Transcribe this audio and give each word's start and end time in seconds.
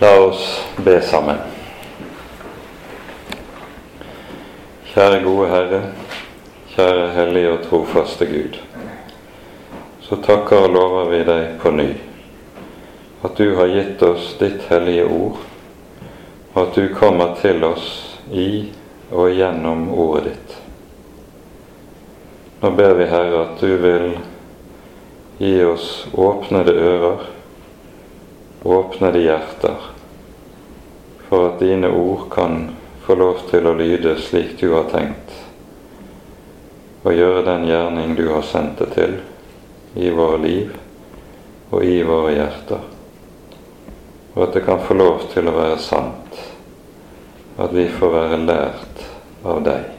La 0.00 0.12
oss 0.20 0.64
be 0.76 1.00
sammen. 1.02 1.38
Kjære 4.92 5.22
gode 5.24 5.48
Herre, 5.50 5.80
kjære 6.74 7.08
hellige 7.16 7.54
og 7.54 7.64
trofaste 7.66 8.26
Gud. 8.26 8.60
Så 10.02 10.20
takker 10.22 10.68
og 10.68 10.76
lover 10.76 11.10
vi 11.10 11.24
deg 11.26 11.58
på 11.62 11.74
ny 11.74 11.88
at 13.22 13.36
du 13.36 13.54
har 13.56 13.66
gitt 13.66 14.02
oss 14.02 14.36
ditt 14.38 14.62
hellige 14.70 15.04
ord, 15.04 15.38
og 16.52 16.62
at 16.62 16.74
du 16.74 16.94
kommer 16.94 17.34
til 17.40 17.64
oss 17.66 17.88
i 18.30 18.68
og 19.10 19.32
gjennom 19.34 19.88
ordet 19.90 20.24
ditt. 20.28 20.54
Nå 22.60 22.70
ber 22.78 22.94
vi, 22.98 23.06
Herre, 23.10 23.42
at 23.42 23.60
du 23.60 23.74
vil 23.82 24.06
gi 25.38 25.56
oss 25.64 26.06
åpnede 26.14 26.74
ører, 26.74 27.26
åpnede 28.62 29.18
hjerter, 29.18 29.76
for 31.28 31.48
at 31.48 31.60
dine 31.60 31.88
ord 31.88 32.30
kan 32.30 32.70
få 33.06 33.14
lov 33.14 33.44
til 33.50 33.66
å 33.66 33.76
lyde 33.78 34.16
slik 34.20 34.56
du 34.60 34.72
har 34.74 34.88
tenkt, 34.92 35.34
og 37.04 37.14
gjøre 37.14 37.44
den 37.46 37.66
gjerning 37.68 38.14
du 38.18 38.26
har 38.32 38.44
sendt 38.44 38.82
det 38.82 38.90
til 38.96 39.18
i 39.98 40.10
våre 40.12 40.40
liv 40.42 40.74
og 41.70 41.84
i 41.84 42.00
våre 42.02 42.32
hjerter, 42.34 42.82
og 44.34 44.42
at 44.46 44.56
det 44.56 44.64
kan 44.66 44.82
få 44.84 44.96
lov 44.98 45.28
til 45.32 45.48
å 45.48 45.56
være 45.56 45.78
sant, 45.82 46.42
at 47.58 47.72
vi 47.74 47.86
får 47.92 48.12
være 48.14 48.42
lært 48.46 49.06
av 49.44 49.62
deg. 49.66 49.94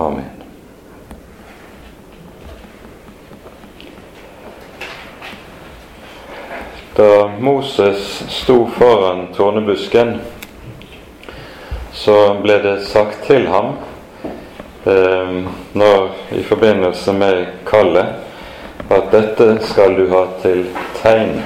Amen. 0.00 0.39
Da 7.00 7.30
Moses 7.40 8.24
sto 8.28 8.66
foran 8.66 9.26
tornebusken, 9.36 10.18
så 11.92 12.34
ble 12.42 12.58
det 12.60 12.74
sagt 12.84 13.22
til 13.24 13.46
ham 13.48 13.70
eh, 14.84 15.38
når, 15.72 16.10
i 16.36 16.42
forbindelse 16.44 17.14
med 17.16 17.38
kallet 17.70 18.90
at 18.92 19.08
dette 19.14 19.46
skal 19.70 19.96
du 19.96 20.10
ha 20.12 20.26
til 20.42 20.66
tegn 20.98 21.38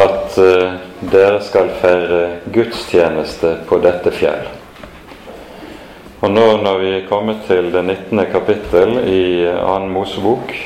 at 0.00 0.38
eh, 0.40 0.80
dere 1.12 1.42
skal 1.44 1.68
feire 1.82 2.22
gudstjeneste 2.56 3.58
på 3.68 3.82
dette 3.84 4.14
fjell. 4.16 4.48
Og 6.22 6.32
nå 6.32 6.46
når 6.64 6.80
vi 6.80 6.94
er 7.02 7.10
kommet 7.10 7.44
til 7.50 7.68
det 7.74 7.84
19. 7.84 8.24
kapittel 8.32 8.96
i 9.04 9.26
2. 9.60 9.76
Mosebok, 9.92 10.56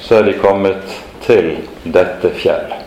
så 0.00 0.22
er 0.22 0.30
de 0.30 0.38
kommet 0.40 0.96
til 1.28 1.58
dette 1.84 2.32
fjell. 2.40 2.81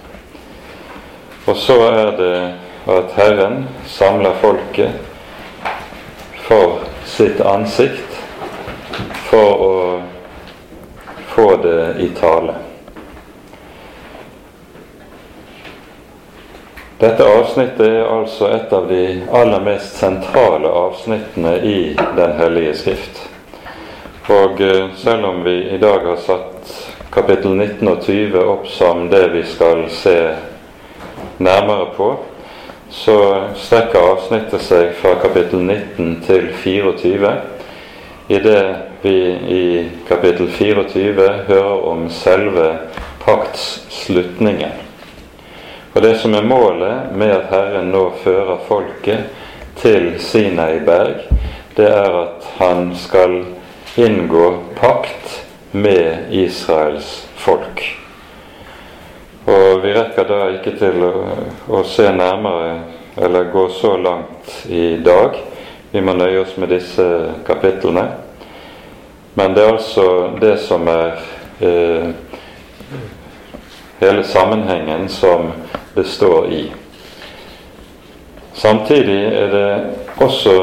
Og 1.45 1.57
så 1.57 1.77
er 1.87 2.11
det 2.17 2.37
at 2.89 3.11
Herren 3.17 3.67
samler 3.85 4.33
folket 4.41 4.91
for 6.47 6.79
sitt 7.05 7.41
ansikt 7.41 8.17
for 9.29 9.65
å 9.65 9.75
få 11.35 11.49
det 11.61 11.81
i 12.01 12.09
tale. 12.17 12.55
Dette 16.97 17.27
avsnittet 17.27 17.85
er 17.85 18.07
altså 18.07 18.49
et 18.55 18.73
av 18.73 18.87
de 18.89 19.03
aller 19.29 19.61
mest 19.65 19.97
sentrale 19.99 20.69
avsnittene 20.71 21.57
i 21.61 21.77
Den 22.15 22.37
hellige 22.39 22.73
skrift. 22.79 23.19
Og 24.31 24.61
eh, 24.61 24.87
selv 24.97 25.25
om 25.25 25.43
vi 25.43 25.57
i 25.75 25.77
dag 25.77 26.07
har 26.07 26.17
satt 26.25 26.71
kapittel 27.13 27.51
19 27.53 27.87
og 27.91 28.01
20 28.07 28.39
opp 28.41 28.67
som 28.71 29.09
det 29.11 29.27
vi 29.35 29.43
skal 29.45 29.85
se 29.93 30.15
nærmere 31.37 31.89
på, 31.97 32.09
så 32.89 33.17
strekker 33.59 33.99
avsnittet 33.99 34.61
seg 34.61 34.93
fra 34.99 35.15
kapittel 35.21 35.63
19 35.65 36.21
til 36.25 36.49
24, 36.63 37.31
i 38.27 38.39
det 38.41 38.61
vi 39.01 39.17
i 39.55 39.65
kapittel 40.07 40.49
24 40.49 41.27
hører 41.47 41.83
om 41.89 42.07
selve 42.09 42.69
paktsslutningen. 43.25 44.71
Og 45.95 46.01
det 46.01 46.15
som 46.19 46.33
er 46.35 46.47
målet 46.47 47.11
med 47.15 47.31
at 47.31 47.51
Herren 47.51 47.91
nå 47.93 48.07
fører 48.23 48.63
folket 48.67 49.29
til 49.79 50.15
Sinai 50.19 50.79
berg, 50.85 51.21
det 51.77 51.87
er 51.91 52.17
at 52.23 52.49
han 52.57 52.89
skal 52.97 53.43
inngå 53.97 54.49
pakt 54.79 55.45
med 55.71 56.31
Israels 56.31 57.27
folk. 57.35 58.04
Og 59.45 59.83
vi 59.83 59.91
rekker 59.93 60.25
da 60.25 60.39
ikke 60.55 60.71
til 60.79 61.03
å, 61.05 61.11
å, 61.69 61.83
se 61.85 62.07
nærmere 62.09 62.79
eller 63.21 63.51
gå 63.53 63.67
så 63.69 63.93
langt 64.01 64.65
i 64.73 64.97
dag. 65.05 65.37
Vi 65.91 66.01
må 66.01 66.15
nøye 66.17 66.41
oss 66.41 66.55
med 66.57 66.73
disse 66.73 67.05
kapitlene. 67.45 68.07
Men 69.37 69.53
det 69.53 69.61
er 69.61 69.75
altså 69.75 70.07
det 70.41 70.55
som 70.65 70.89
er 70.89 71.21
eh, 71.61 72.09
hele 74.01 74.25
sammenhengen 74.25 75.05
som 75.13 75.51
det 75.93 76.07
står 76.09 76.49
i. 76.49 76.65
Samtidig 78.57 79.21
er 79.29 79.49
det 79.53 79.69
også 80.25 80.59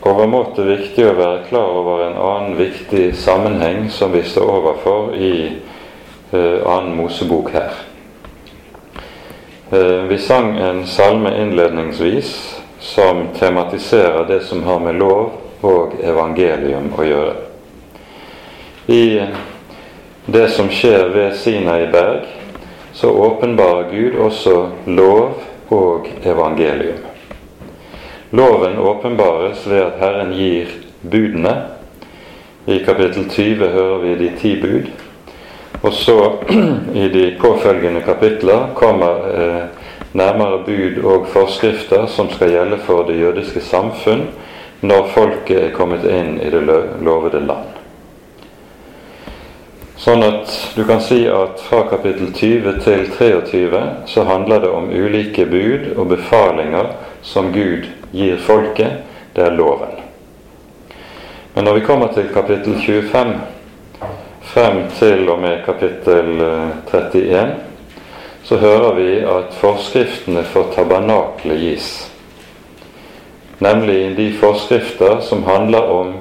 overmåte 0.00 0.64
viktig 0.64 1.10
å 1.10 1.16
være 1.18 1.48
klar 1.50 1.80
over 1.82 2.06
en 2.08 2.16
annen 2.16 2.56
viktig 2.56 3.10
sammenheng 3.20 3.90
som 3.92 4.16
vi 4.16 4.24
står 4.24 4.54
overfor 4.62 5.12
i 5.12 5.34
eh, 6.32 6.62
annen 6.64 6.94
Mosebok 6.96 7.52
her. 7.52 7.84
Eh, 9.74 10.02
vi 10.02 10.18
sang 10.18 10.56
en 10.56 10.86
salme 10.86 11.42
innledningsvis 11.42 12.60
som 12.78 13.26
tematiserer 13.38 14.24
det 14.28 14.40
som 14.40 14.62
har 14.62 14.80
med 14.80 14.94
lov 14.94 15.30
og 15.60 15.96
evangelium 16.04 16.92
å 16.94 17.04
gjøre. 17.04 17.32
I 18.86 19.22
det 20.26 20.44
som 20.54 20.68
skjer 20.70 21.08
ved 21.10 21.34
Sinai 21.34 21.88
berg, 21.90 22.28
så 22.92 23.10
åpenbarer 23.10 23.90
Gud 23.90 24.20
også 24.22 24.54
lov 24.86 25.42
og 25.74 26.06
evangelium. 26.22 27.02
Loven 28.30 28.78
åpenbares 28.78 29.66
ved 29.66 29.82
at 29.88 29.98
Herren 29.98 30.36
gir 30.38 30.70
budene. 31.02 31.56
I 32.66 32.78
kapittel 32.86 33.26
20 33.26 33.74
hører 33.74 33.98
vi 34.06 34.14
de 34.22 34.30
ti 34.38 34.54
bud. 34.60 34.92
Og 35.84 35.92
så 35.92 36.32
i 37.04 37.08
de 37.12 37.24
påfølgende 37.40 38.00
kapitler 38.00 38.70
kommer 38.74 39.26
eh, 39.36 39.62
nærmere 40.12 40.62
bud 40.64 41.04
og 41.04 41.26
forskrifter 41.28 42.06
som 42.06 42.30
skal 42.32 42.54
gjelde 42.54 42.78
for 42.86 43.04
det 43.04 43.18
jødiske 43.20 43.60
samfunn 43.60 44.28
når 44.80 45.10
folket 45.12 45.60
er 45.60 45.74
kommet 45.76 46.04
inn 46.08 46.38
i 46.40 46.48
det 46.52 46.62
lovede 47.04 47.40
land. 47.44 47.80
Sånn 50.00 50.24
at 50.26 50.50
du 50.76 50.82
kan 50.88 51.00
si 51.04 51.22
at 51.30 51.60
fra 51.68 51.84
kapittel 51.88 52.32
20 52.32 52.80
til 52.84 53.04
23 53.16 53.82
så 54.10 54.24
handler 54.28 54.64
det 54.64 54.72
om 54.72 54.88
ulike 54.88 55.46
bud 55.48 55.92
og 55.96 56.08
befalinger 56.16 56.90
som 57.22 57.52
Gud 57.54 57.88
gir 58.12 58.40
folket. 58.40 59.04
Det 59.36 59.44
er 59.44 59.56
loven. 59.56 60.00
Men 61.54 61.68
når 61.68 61.78
vi 61.78 61.86
kommer 61.86 62.12
til 62.14 62.28
kapittel 62.34 62.76
25 62.80 63.53
frem 64.54 64.84
til 64.98 65.28
og 65.28 65.40
med 65.42 65.64
kapittel 65.66 66.36
31, 66.38 67.40
eh, 67.40 67.48
så 68.44 68.56
hører 68.56 68.94
vi 68.94 69.08
at 69.18 69.56
forskriftene 69.58 70.44
for 70.46 70.70
tabernaklet 70.74 71.58
gis. 71.58 71.88
Nemlig 73.58 74.16
de 74.16 74.28
forskrifter 74.38 75.20
som 75.26 75.42
handler 75.42 75.90
om 75.90 76.14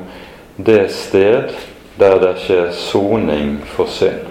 det 0.58 0.88
sted 0.92 1.54
der 2.00 2.18
det 2.24 2.34
skjer 2.42 2.72
soning 2.74 3.60
for 3.76 3.86
synd. 3.86 4.26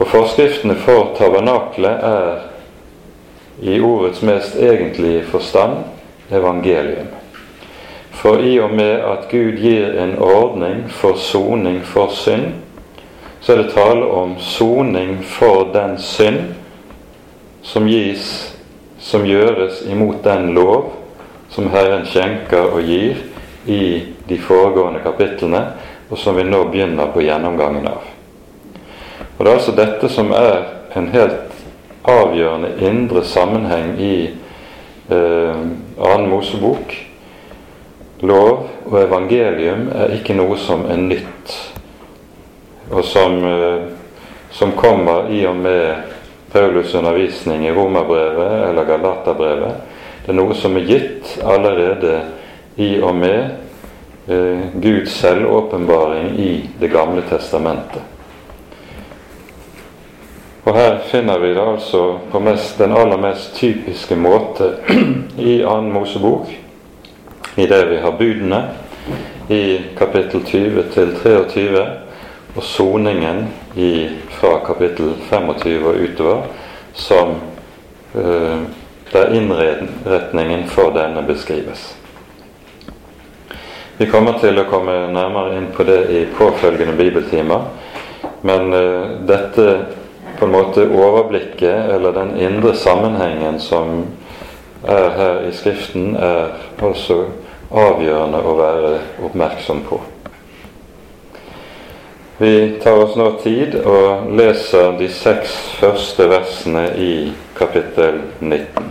Og 0.00 0.08
forskriftene 0.08 0.78
for 0.80 1.12
tabernaklet 1.18 2.06
er 2.08 2.38
i 3.60 3.80
ordets 3.80 4.22
mest 4.24 4.56
egentlige 4.56 5.26
forstand 5.28 5.82
evangelium. 6.32 7.19
For 8.12 8.42
i 8.42 8.58
og 8.60 8.74
med 8.74 9.00
at 9.06 9.28
Gud 9.30 9.56
gir 9.60 9.94
en 10.02 10.18
ordning 10.18 10.84
for 10.90 11.16
soning 11.16 11.80
for 11.84 12.10
synd, 12.12 12.52
så 13.40 13.52
er 13.52 13.62
det 13.62 13.72
tale 13.72 14.04
om 14.04 14.34
soning 14.38 15.24
for 15.24 15.70
den 15.72 15.98
synd 15.98 16.40
som 17.62 17.86
gis, 17.88 18.56
som 18.98 19.24
gjøres 19.24 19.82
imot 19.88 20.24
den 20.24 20.54
lov 20.54 20.92
som 21.50 21.70
Herren 21.72 22.04
skjenker 22.06 22.74
og 22.74 22.82
gir 22.84 23.16
i 23.66 23.82
de 24.28 24.38
foregående 24.38 25.00
kapitlene, 25.04 25.64
og 26.10 26.18
som 26.18 26.36
vi 26.36 26.44
nå 26.44 26.64
begynner 26.70 27.10
på 27.14 27.22
gjennomgangen 27.24 27.88
av. 27.88 28.04
Og 29.38 29.44
Det 29.44 29.50
er 29.50 29.56
altså 29.56 29.76
dette 29.76 30.08
som 30.08 30.32
er 30.36 30.66
en 30.96 31.08
helt 31.08 31.54
avgjørende 32.04 32.74
indre 32.84 33.24
sammenheng 33.24 33.94
i 34.00 34.14
eh, 35.10 35.62
annen 35.96 36.28
Mosebok 36.28 37.09
Lov 38.20 38.66
og 38.84 38.96
evangelium 39.00 39.86
er 39.96 40.12
ikke 40.18 40.36
noe 40.36 40.58
som 40.60 40.84
er 40.90 41.00
nytt, 41.00 41.54
og 42.90 43.04
som, 43.04 43.38
eh, 43.44 43.86
som 44.50 44.72
kommer 44.76 45.30
i 45.32 45.46
og 45.46 45.56
med 45.56 45.96
Paulus' 46.52 46.96
undervisning 46.98 47.66
i 47.66 47.72
Romerbrevet 47.72 48.68
eller 48.68 48.84
Galaterbrevet. 48.84 49.74
Det 50.26 50.28
er 50.28 50.36
noe 50.36 50.54
som 50.54 50.76
er 50.76 50.80
gitt 50.80 51.38
allerede 51.44 52.20
i 52.76 53.00
og 53.00 53.14
med 53.14 53.50
eh, 54.28 54.68
Guds 54.74 55.12
selvåpenbaring 55.12 56.34
i 56.38 56.70
Det 56.80 56.88
gamle 56.92 57.22
testamentet. 57.22 58.02
Og 60.64 60.74
her 60.76 60.98
finner 61.08 61.38
vi 61.38 61.54
det 61.54 61.62
altså 61.62 62.18
på 62.30 62.40
mest, 62.40 62.78
den 62.78 62.92
aller 62.92 63.16
mest 63.16 63.54
typiske 63.56 64.16
måte 64.16 64.74
i 65.38 65.62
annen 65.62 65.92
Mosebok, 65.92 66.50
i 67.60 67.66
det 67.66 67.84
vi 67.90 67.98
har 68.00 68.12
budene 68.18 68.62
i 69.48 69.80
kapittel 69.98 70.44
20 70.46 70.82
til 70.94 71.14
23, 71.22 71.86
og 72.56 72.62
soningen 72.62 73.48
i, 73.76 74.08
fra 74.30 74.60
kapittel 74.66 75.14
25 75.30 75.86
og 75.86 75.98
utover, 76.04 76.44
som 76.94 77.34
eh, 78.14 78.62
der 79.12 79.34
innretningen 79.34 80.64
for 80.70 80.94
denne 80.94 81.22
beskrives. 81.26 81.96
Vi 83.98 84.06
kommer 84.06 84.38
til 84.40 84.58
å 84.58 84.68
komme 84.70 84.94
nærmere 85.12 85.58
inn 85.58 85.68
på 85.74 85.84
det 85.84 86.00
i 86.14 86.24
påfølgende 86.38 86.96
bibeltimer, 86.96 87.66
men 88.46 88.72
eh, 88.72 89.18
dette 89.28 89.66
på 90.38 90.46
en 90.46 90.54
måte 90.54 90.86
overblikket, 90.88 91.92
eller 91.92 92.16
den 92.16 92.36
indre 92.40 92.72
sammenhengen 92.74 93.60
som 93.60 94.06
er 94.88 95.10
her 95.18 95.42
i 95.48 95.52
Skriften, 95.52 96.14
er 96.16 96.54
også 96.80 97.24
avgjørende 97.70 98.40
å 98.42 98.54
være 98.58 98.94
oppmerksom 99.26 99.84
på. 99.88 100.00
Vi 102.40 102.80
tar 102.82 102.96
oss 102.96 103.18
nå 103.20 103.26
tid 103.42 103.74
og 103.84 104.30
leser 104.32 104.94
de 104.98 105.10
seks 105.12 105.52
første 105.76 106.24
versene 106.30 106.86
i 106.96 107.12
kapittel 107.58 108.22
19. 108.40 108.88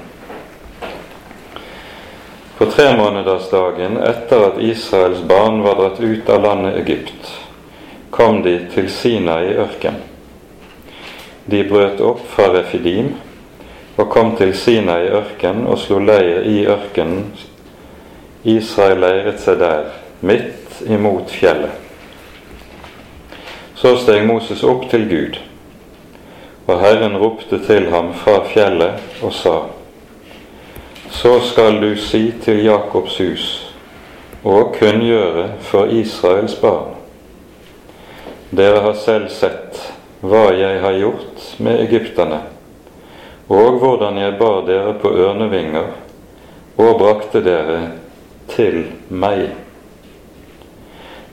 På 2.59 2.67
tremånedersdagen 2.69 3.97
etter 4.05 4.45
at 4.51 4.61
Israels 4.61 5.23
barn 5.25 5.63
var 5.65 5.79
dratt 5.79 5.99
ut 5.99 6.29
av 6.29 6.43
landet 6.45 6.77
Egypt, 6.83 7.33
kom 8.13 8.43
de 8.45 8.57
til 8.69 8.89
Sina 8.93 9.39
i 9.47 9.55
ørken. 9.57 9.97
De 11.49 11.63
brøt 11.65 12.03
opp 12.05 12.21
fra 12.29 12.51
Refidim 12.53 13.15
og 13.97 14.11
kom 14.13 14.35
til 14.37 14.53
Sina 14.53 14.99
i 15.01 15.09
ørken 15.09 15.65
og 15.65 15.79
slo 15.81 15.97
leir 16.03 16.45
i 16.45 16.67
ørkenen 16.69 17.31
Israel 18.43 19.01
leiret 19.03 19.41
seg 19.43 19.59
der, 19.59 19.89
midt 20.19 20.81
imot 20.87 21.31
fjellet. 21.31 21.75
Så 23.75 23.95
steg 23.99 24.25
Moses 24.27 24.63
opp 24.63 24.89
til 24.91 25.05
Gud, 25.09 25.39
og 26.67 26.79
Herren 26.79 27.17
ropte 27.19 27.59
til 27.65 27.89
ham 27.91 28.13
fra 28.13 28.41
fjellet 28.53 29.23
og 29.23 29.33
sa:" 29.33 29.57
Så 31.09 31.39
skal 31.39 31.81
du 31.81 31.95
si 31.95 32.31
til 32.43 32.63
Jakobs 32.63 33.17
hus 33.17 33.45
og 34.43 34.75
kunngjøre 34.79 35.47
for 35.59 35.85
Israels 35.85 36.55
barn. 36.55 36.95
Dere 38.51 38.81
har 38.81 38.93
selv 38.93 39.29
sett 39.29 39.79
hva 40.21 40.51
jeg 40.53 40.81
har 40.81 40.99
gjort 40.99 41.47
med 41.57 41.81
egypterne, 41.81 42.39
og 43.49 43.79
hvordan 43.79 44.17
jeg 44.17 44.37
bar 44.39 44.61
dere 44.67 44.93
på 45.01 45.11
ørnevinger 45.11 45.89
og 46.77 46.99
brakte 46.99 47.41
dere 47.43 47.79
til 48.53 48.83
meg. 49.09 49.49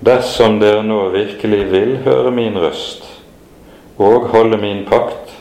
Dersom 0.05 0.59
dere 0.61 0.83
nå 0.85 1.09
virkelig 1.15 1.63
vil 1.73 1.97
høre 2.05 2.31
min 2.31 2.59
røst 2.61 3.07
og 3.99 4.29
holde 4.33 4.59
min 4.61 4.85
pakt, 4.89 5.33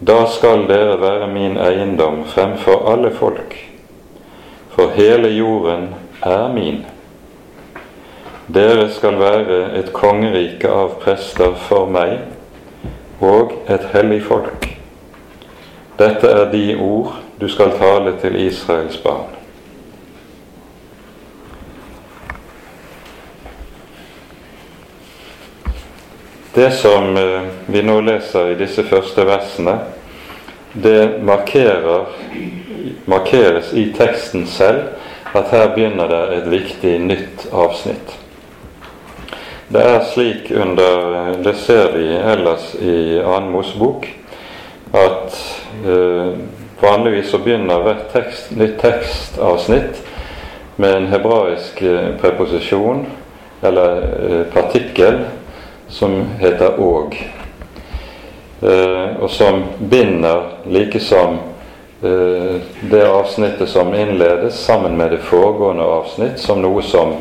da 0.00 0.20
skal 0.30 0.68
dere 0.68 1.00
være 1.00 1.26
min 1.32 1.56
eiendom 1.58 2.22
fremfor 2.30 2.86
alle 2.92 3.10
folk, 3.10 3.56
for 4.70 4.94
hele 4.94 5.28
jorden 5.34 5.88
er 6.22 6.52
min. 6.54 6.84
Dere 8.54 8.86
skal 8.94 9.18
være 9.18 9.58
et 9.80 9.90
kongerike 9.92 10.70
av 10.70 10.94
prester 11.02 11.58
for 11.68 11.90
meg 11.90 12.14
og 13.20 13.52
et 13.68 13.90
hellig 13.92 14.22
folk. 14.24 14.70
Dette 15.98 16.30
er 16.30 16.46
de 16.54 16.76
ord 16.78 17.18
du 17.40 17.48
skal 17.50 17.74
tale 17.78 18.14
til 18.22 18.38
Israels 18.46 18.96
barn. 19.02 19.37
Det 26.58 26.70
som 26.70 27.16
eh, 27.16 27.42
vi 27.66 27.82
nå 27.82 28.00
leser 28.00 28.48
i 28.50 28.54
disse 28.58 28.82
første 28.82 29.22
versene, 29.22 29.76
det 30.72 31.20
markerer, 31.22 32.08
markeres 33.06 33.70
i 33.78 33.84
teksten 33.94 34.42
selv 34.50 35.36
at 35.38 35.52
her 35.54 35.70
begynner 35.76 36.10
det 36.10 36.20
et 36.40 36.50
viktig 36.50 36.96
nytt 37.04 37.46
avsnitt. 37.54 38.10
Det 39.70 39.86
er 39.86 40.02
slik 40.10 40.50
under 40.50 41.38
Det 41.46 41.54
ser 41.62 41.94
vi 41.94 42.10
ellers 42.16 42.74
i 42.74 42.98
annen 43.22 43.54
Mosebok 43.54 44.10
at 44.98 45.40
eh, 45.86 46.36
vanligvis 46.82 47.30
så 47.30 47.38
begynner 47.38 47.86
hvert 47.86 48.08
tekst, 48.18 48.50
nytt 48.50 48.80
tekstavsnitt 48.82 50.02
med 50.74 50.96
en 51.04 51.12
hebraisk 51.14 51.82
eh, 51.86 52.16
preposisjon 52.18 53.06
eller 53.62 54.08
eh, 54.08 54.48
partikkel 54.50 55.28
som 55.88 56.24
heter 56.38 56.80
Åg, 56.80 57.32
eh, 58.62 59.16
og 59.20 59.30
som 59.30 59.64
binder 59.78 60.42
like 60.66 61.00
som 61.00 61.38
eh, 62.02 62.60
det 62.80 63.04
avsnittet 63.08 63.68
som 63.68 63.94
innledes, 63.94 64.54
sammen 64.54 64.96
med 64.96 65.10
det 65.10 65.18
foregående 65.18 65.84
avsnitt, 65.84 66.38
som 66.40 66.62
noe 66.62 66.82
som 66.82 67.14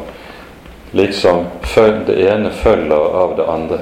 liksom 0.91 1.45
det 2.05 2.29
ene 2.29 2.49
følger 2.49 3.15
av 3.15 3.35
det 3.35 3.45
andre. 3.47 3.79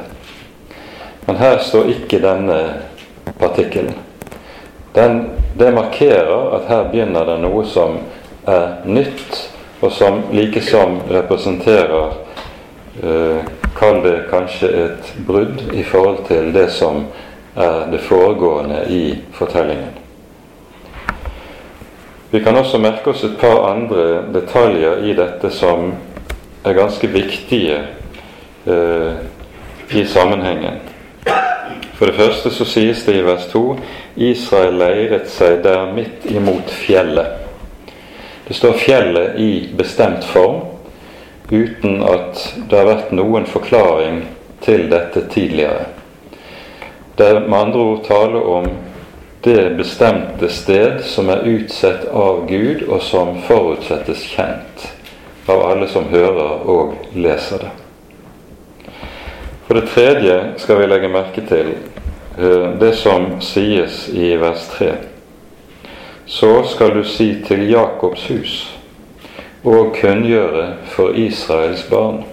Men 1.26 1.36
her 1.36 1.58
står 1.58 1.90
ikke 1.90 2.20
denne 2.20 2.60
partikkelen. 3.40 3.94
Den, 4.94 5.30
det 5.58 5.72
markerer 5.74 6.56
at 6.56 6.70
her 6.70 6.90
begynner 6.92 7.26
det 7.26 7.40
noe 7.44 7.66
som 7.66 7.98
er 8.48 8.86
nytt, 8.86 9.42
og 9.81 9.92
som 9.92 10.22
likesom 10.31 11.00
representerer 11.10 12.14
eh, 13.04 13.42
Kall 13.75 14.01
det 14.04 14.16
kanskje 14.30 14.72
et 14.86 15.13
brudd 15.27 15.62
i 15.74 15.83
forhold 15.83 16.25
til 16.27 16.54
det 16.56 16.69
som 16.72 17.06
er 17.56 17.86
det 17.92 18.00
foregående 18.07 18.86
i 18.89 19.04
fortellingen. 19.36 19.94
Vi 22.31 22.40
kan 22.44 22.56
også 22.56 22.78
merke 22.78 23.09
oss 23.11 23.23
et 23.23 23.38
par 23.40 23.61
andre 23.69 24.26
detaljer 24.33 25.06
i 25.07 25.14
dette 25.16 25.52
som 25.52 25.94
er 26.66 26.73
ganske 26.76 27.07
viktige 27.07 27.78
eh, 28.68 29.14
i 29.95 30.06
sammenhengen. 30.06 30.81
For 31.95 32.06
det 32.06 32.16
første 32.16 32.52
så 32.52 32.66
sies 32.68 33.06
det 33.07 33.16
i 33.16 33.23
vers 33.23 33.45
2 33.54 33.64
Israel 34.16 34.80
leiret 34.81 35.30
seg 35.31 35.61
der 35.64 35.94
midt 35.95 36.26
imot 36.28 36.71
fjellet. 36.71 37.44
Det 38.47 38.56
står 38.56 38.80
fjellet 38.83 39.40
i 39.40 39.52
bestemt 39.78 40.26
form, 40.28 40.75
uten 41.49 42.02
at 42.04 42.42
det 42.69 42.78
har 42.78 42.90
vært 42.90 43.14
noen 43.14 43.45
forklaring 43.49 44.23
til 44.66 44.90
dette 44.90 45.28
tidligere. 45.30 45.85
Det 47.16 47.28
er 47.28 47.45
med 47.45 47.59
andre 47.59 47.80
ord 47.80 48.04
tale 48.07 48.42
om 48.42 48.68
det 49.45 49.78
bestemte 49.78 50.49
sted 50.49 51.04
som 51.06 51.30
er 51.30 51.45
utsett 51.45 52.07
av 52.09 52.47
Gud, 52.49 52.87
og 52.90 53.02
som 53.06 53.37
forutsettes 53.45 54.25
kjent 54.25 54.87
av 55.45 55.61
alle 55.69 55.87
som 55.87 56.09
hører 56.09 56.66
og 56.66 56.95
leser 57.14 57.68
det. 57.68 57.73
For 59.68 59.78
det 59.78 59.90
tredje 59.94 60.37
skal 60.61 60.81
vi 60.81 60.87
legge 60.90 61.14
merke 61.14 61.45
til 61.45 61.75
eh, 61.75 62.71
det 62.81 62.94
som 62.97 63.35
sies 63.42 64.07
i 64.09 64.33
vers 64.42 64.66
3. 64.73 64.92
Så 66.25 66.52
skal 66.73 66.97
du 66.97 67.04
si 67.06 67.35
til 67.45 67.69
Jakobs 67.69 68.25
hus 68.33 68.56
og 69.66 69.95
kunngjøre 70.02 70.74
for 70.86 71.16
Israels 71.18 71.84
barn. 71.90 72.24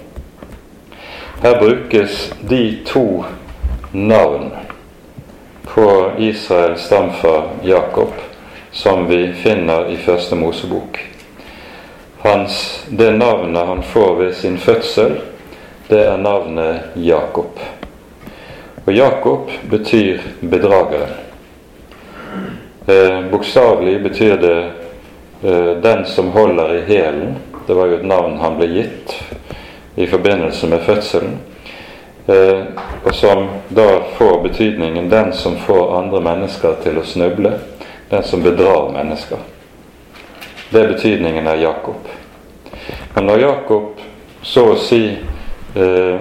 Her 1.42 1.58
brukes 1.58 2.34
de 2.50 2.78
to 2.86 3.24
navn 3.92 4.52
på 5.64 6.10
Israels 6.18 6.80
stamfar 6.80 7.48
Jakob 7.64 8.12
som 8.72 9.06
vi 9.06 9.32
finner 9.32 9.90
i 9.90 9.96
Første 9.96 10.36
Mosebok. 10.36 10.98
Hans, 12.18 12.84
det 12.88 13.12
navnet 13.12 13.66
han 13.66 13.82
får 13.82 14.14
ved 14.14 14.34
sin 14.34 14.58
fødsel, 14.58 15.18
det 15.88 16.00
er 16.06 16.16
navnet 16.16 16.80
Jakob. 16.94 17.60
Og 18.86 18.92
Jakob 18.92 19.50
betyr 19.70 20.20
bedrageren. 20.40 21.12
Eh, 22.86 23.30
Bokstavelig 23.30 24.02
betyr 24.02 24.36
det 24.36 24.56
den 25.82 26.04
som 26.06 26.30
holder 26.30 26.74
i 26.74 26.82
hælen. 26.86 27.36
Det 27.66 27.74
var 27.74 27.86
jo 27.86 27.96
et 27.96 28.06
navn 28.06 28.36
han 28.38 28.56
ble 28.58 28.68
gitt 28.70 29.14
i 29.94 30.06
forbindelse 30.06 30.66
med 30.66 30.80
fødselen. 30.80 31.38
eh, 32.28 32.60
og 33.04 33.14
som 33.14 33.48
da 33.68 34.00
får 34.18 34.42
betydningen 34.42 35.10
'den 35.10 35.32
som 35.32 35.56
får 35.56 35.98
andre 35.98 36.20
mennesker 36.20 36.74
til 36.82 36.98
å 36.98 37.02
snuble', 37.04 37.58
'den 38.10 38.22
som 38.22 38.42
bedrar 38.42 38.92
mennesker'. 38.92 39.38
Det 40.72 40.82
er 40.82 40.92
betydningen 40.92 41.48
av 41.48 41.60
Jakob. 41.60 42.08
Men 43.14 43.26
når 43.26 43.38
Jakob 43.38 44.00
så 44.42 44.72
å 44.72 44.76
si 44.76 45.18
eh, 45.76 46.20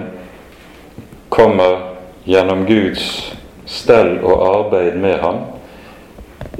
kommer 1.28 1.78
gjennom 2.24 2.66
Guds 2.66 3.34
stell 3.66 4.18
og 4.24 4.56
arbeid 4.56 4.96
med 4.96 5.18
ham 5.18 5.38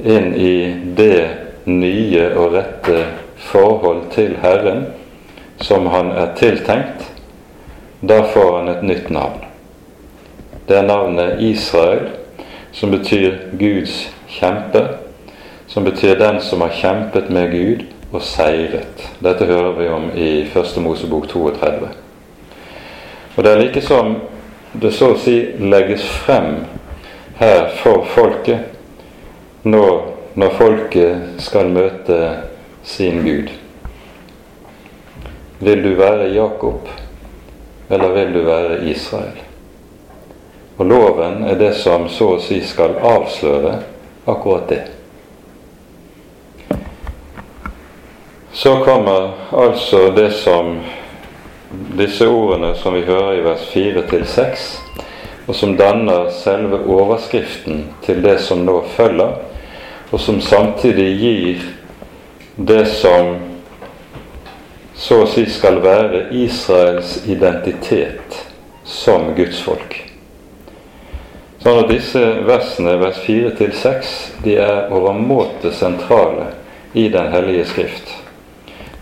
inn 0.03 0.35
i 0.35 0.75
det 0.95 1.42
nye 1.65 2.27
og 2.35 2.53
rette 2.57 3.05
forhold 3.37 4.09
til 4.15 4.35
Herren 4.41 4.85
som 5.61 5.87
han 5.87 6.11
er 6.11 6.33
tiltenkt, 6.35 7.05
da 8.01 8.23
får 8.33 8.57
han 8.57 8.71
et 8.73 8.83
nytt 8.83 9.09
navn. 9.09 9.45
Det 10.67 10.77
er 10.77 10.87
navnet 10.87 11.41
Israel, 11.43 12.09
som 12.71 12.91
betyr 12.91 13.37
Guds 13.59 14.09
kjempe, 14.27 14.87
som 15.67 15.83
betyr 15.83 16.19
den 16.19 16.41
som 16.41 16.61
har 16.61 16.75
kjempet 16.75 17.29
med 17.29 17.51
Gud 17.51 17.85
og 18.11 18.21
seiret. 18.21 19.07
Dette 19.23 19.45
hører 19.45 19.71
vi 19.77 19.87
om 19.89 20.09
i 20.15 20.31
Første 20.53 20.81
Mosebok 20.81 21.27
32. 21.29 21.89
Og 23.35 23.43
det 23.43 23.51
er 23.51 23.61
like 23.61 23.81
som 23.81 24.15
det 24.73 24.93
så 24.93 25.13
å 25.13 25.17
si 25.21 25.35
legges 25.61 26.05
frem 26.25 26.63
her 27.39 27.69
for 27.81 28.05
folket 28.09 28.71
når, 29.63 30.12
når 30.33 30.55
folket 30.57 31.41
skal 31.45 31.69
møte 31.69 32.19
sin 32.83 33.21
Gud. 33.25 33.51
Vil 35.63 35.83
du 35.83 35.93
være 35.95 36.31
Jakob, 36.33 36.89
eller 37.89 38.15
vil 38.17 38.33
du 38.33 38.41
være 38.47 38.81
Israel? 38.89 39.37
Og 40.77 40.85
loven 40.89 41.43
er 41.45 41.59
det 41.59 41.75
som 41.77 42.07
så 42.09 42.33
å 42.33 42.41
si 42.41 42.57
skal 42.65 42.97
avsløre 42.97 43.77
akkurat 44.25 44.67
det. 44.71 44.81
Så 48.53 48.79
kommer 48.85 49.31
altså 49.53 50.07
det 50.15 50.31
som 50.41 50.79
disse 51.97 52.25
ordene 52.27 52.73
som 52.77 52.93
vi 52.93 53.05
hører 53.05 53.37
i 53.37 53.45
vers 53.45 53.63
4 53.69 54.03
til 54.09 54.25
6, 54.29 54.67
og 55.47 55.55
som 55.57 55.77
danner 55.77 56.29
selve 56.33 56.81
overskriften 56.89 57.87
til 58.05 58.21
det 58.25 58.39
som 58.41 58.65
nå 58.65 58.79
følger, 58.97 59.52
og 60.13 60.21
som 60.21 60.41
samtidig 60.41 61.07
gir 61.17 61.61
det 62.55 62.85
som 62.85 63.31
så 64.93 65.23
å 65.23 65.29
si 65.29 65.47
skal 65.49 65.79
være 65.81 66.27
Israels 66.37 67.15
identitet 67.25 68.35
som 68.85 69.31
Guds 69.33 69.63
folk. 69.65 69.95
Sånn 71.63 71.79
at 71.81 71.89
disse 71.89 72.21
versene, 72.45 72.93
vers 73.01 73.17
4 73.25 73.55
til 73.57 73.73
6, 73.73 74.13
de 74.45 74.59
er 74.61 74.93
overmåte 74.93 75.73
sentrale 75.73 76.51
i 76.93 77.07
Den 77.09 77.33
hellige 77.33 77.65
skrift. 77.71 78.13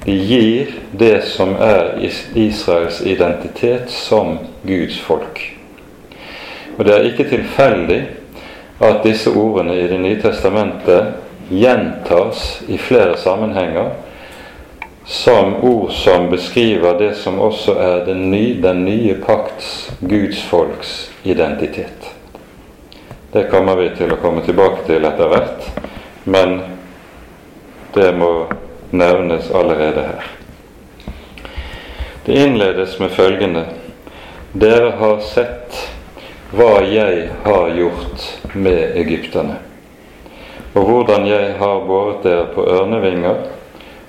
De 0.06 0.16
gir 0.16 0.72
det 0.96 1.26
som 1.28 1.58
er 1.60 1.98
Israels 2.40 3.02
identitet 3.04 3.92
som 3.92 4.38
Guds 4.64 4.96
folk. 5.04 5.44
Og 6.78 6.86
det 6.88 6.96
er 6.96 7.12
ikke 7.12 7.28
tilfeldig 7.36 8.02
at 8.82 9.04
disse 9.04 9.30
ordene 9.30 9.76
i 9.78 9.88
Det 9.88 10.00
nye 10.02 10.22
testamentet 10.22 11.14
gjentas 11.50 12.62
i 12.68 12.78
flere 12.78 13.18
sammenhenger 13.18 13.92
som 15.06 15.56
ord 15.64 15.92
som 15.92 16.30
beskriver 16.30 17.00
det 17.00 17.14
som 17.16 17.40
også 17.40 17.76
er 17.80 18.06
den 18.06 18.30
nye, 18.32 18.62
den 18.62 18.86
nye 18.86 19.16
pakts 19.26 19.92
Guds 20.00 20.42
folks 20.44 21.12
identitet. 21.24 22.10
Det 23.32 23.50
kommer 23.52 23.76
vi 23.76 23.90
til 23.96 24.14
å 24.14 24.20
komme 24.22 24.44
tilbake 24.46 24.86
til 24.88 25.06
etter 25.08 25.30
hvert, 25.32 25.68
men 26.24 26.60
det 27.94 28.12
må 28.16 28.32
nevnes 28.92 29.52
allerede 29.52 30.04
her. 30.10 30.28
Det 32.26 32.38
innledes 32.46 33.00
med 33.00 33.12
følgende 33.16 33.66
Dere 34.52 34.92
har 35.00 35.20
sett 35.24 35.78
hva 36.52 36.82
jeg 36.84 37.30
har 37.44 37.72
gjort 37.76 38.26
med 38.54 38.98
egypterne, 39.00 39.58
og 40.74 40.88
hvordan 40.88 41.28
jeg 41.28 41.56
har 41.60 41.86
båret 41.88 42.24
dere 42.24 42.46
på 42.54 42.66
ørnevinger 42.68 43.42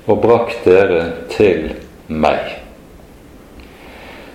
og 0.06 0.20
brakt 0.22 0.64
dere 0.66 1.04
til 1.30 1.72
meg. 2.06 2.58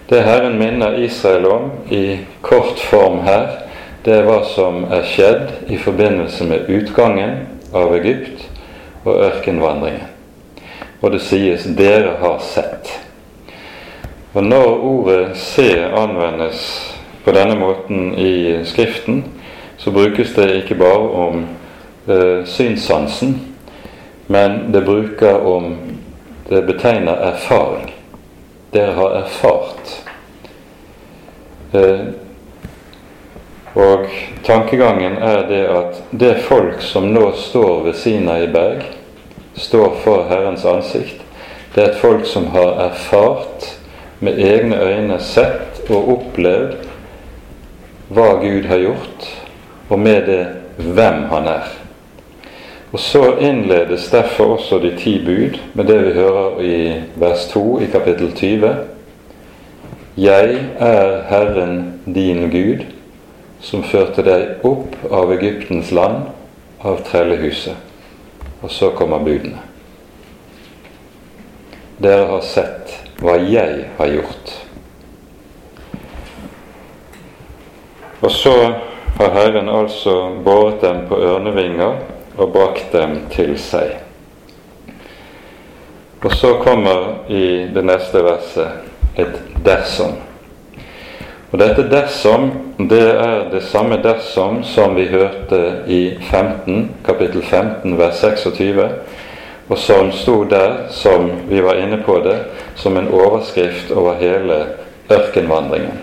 Det 0.08 0.24
Herren 0.24 0.56
minner 0.60 0.96
Israel 1.04 1.48
om 1.52 1.72
i 1.92 2.20
kort 2.42 2.80
form 2.80 3.22
her, 3.28 3.48
det 4.06 4.22
er 4.22 4.28
hva 4.28 4.40
som 4.48 4.86
er 4.88 5.08
skjedd 5.08 5.72
i 5.72 5.80
forbindelse 5.80 6.48
med 6.48 6.70
utgangen 6.72 7.42
av 7.76 7.92
Egypt 8.00 8.46
og 9.04 9.18
ørkenvandringen 9.28 10.14
og 11.02 11.12
det 11.12 11.22
sies 11.22 11.64
'dere 11.64 12.18
har 12.20 12.40
sett'. 12.40 13.00
Og 14.34 14.44
Når 14.44 14.84
ordet 14.84 15.36
'se' 15.36 15.94
anvendes 15.96 16.94
på 17.28 17.34
denne 17.36 17.56
måten 17.60 18.16
i 18.16 18.60
Skriften, 18.66 19.24
så 19.78 19.92
brukes 19.92 20.36
det 20.36 20.46
ikke 20.56 20.76
bare 20.80 21.10
om 21.26 21.42
eh, 22.08 22.46
synssansen, 22.46 23.34
men 24.28 24.72
det 24.72 24.82
bruker 24.82 25.44
om 25.48 25.76
Det 26.50 26.62
betegner 26.62 27.16
erfaring. 27.16 27.92
Dere 28.72 28.94
har 28.96 29.10
erfart. 29.10 29.90
Eh, 31.74 32.06
og 33.76 34.08
tankegangen 34.44 35.18
er 35.18 35.44
det 35.50 35.62
at 35.68 36.00
det 36.12 36.34
folk 36.48 36.80
som 36.80 37.12
nå 37.12 37.34
står 37.36 37.84
ved 37.84 38.00
Sinai 38.00 38.48
berg, 38.48 38.88
står 39.56 40.00
for 40.06 40.24
Herrens 40.32 40.64
ansikt, 40.66 41.20
det 41.76 41.84
er 41.84 41.90
et 41.90 42.00
folk 42.00 42.24
som 42.26 42.48
har 42.56 42.80
erfart, 42.88 43.74
med 44.20 44.40
egne 44.40 44.80
øyne 44.80 45.20
sett 45.20 45.84
og 45.90 46.14
opplevd 46.16 46.88
hva 48.10 48.38
Gud 48.42 48.66
har 48.66 48.78
gjort, 48.78 49.28
og 49.90 50.00
med 50.00 50.28
det 50.28 50.44
hvem 50.78 51.24
Han 51.32 51.48
er. 51.48 51.68
Og 52.92 53.00
Så 53.00 53.38
innledes 53.40 54.10
derfor 54.10 54.58
også 54.58 54.80
de 54.80 54.96
ti 54.98 55.26
bud 55.26 55.58
med 55.74 55.86
det 55.86 56.06
vi 56.06 56.14
hører 56.14 56.62
i 56.62 57.04
vers 57.16 57.48
2 57.52 57.80
i 57.80 57.86
kapittel 57.92 58.32
20. 58.36 58.76
Jeg 60.18 60.60
er 60.80 61.22
Herren 61.30 62.02
din 62.06 62.50
Gud, 62.50 62.86
som 63.62 63.84
førte 63.84 64.24
deg 64.24 64.64
opp 64.66 64.96
av 65.12 65.34
Egyptens 65.36 65.92
land, 65.92 66.32
av 66.80 67.04
trellehuset. 67.06 67.76
Og 68.62 68.72
så 68.72 68.90
kommer 68.96 69.20
budene. 69.20 69.60
Dere 72.02 72.26
har 72.32 72.42
sett 72.46 72.96
hva 73.22 73.36
jeg 73.42 73.86
har 73.98 74.10
gjort. 74.14 74.67
Og 78.22 78.32
så 78.32 78.74
har 79.18 79.30
Herren 79.34 79.70
altså 79.70 80.30
båret 80.46 80.82
dem 80.82 81.06
på 81.10 81.18
ørnevinger 81.22 82.00
og 82.38 82.54
brakt 82.54 82.94
dem 82.94 83.20
til 83.34 83.58
seg. 83.62 83.98
Og 86.24 86.34
så 86.34 86.56
kommer 86.64 87.30
i 87.30 87.68
det 87.74 87.84
neste 87.86 88.24
verset 88.24 88.68
et 89.18 89.42
'dersom'. 89.66 90.18
Og 91.52 91.60
dette 91.60 91.82
'dersom' 91.90 92.52
det 92.90 93.10
er 93.10 93.50
det 93.52 93.64
samme 93.64 93.96
'dersom' 93.96 94.64
som 94.64 94.96
vi 94.96 95.06
hørte 95.06 95.84
i 95.88 96.18
15, 96.32 96.92
kapittel 97.06 97.42
15, 97.42 97.98
vers 97.98 98.16
26, 98.16 98.90
og 99.70 99.78
som 99.78 100.12
sto 100.12 100.44
der, 100.44 100.76
som 100.90 101.32
vi 101.50 101.62
var 101.64 101.74
inne 101.74 102.04
på 102.06 102.22
det, 102.24 102.40
som 102.76 102.98
en 102.98 103.08
overskrift 103.08 103.92
over 103.92 104.14
hele 104.14 104.66
ørkenvandringen. 105.12 106.00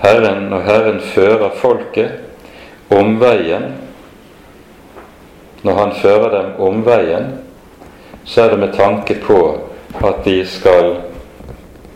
Herren, 0.00 0.48
når 0.50 0.60
Herren 0.64 1.00
fører 1.00 1.50
folket 1.60 2.90
omveien 2.90 3.72
Når 5.62 5.74
Han 5.76 5.90
fører 5.92 6.30
dem 6.32 6.52
omveien, 6.58 7.26
så 8.24 8.42
er 8.42 8.50
det 8.50 8.58
med 8.58 8.72
tanke 8.72 9.14
på 9.20 9.40
at 10.00 10.24
de 10.24 10.38
skal 10.48 10.94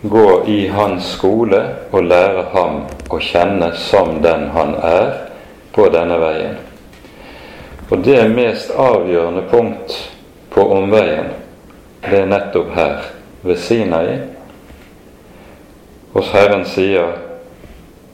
gå 0.02 0.44
i 0.46 0.66
hans 0.68 1.14
skole 1.16 1.62
og 1.92 2.04
lære 2.04 2.44
ham 2.52 2.82
å 3.08 3.20
kjenne 3.25 3.70
som 3.80 4.18
den 4.20 4.50
han 4.52 4.75
er 4.84 5.14
på 5.73 5.88
denne 5.88 6.18
veien. 6.20 6.58
Og 7.88 8.04
det 8.04 8.20
mest 8.34 8.75
avgjørende 8.76 9.46
punkt 9.49 9.96
på 10.52 10.68
omveien, 10.76 11.32
det 12.04 12.20
er 12.20 12.28
nettopp 12.28 12.73
her, 12.76 13.08
ved 13.42 13.56
Sinai. 13.61 14.18
Og 16.12 16.25
Herren 16.34 16.68
sier, 16.68 17.24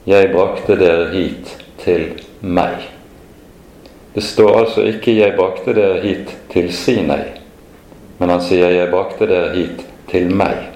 'Jeg 0.05 0.31
brakte 0.33 0.79
dere 0.79 1.11
hit 1.13 1.57
til 1.77 2.21
meg'. 2.41 2.89
Det 4.15 4.23
står 4.23 4.59
altså 4.59 4.81
ikke 4.81 5.17
'jeg 5.17 5.35
brakte 5.37 5.75
dere 5.75 6.01
hit 6.01 6.37
til 6.49 6.73
Sinai', 6.73 7.37
men 8.19 8.29
han 8.29 8.41
sier 8.41 8.69
'jeg 8.69 8.89
brakte 8.89 9.27
dere 9.27 9.55
hit 9.55 9.85
til 10.09 10.29
meg'. 10.29 10.71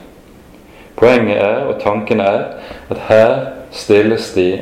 Poenget 0.96 1.38
er, 1.38 1.65
og 1.65 1.82
tanken 1.82 2.20
er, 2.20 2.44
at 2.89 2.98
her 3.08 3.46
stilles 3.72 4.32
de 4.34 4.60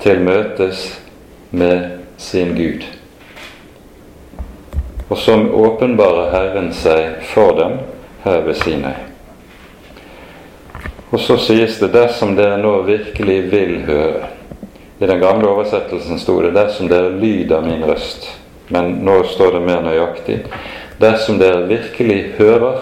til 0.00 0.20
møtes 0.20 1.02
med 1.50 1.90
sin 2.18 2.56
Gud. 2.56 2.82
Og 5.10 5.18
som 5.18 5.54
åpenbarer 5.54 6.30
Herren 6.30 6.72
seg 6.74 7.22
for 7.22 7.54
dem 7.60 7.78
her 8.24 8.40
ved 8.40 8.54
Sinai. 8.54 9.05
Og 11.16 11.20
så 11.20 11.36
sies 11.40 11.78
det 11.80 11.94
'dersom 11.94 12.34
dere 12.36 12.58
nå 12.60 12.82
virkelig 12.82 13.50
vil 13.50 13.84
høre'. 13.86 14.26
I 15.00 15.06
den 15.06 15.20
gamle 15.20 15.48
oversettelsen 15.48 16.18
sto 16.18 16.42
det 16.42 16.52
'dersom 16.52 16.88
dere 16.88 17.20
lyder 17.20 17.60
min 17.60 17.84
røst'. 17.84 18.28
Men 18.68 18.98
nå 19.02 19.22
står 19.22 19.50
det 19.50 19.62
mer 19.62 19.80
nøyaktig 19.80 20.38
'dersom 21.00 21.38
dere 21.38 21.68
virkelig 21.68 22.24
hører'. 22.38 22.80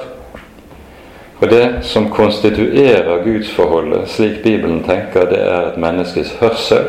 Og 1.40 1.50
det 1.50 1.78
som 1.82 2.10
konstituerer 2.10 3.22
gudsforholdet, 3.24 4.08
slik 4.08 4.42
Bibelen 4.42 4.82
tenker, 4.82 5.30
det 5.30 5.40
er 5.42 5.66
et 5.66 5.76
menneskes 5.76 6.36
hørsel. 6.40 6.84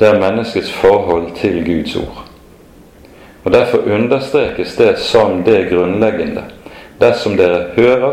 Det 0.00 0.08
er 0.08 0.20
menneskets 0.20 0.72
forhold 0.72 1.36
til 1.36 1.64
Guds 1.64 1.96
ord. 1.96 2.24
Og 3.44 3.52
Derfor 3.52 3.78
understrekes 3.78 4.76
det 4.76 4.98
som 4.98 5.42
det 5.42 5.70
grunnleggende. 5.70 6.42
Dersom 7.00 7.36
dere 7.36 7.64
hører, 7.76 8.12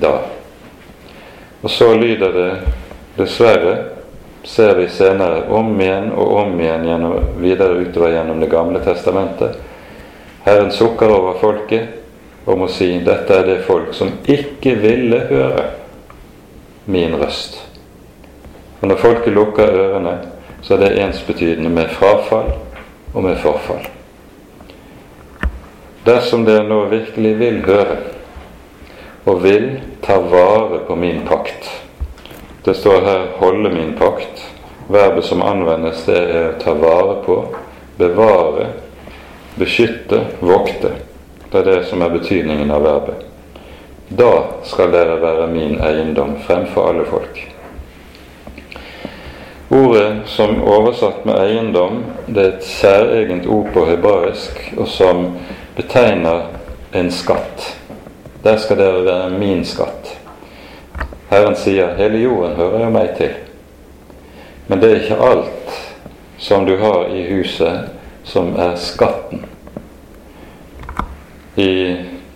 da. 0.00 0.20
Og 1.62 1.70
så 1.70 1.94
lyder 1.94 2.32
det 2.32 2.50
dessverre, 3.16 3.76
ser 4.44 4.74
vi 4.78 4.88
senere, 4.92 5.48
om 5.50 5.72
igjen 5.80 6.12
og 6.14 6.34
om 6.42 6.60
igjen 6.60 6.84
gjennom, 6.86 7.14
videre 7.42 7.80
utover 7.82 8.12
gjennom 8.14 8.40
Det 8.40 8.50
gamle 8.52 8.82
testamentet. 8.84 9.56
Herren 10.44 10.70
sukker 10.70 11.10
over 11.10 11.40
folket 11.40 12.46
om 12.46 12.62
å 12.62 12.70
si 12.70 12.92
dette 13.02 13.34
er 13.34 13.48
det 13.48 13.64
folk 13.66 13.94
som 13.96 14.12
ikke 14.22 14.76
ville 14.78 15.24
høre 15.26 15.64
min 16.86 17.16
røst. 17.18 17.58
Og 18.80 18.86
når 18.92 19.02
folket 19.02 19.34
lukker 19.34 19.74
ørene, 19.74 20.18
så 20.62 20.76
er 20.76 20.84
det 20.84 20.96
ensbetydende 21.02 21.72
med 21.72 21.90
frafall 21.96 22.52
og 23.12 23.24
med 23.24 23.40
forfall. 23.42 23.88
Dersom 26.06 26.44
dere 26.46 26.68
nå 26.68 26.84
virkelig 26.92 27.32
vil 27.40 27.58
høre, 27.66 27.96
og 29.26 29.42
vil 29.42 29.80
ta 30.02 30.20
vare 30.22 30.78
på 30.86 30.96
min 30.96 31.24
pakt 31.26 31.70
Det 32.64 32.74
står 32.74 33.00
her 33.00 33.26
'holde 33.38 33.70
min 33.70 33.94
pakt'. 33.98 34.42
Verbet 34.88 35.24
som 35.24 35.42
anvendes, 35.42 36.04
det 36.04 36.18
er 36.18 36.52
ta 36.58 36.72
vare 36.72 37.22
på, 37.24 37.54
bevare, 37.96 38.66
beskytte, 39.58 40.26
vokte. 40.40 40.90
Det 41.52 41.58
er 41.58 41.64
det 41.64 41.86
som 41.86 42.02
er 42.02 42.08
betydningen 42.08 42.70
av 42.70 42.82
verbet. 42.82 43.24
Da 44.08 44.42
skal 44.64 44.92
dere 44.92 45.20
være 45.22 45.46
min 45.46 45.80
eiendom 45.80 46.36
fremfor 46.46 46.88
alle 46.88 47.04
folk. 47.04 47.40
Ordet 49.70 50.16
som 50.24 50.62
oversatt 50.62 51.24
med 51.24 51.38
eiendom, 51.38 52.04
det 52.26 52.42
er 52.42 52.52
et 52.52 52.64
særegent 52.64 53.46
ord 53.46 53.72
på 53.74 53.84
hebraisk, 53.86 54.74
og 54.76 54.88
som 54.88 55.26
betegner 55.76 56.46
en 56.94 57.10
skatt. 57.10 57.85
Der 58.46 58.56
skal 58.56 58.78
dere 58.78 59.04
være 59.04 59.30
min 59.30 59.64
skatt. 59.66 60.12
Herren 61.30 61.56
sier 61.58 61.96
hele 61.98 62.20
jorden 62.22 62.52
hører 62.54 62.84
jo 62.84 62.90
meg 62.94 63.08
til. 63.18 63.32
Men 64.68 64.78
det 64.78 64.90
er 64.90 65.00
ikke 65.00 65.16
alt 65.26 65.78
som 66.38 66.62
du 66.68 66.76
har 66.78 67.08
i 67.10 67.24
huset, 67.26 67.88
som 68.22 68.52
er 68.54 68.76
skatten. 68.78 69.40
I 71.58 71.72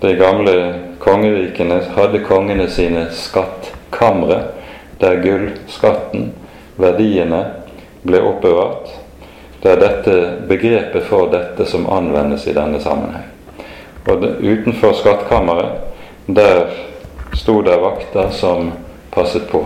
de 0.01 0.15
gamle 0.19 0.55
kongerikene 0.99 1.79
hadde 1.95 2.25
kongene 2.27 2.67
sine 2.67 3.05
skattkamre, 3.15 4.41
der 4.99 5.23
gullskatten, 5.23 6.33
verdiene, 6.81 7.45
ble 8.03 8.25
oppbevart. 8.33 8.91
Det 9.63 9.77
er 9.77 9.85
dette 9.85 10.17
begrepet 10.51 11.07
for 11.07 11.31
dette 11.31 11.69
som 11.71 11.87
anvendes 11.87 12.49
i 12.51 12.57
denne 12.59 12.83
sammenheng. 12.83 13.31
Og 14.11 14.27
utenfor 14.43 14.99
skattkammeret 15.05 15.87
der 16.27 16.71
sto 17.35 17.63
det 17.63 17.77
vakter 17.77 18.31
som 18.31 18.73
passet 19.11 19.49
på. 19.51 19.65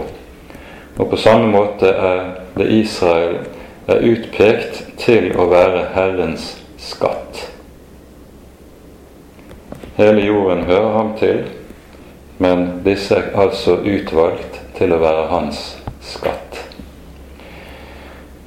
Og 0.96 1.10
på 1.10 1.16
samme 1.16 1.50
måte 1.50 1.90
er 1.90 2.20
det 2.54 2.70
Israel 2.70 3.38
er 3.90 4.04
utpekt 4.06 4.84
til 5.00 5.32
å 5.36 5.48
være 5.50 5.88
Herrens 5.94 6.54
skatt. 6.78 7.48
Hele 9.96 10.24
jorden 10.26 10.64
hører 10.68 10.92
ham 10.92 11.12
til, 11.18 11.44
men 12.38 12.66
disse 12.86 13.14
er 13.14 13.34
altså 13.38 13.76
utvalgt 13.82 14.60
til 14.78 14.94
å 14.94 15.02
være 15.02 15.26
hans 15.30 15.64
skatt. 16.02 16.62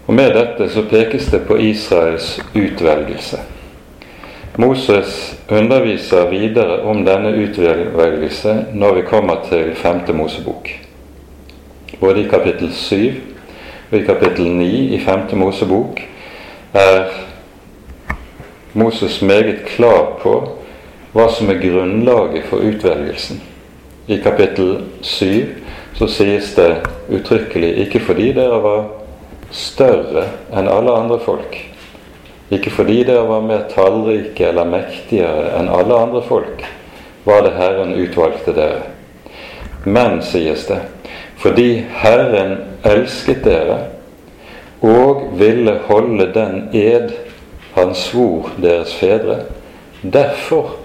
Og 0.07 0.13
Med 0.15 0.33
dette 0.35 0.69
så 0.71 0.85
pekes 0.87 1.27
det 1.31 1.43
på 1.47 1.57
Israels 1.59 2.37
utvelgelse. 2.55 3.39
Moses 4.57 5.37
underviser 5.49 6.29
videre 6.31 6.79
om 6.89 7.03
denne 7.05 7.29
utvelgelse 7.37 8.55
når 8.73 8.95
vi 8.95 9.03
kommer 9.05 9.43
til 9.45 9.75
5. 9.77 9.99
Mosebok. 10.17 10.71
Både 11.99 12.23
i 12.23 12.29
kapittel 12.29 12.73
7 12.73 13.13
og 13.91 13.99
i 13.99 14.05
kapittel 14.05 14.49
9 14.49 14.69
i 14.95 14.99
5. 14.99 15.37
Mosebok 15.37 16.01
er 16.73 17.05
Moses 18.73 19.21
meget 19.21 19.61
klar 19.65 20.17
på 20.23 20.33
hva 21.13 21.29
som 21.33 21.53
er 21.53 21.61
grunnlaget 21.61 22.49
for 22.49 22.65
utvelgelsen. 22.65 23.41
I 24.07 24.17
kapittel 24.23 24.83
7 25.01 25.53
så 25.97 26.09
sies 26.09 26.55
det 26.57 26.71
uttrykkelig 27.13 27.75
ikke 27.85 28.01
fordi 28.09 28.31
dere 28.33 28.57
var 28.65 28.85
større 29.53 30.25
enn 30.49 30.65
alle 30.65 30.97
andre 30.97 31.21
folk, 31.21 31.57
ikke 32.51 32.71
fordi 32.71 33.01
dere 33.03 33.27
var 33.27 33.43
mer 33.43 33.65
tallrike 33.71 34.47
eller 34.47 34.69
mektigere 34.69 35.51
enn 35.57 35.71
alle 35.71 35.97
andre 35.99 36.21
folk, 36.23 36.63
var 37.27 37.43
det 37.43 37.57
Herren 37.57 37.95
utvalgte 37.99 38.53
dere. 38.55 38.86
Men, 39.83 40.21
sies 40.23 40.65
det, 40.67 40.79
fordi 41.38 41.83
Herren 41.99 42.57
elsket 42.88 43.43
dere 43.45 43.77
og 44.81 45.27
ville 45.39 45.77
holde 45.88 46.29
den 46.33 46.67
ed 46.75 47.12
han 47.75 47.93
svor 47.95 48.49
deres 48.62 48.93
fedre, 48.95 49.41
derfor 50.01 50.77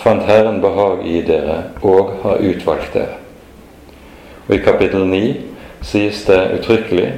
fant 0.00 0.24
Herren 0.26 0.60
behag 0.62 1.04
i 1.06 1.20
dere 1.26 1.62
og 1.82 2.16
har 2.22 2.40
utvalgt 2.40 2.94
dere. 2.96 3.18
Og 4.48 4.56
I 4.56 4.62
kapittel 4.64 5.04
9 5.06 5.22
sies 5.86 6.24
det 6.26 6.40
uttrykkelig 6.56 7.12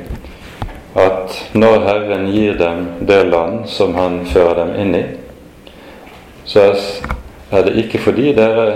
at 0.95 1.37
når 1.57 1.85
Herren 1.87 2.27
gir 2.33 2.59
dem 2.61 2.87
det 3.09 3.25
land 3.25 3.69
som 3.69 3.95
Han 3.95 4.25
fører 4.29 4.65
dem 4.65 4.75
inn 4.77 4.95
i, 4.95 5.05
så 6.45 6.73
er 7.53 7.65
det 7.65 7.77
ikke 7.85 8.01
fordi 8.03 8.33
dere 8.37 8.67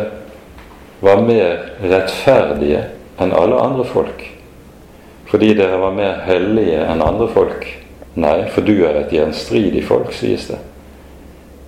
var 1.04 1.20
mer 1.26 1.58
rettferdige 1.82 2.86
enn 3.20 3.34
alle 3.36 3.58
andre 3.60 3.84
folk, 3.84 4.22
fordi 5.28 5.52
dere 5.58 5.80
var 5.82 5.92
mer 5.96 6.22
hellige 6.24 6.80
enn 6.86 7.04
andre 7.04 7.28
folk. 7.32 7.66
Nei, 8.16 8.46
for 8.48 8.64
du 8.64 8.78
er 8.88 9.02
et 9.02 9.12
gjenstridig 9.12 9.82
folk, 9.84 10.14
sies 10.16 10.46
det. 10.48 10.60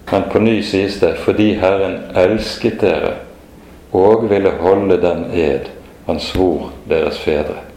Men 0.08 0.30
på 0.32 0.40
ny 0.40 0.62
sies 0.64 0.96
det 1.02 1.18
fordi 1.20 1.50
Herren 1.60 1.98
elsket 2.16 2.80
dere 2.80 3.18
og 3.92 4.28
ville 4.30 4.54
holde 4.62 4.96
den 5.02 5.26
ed 5.36 5.68
han 6.06 6.20
svor 6.20 6.70
deres 6.88 7.20
fedre. 7.20 7.67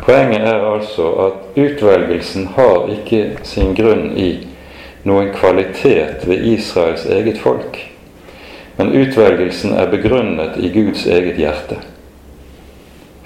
Poenget 0.00 0.40
er 0.48 0.64
altså 0.74 1.08
at 1.26 1.58
utvelgelsen 1.60 2.46
har 2.56 2.88
ikke 2.90 3.22
sin 3.44 3.74
grunn 3.76 4.14
i 4.16 4.30
noen 5.04 5.32
kvalitet 5.34 6.24
ved 6.28 6.46
Israels 6.54 7.04
eget 7.06 7.40
folk, 7.42 7.76
men 8.78 8.94
utvelgelsen 8.96 9.74
er 9.76 9.90
begrunnet 9.92 10.56
i 10.56 10.70
Guds 10.72 11.04
eget 11.06 11.36
hjerte. 11.36 11.76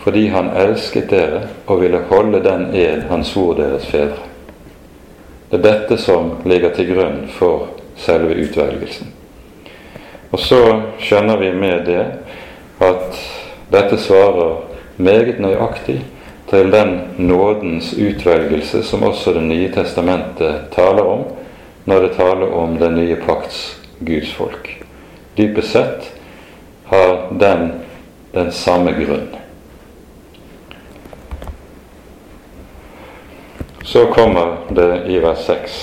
Fordi 0.02 0.26
han 0.30 0.50
elsket 0.56 1.10
dere 1.10 1.44
og 1.66 1.80
ville 1.80 2.02
holde 2.10 2.42
den 2.42 2.68
ed 2.74 3.06
han 3.10 3.24
svor 3.24 3.54
deres 3.58 3.86
fedre. 3.86 4.26
Det 5.50 5.60
er 5.60 5.64
dette 5.68 5.98
som 6.02 6.32
ligger 6.44 6.74
til 6.74 6.90
grunn 6.90 7.22
for 7.30 7.68
selve 7.96 8.34
utvelgelsen. 8.42 9.12
Og 10.34 10.42
så 10.42 10.60
skjønner 10.98 11.38
vi 11.38 11.52
med 11.54 11.86
det 11.86 12.02
at 12.82 13.20
dette 13.70 13.98
svarer 13.98 14.58
meget 14.96 15.38
nøyaktig 15.40 16.00
til 16.50 16.70
den 16.72 17.00
nådens 17.16 17.92
utvelgelse 17.94 18.82
som 18.82 19.02
også 19.02 19.32
Det 19.32 19.42
nye 19.42 19.72
testamentet 19.72 20.70
taler 20.72 21.02
om 21.02 21.24
når 21.84 22.00
det 22.00 22.12
taler 22.16 22.52
om 22.52 22.78
den 22.78 22.94
nye 22.94 23.16
pakts 23.16 23.80
gudsfolk. 24.00 24.82
Dypest 25.36 25.72
sett 25.72 26.12
har 26.84 27.28
den 27.40 27.72
den 28.36 28.52
samme 28.52 28.92
grunn. 28.92 29.28
Så 33.84 34.06
kommer 34.06 34.56
det 34.68 35.06
i 35.06 35.18
vers 35.18 35.46
6. 35.46 35.76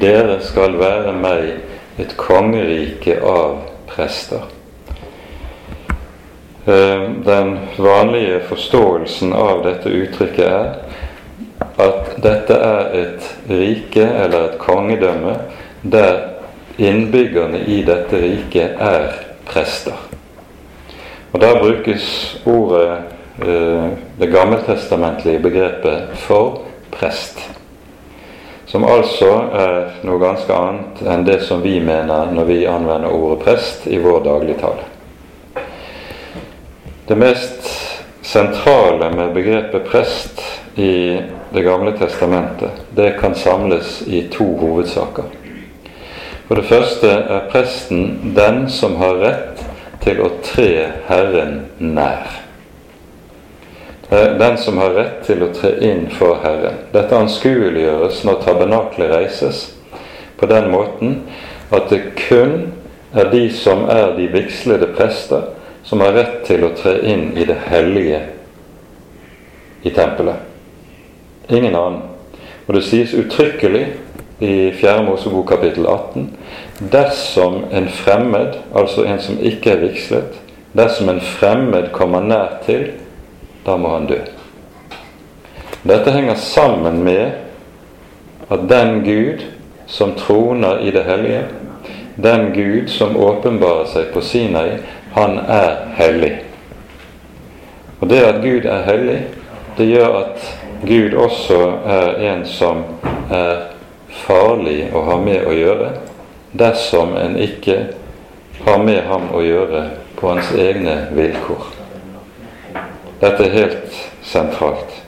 Dere 0.00 0.40
skal 0.42 0.74
være 0.80 1.12
meg 1.12 2.00
et 2.02 2.16
kongerike 2.18 3.18
av 3.22 3.60
prester. 3.86 4.55
Eh, 6.66 7.10
den 7.24 7.58
vanlige 7.78 8.40
forståelsen 8.40 9.32
av 9.32 9.60
dette 9.62 9.88
uttrykket 9.88 10.46
er 10.46 10.72
at 11.78 12.16
dette 12.24 12.56
er 12.58 12.88
et 12.98 13.28
rike 13.46 14.02
eller 14.02 14.48
et 14.48 14.56
kongedømme 14.58 15.36
der 15.86 16.16
innbyggerne 16.82 17.60
i 17.70 17.84
dette 17.86 18.18
riket 18.18 18.82
er 18.82 19.14
prester. 19.46 19.94
Og 21.32 21.40
Da 21.40 21.52
brukes 21.60 22.36
ordet, 22.46 22.98
eh, 23.46 23.86
det 24.18 24.32
gammeltestamentlige 24.32 25.38
begrepet, 25.38 26.02
for 26.14 26.62
prest. 26.90 27.38
Som 28.66 28.84
altså 28.84 29.30
er 29.54 29.90
noe 30.02 30.18
ganske 30.18 30.52
annet 30.52 31.06
enn 31.06 31.24
det 31.24 31.42
som 31.42 31.62
vi 31.62 31.78
mener 31.80 32.32
når 32.32 32.44
vi 32.44 32.64
anvender 32.66 33.12
ordet 33.12 33.44
prest 33.44 33.86
i 33.86 33.98
vår 33.98 34.24
dagligtale. 34.24 34.95
Det 37.06 37.14
mest 37.14 37.70
sentrale 38.22 39.10
med 39.10 39.34
begrepet 39.34 39.84
prest 39.84 40.42
i 40.74 41.20
Det 41.52 41.62
gamle 41.62 41.92
testamentet, 41.98 42.70
det 42.94 43.10
kan 43.20 43.34
samles 43.34 44.02
i 44.06 44.22
to 44.32 44.44
hovedsaker. 44.58 45.24
For 46.48 46.58
det 46.58 46.64
første 46.66 47.10
er 47.10 47.46
presten 47.52 48.32
den 48.34 48.66
som 48.70 48.98
har 49.00 49.20
rett 49.22 49.62
til 50.02 50.20
å 50.20 50.32
tre 50.44 50.68
Herren 51.06 51.60
nær. 51.78 52.26
Den 54.10 54.58
som 54.58 54.82
har 54.82 54.98
rett 54.98 55.22
til 55.26 55.46
å 55.46 55.52
tre 55.54 55.76
inn 55.86 56.08
for 56.18 56.42
Herren. 56.42 56.82
Dette 56.92 57.16
anskueliggjøres 57.16 58.24
når 58.26 58.42
tabernaklet 58.44 59.14
reises 59.14 59.62
på 60.36 60.50
den 60.50 60.68
måten 60.74 61.20
at 61.70 61.86
det 61.90 62.02
kun 62.26 62.72
er 63.14 63.30
de 63.30 63.46
som 63.54 63.86
er 63.90 64.12
de 64.18 64.26
vigslede 64.34 64.90
prester, 64.98 65.54
som 65.86 66.02
har 66.02 66.12
rett 66.12 66.40
til 66.46 66.64
å 66.66 66.72
tre 66.74 66.98
inn 67.06 67.30
i 67.38 67.46
det 67.46 67.58
hellige 67.68 68.20
i 69.86 69.92
tempelet. 69.94 70.42
Ingen 71.48 71.76
annen. 71.78 72.02
Og 72.66 72.74
det 72.74 72.82
sies 72.88 73.14
uttrykkelig 73.14 73.84
i 74.42 74.72
4. 74.74 75.02
Mosebok 75.06 75.46
kapittel 75.48 75.86
18 75.86 76.26
dersom 76.92 77.62
en 77.70 77.86
fremmed, 77.88 78.58
altså 78.74 79.06
en 79.06 79.22
som 79.22 79.38
ikke 79.38 79.76
er 79.76 79.84
vigslet, 79.84 80.34
dersom 80.76 81.08
en 81.08 81.22
fremmed 81.38 81.92
kommer 81.94 82.24
nær 82.26 82.58
til, 82.66 82.90
da 83.66 83.78
må 83.78 83.94
han 83.94 84.10
dø. 84.10 84.18
Dette 85.86 86.10
henger 86.10 86.34
sammen 86.34 87.04
med 87.06 88.50
at 88.50 88.66
den 88.68 89.00
Gud 89.06 89.46
som 89.86 90.16
troner 90.18 90.82
i 90.82 90.90
det 90.90 91.06
hellige, 91.06 91.44
den 92.16 92.50
Gud 92.52 92.90
som 92.90 93.16
åpenbarer 93.16 93.86
seg 93.92 94.10
på 94.12 94.20
Sinai, 94.24 94.80
han 95.16 95.38
er 95.38 95.76
hellig. 95.96 96.32
Og 98.00 98.08
det 98.08 98.20
at 98.24 98.42
Gud 98.44 98.68
er 98.68 98.82
hellig, 98.84 99.20
det 99.78 99.88
gjør 99.88 100.18
at 100.20 100.48
Gud 100.84 101.14
også 101.16 101.60
er 101.88 102.18
en 102.30 102.44
som 102.48 102.82
er 103.32 103.70
farlig 104.26 104.90
å 104.92 105.02
ha 105.08 105.16
med 105.20 105.46
å 105.48 105.54
gjøre 105.56 105.94
dersom 106.56 107.16
en 107.16 107.36
ikke 107.40 107.78
har 108.66 108.84
med 108.84 109.02
ham 109.08 109.30
å 109.32 109.40
gjøre 109.44 109.82
på 110.16 110.28
hans 110.30 110.52
egne 110.52 110.98
vilkår. 111.16 111.64
Dette 113.20 113.48
er 113.48 113.56
helt 113.56 113.98
sentralt. 114.24 115.00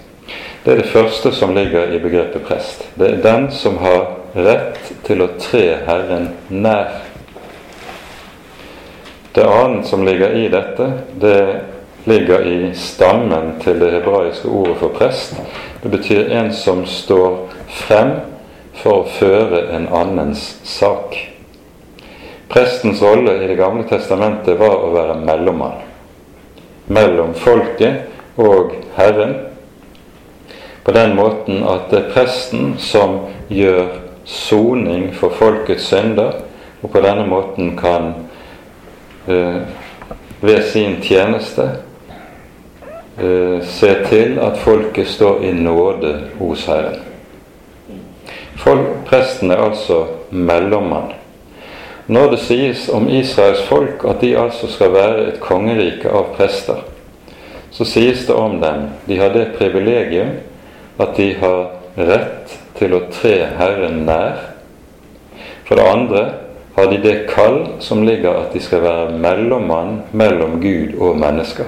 Det 0.64 0.73
er 0.73 0.83
det 0.83 0.92
første 0.92 1.33
som 1.33 1.55
ligger 1.57 1.92
i 1.92 2.01
begrepet 2.01 2.44
prest. 2.49 2.85
Det 2.97 3.12
er 3.12 3.23
den 3.25 3.51
som 3.53 3.79
har 3.85 4.09
rett 4.37 4.81
til 5.07 5.25
å 5.25 5.31
tre 5.40 5.64
Herren 5.87 6.33
nær. 6.49 7.08
Det 9.38 9.46
annet 9.46 9.87
som 9.87 10.05
ligger 10.05 10.31
i 10.31 10.48
dette, 10.48 10.92
det 11.14 11.61
ligger 12.05 12.46
i 12.46 12.74
stammen 12.74 13.53
til 13.62 13.79
det 13.79 13.92
hebraiske 13.92 14.48
ordet 14.51 14.74
for 14.81 14.90
prest. 14.90 15.37
Det 15.83 15.92
betyr 15.92 16.33
en 16.35 16.48
som 16.53 16.81
står 16.90 17.37
frem 17.70 18.11
for 18.81 19.05
å 19.05 19.12
føre 19.14 19.61
en 19.77 19.87
annens 19.94 20.42
sak. 20.66 21.14
Prestens 22.51 22.98
rolle 22.98 23.37
i 23.38 23.46
Det 23.46 23.55
gamle 23.55 23.87
testamentet 23.87 24.59
var 24.59 24.74
å 24.74 24.90
være 24.96 25.20
mellommann 25.22 25.87
mellom 26.90 27.31
folket 27.38 28.11
og 28.42 28.74
Herren, 28.96 29.37
på 30.83 30.98
den 30.98 31.14
måten 31.14 31.62
at 31.62 31.92
det 31.92 32.01
er 32.01 32.11
presten 32.16 32.74
som 32.83 33.20
gjør 33.55 34.01
soning 34.27 35.12
for 35.14 35.31
folkets 35.31 35.92
synder, 35.94 36.40
og 36.83 36.90
på 36.90 37.07
denne 37.07 37.31
måten 37.31 37.77
kan 37.79 38.27
ved 40.40 40.62
sin 40.72 41.00
tjeneste 41.02 41.68
eh, 43.18 43.60
se 43.64 43.94
til 44.08 44.38
at 44.42 44.58
folket 44.62 45.08
står 45.08 45.42
i 45.44 45.52
nåde 45.52 46.14
hos 46.38 46.66
Herren. 46.66 47.00
Folk, 48.58 49.04
presten 49.06 49.50
er 49.50 49.62
altså 49.62 50.04
mellommann. 50.30 51.12
Når 52.08 52.30
det 52.30 52.38
sies 52.40 52.88
om 52.88 53.08
Israels 53.12 53.62
folk 53.68 54.04
at 54.08 54.20
de 54.20 54.32
altså 54.38 54.70
skal 54.72 54.92
være 54.92 55.26
et 55.28 55.40
kongerike 55.40 56.08
av 56.08 56.32
prester, 56.36 56.80
så 57.70 57.84
sies 57.84 58.24
det 58.26 58.34
om 58.34 58.56
dem 58.62 58.88
de 59.06 59.18
har 59.20 59.34
det 59.34 59.50
privilegium 59.58 60.38
at 60.98 61.12
de 61.16 61.34
har 61.38 61.66
rett 61.98 62.54
til 62.78 62.94
å 62.96 63.02
tre 63.12 63.36
Herren 63.58 64.04
nær. 64.08 64.40
For 65.68 65.76
det 65.76 65.84
andre 65.84 66.22
har 66.78 66.90
de 66.90 66.96
det 67.02 67.26
kall 67.26 67.66
som 67.82 68.04
ligger 68.06 68.36
at 68.38 68.52
de 68.54 68.60
skal 68.62 68.84
være 68.84 69.18
mellommann 69.18 70.02
mellom 70.12 70.60
Gud 70.62 70.94
og 71.02 71.18
mennesker. 71.18 71.66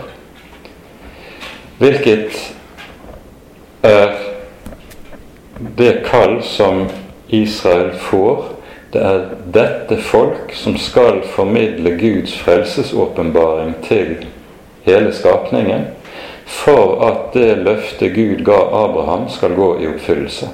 Hvilket 1.80 2.36
er 3.82 4.12
det 5.78 6.04
kall 6.06 6.42
som 6.46 6.86
Israel 7.28 7.90
får. 7.98 8.44
Det 8.92 9.02
er 9.02 9.26
dette 9.54 9.98
folk 10.02 10.54
som 10.54 10.76
skal 10.78 11.22
formidle 11.34 11.96
Guds 11.98 12.38
frelsesåpenbaring 12.38 13.74
til 13.86 14.26
hele 14.86 15.12
skapningen, 15.14 15.86
for 16.46 17.02
at 17.06 17.34
det 17.34 17.62
løftet 17.64 18.14
Gud 18.14 18.44
ga 18.44 18.58
Abraham, 18.84 19.28
skal 19.28 19.54
gå 19.54 19.72
i 19.80 19.88
oppfyllelse. 19.90 20.48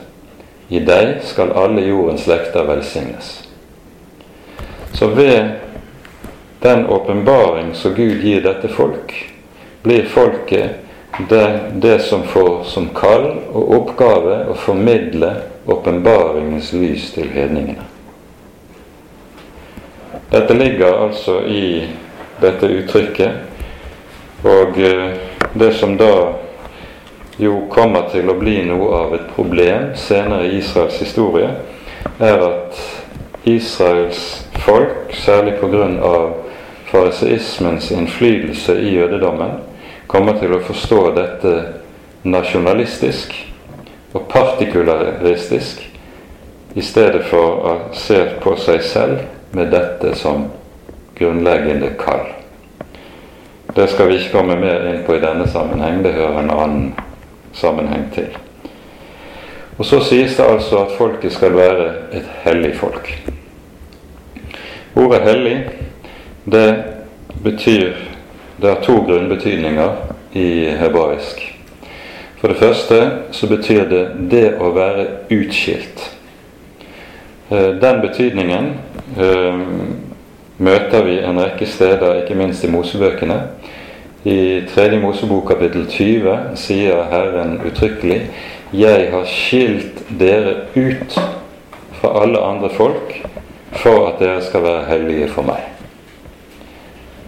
I 0.68 0.80
deg 0.84 1.20
skal 1.24 1.52
alle 1.56 1.84
jordens 1.86 2.26
lekter 2.26 2.66
velsignes. 2.68 3.45
Så 4.98 5.06
ved 5.06 5.50
den 6.61 6.87
åpenbaring 6.87 7.74
som 7.74 7.94
Gud 7.94 8.24
gir 8.24 8.40
dette 8.40 8.68
folk, 8.68 9.12
blir 9.82 10.04
folket 10.04 10.70
det, 11.28 11.61
det 11.74 11.98
som 11.98 12.22
får 12.22 12.64
som 12.64 12.88
kall 12.94 13.28
og 13.52 13.74
oppgave 13.76 14.38
å 14.48 14.56
formidle 14.56 15.35
åpenbaringens 15.68 16.72
lys 16.72 17.11
til 17.12 17.28
hedningene. 17.28 17.85
Dette 20.30 20.56
ligger 20.56 20.96
altså 21.06 21.42
i 21.44 21.87
dette 22.40 22.72
uttrykket, 22.80 23.30
og 24.48 24.80
eh, 24.80 25.12
det 25.52 25.72
som 25.76 25.96
da 26.00 26.12
jo 27.37 27.66
kommer 27.68 28.09
til 28.12 28.32
å 28.32 28.40
bli 28.40 28.62
noe 28.64 28.92
av 29.04 29.14
et 29.16 29.28
problem 29.37 29.92
senere 29.96 30.48
i 30.48 30.59
Israels 30.62 30.96
historie, 31.04 31.52
er 32.16 32.48
at 32.48 32.80
Israels 33.46 34.48
folk, 34.59 35.14
særlig 35.14 35.54
pga. 35.61 36.28
fariseismens 36.87 37.90
innflytelse 37.90 38.80
i 38.80 38.94
jødedommen, 38.94 39.50
kommer 40.06 40.38
til 40.38 40.54
å 40.54 40.62
forstå 40.62 41.00
dette 41.16 41.52
nasjonalistisk 42.22 43.35
og 44.14 44.28
partikularistisk 44.30 45.82
i 46.74 46.82
stedet 46.82 47.24
for 47.30 47.66
å 47.66 47.74
se 47.94 48.20
på 48.42 48.54
seg 48.61 48.82
selv 48.82 49.18
med 49.52 49.70
dette 49.74 50.14
som 50.14 50.48
grunnleggende 51.18 51.92
kall. 51.98 52.26
Det 53.76 53.88
skal 53.90 54.09
vi 54.09 54.18
ikke 54.20 54.38
komme 54.38 54.59
mer 54.61 54.87
inn 54.90 55.04
på 55.06 55.16
i 55.16 55.22
denne 55.22 55.46
sammenheng, 55.48 56.02
det 56.02 56.16
hører 56.16 56.42
en 56.42 56.50
annen 56.54 56.90
sammenheng 57.54 58.11
til. 58.14 58.45
Og 59.78 59.84
Så 59.84 60.00
sies 60.00 60.36
det 60.36 60.44
altså 60.44 60.78
at 60.78 60.94
folket 60.98 61.32
skal 61.32 61.56
være 61.56 61.88
et 62.12 62.28
hellig 62.44 62.74
folk. 62.76 63.10
Ordet 64.96 65.20
'hellig' 65.20 65.64
det 66.44 66.84
betyr 67.44 67.92
Det 68.62 68.68
har 68.68 68.80
to 68.82 68.92
grunnbetydninger 68.92 69.90
i 70.32 70.64
hebraisk. 70.64 71.56
For 72.36 72.48
det 72.48 72.56
første 72.56 73.10
så 73.30 73.48
betyr 73.48 73.84
det 73.88 74.30
det 74.30 74.54
å 74.60 74.70
være 74.70 75.06
utskilt. 75.30 76.16
Eh, 77.50 77.74
den 77.80 78.00
betydningen 78.00 78.74
eh, 79.20 79.60
møter 80.58 81.04
vi 81.04 81.18
en 81.18 81.40
rekke 81.40 81.66
steder, 81.66 82.22
ikke 82.22 82.34
minst 82.34 82.64
i 82.64 82.70
Mosebøkene. 82.70 83.40
I 84.24 84.62
3. 84.74 85.00
Mosebok 85.00 85.48
kapittel 85.48 85.86
20 85.86 86.56
sier 86.56 87.04
Herren 87.10 87.60
uttrykkelig 87.66 88.22
'Jeg 88.72 89.11
har 89.11 89.24
skilt 89.24 90.02
dere 90.20 90.55
ut 90.74 91.20
fra 92.00 92.22
alle 92.22 92.38
andre 92.38 92.68
folk' 92.68 93.26
for 93.72 94.09
at 94.09 94.18
dere 94.18 94.42
skal 94.42 94.62
være 94.62 94.85
hellige 94.88 95.29
for 95.29 95.42
meg. 95.42 95.62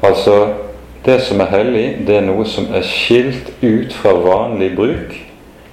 Altså, 0.03 0.55
det 1.07 1.21
som 1.23 1.41
er 1.41 1.53
hellig, 1.53 1.87
det 2.07 2.17
er 2.17 2.27
noe 2.27 2.45
som 2.45 2.67
er 2.75 2.83
skilt 2.83 3.53
ut 3.63 3.93
fra 3.93 4.13
vanlig 4.13 4.75
bruk 4.77 5.15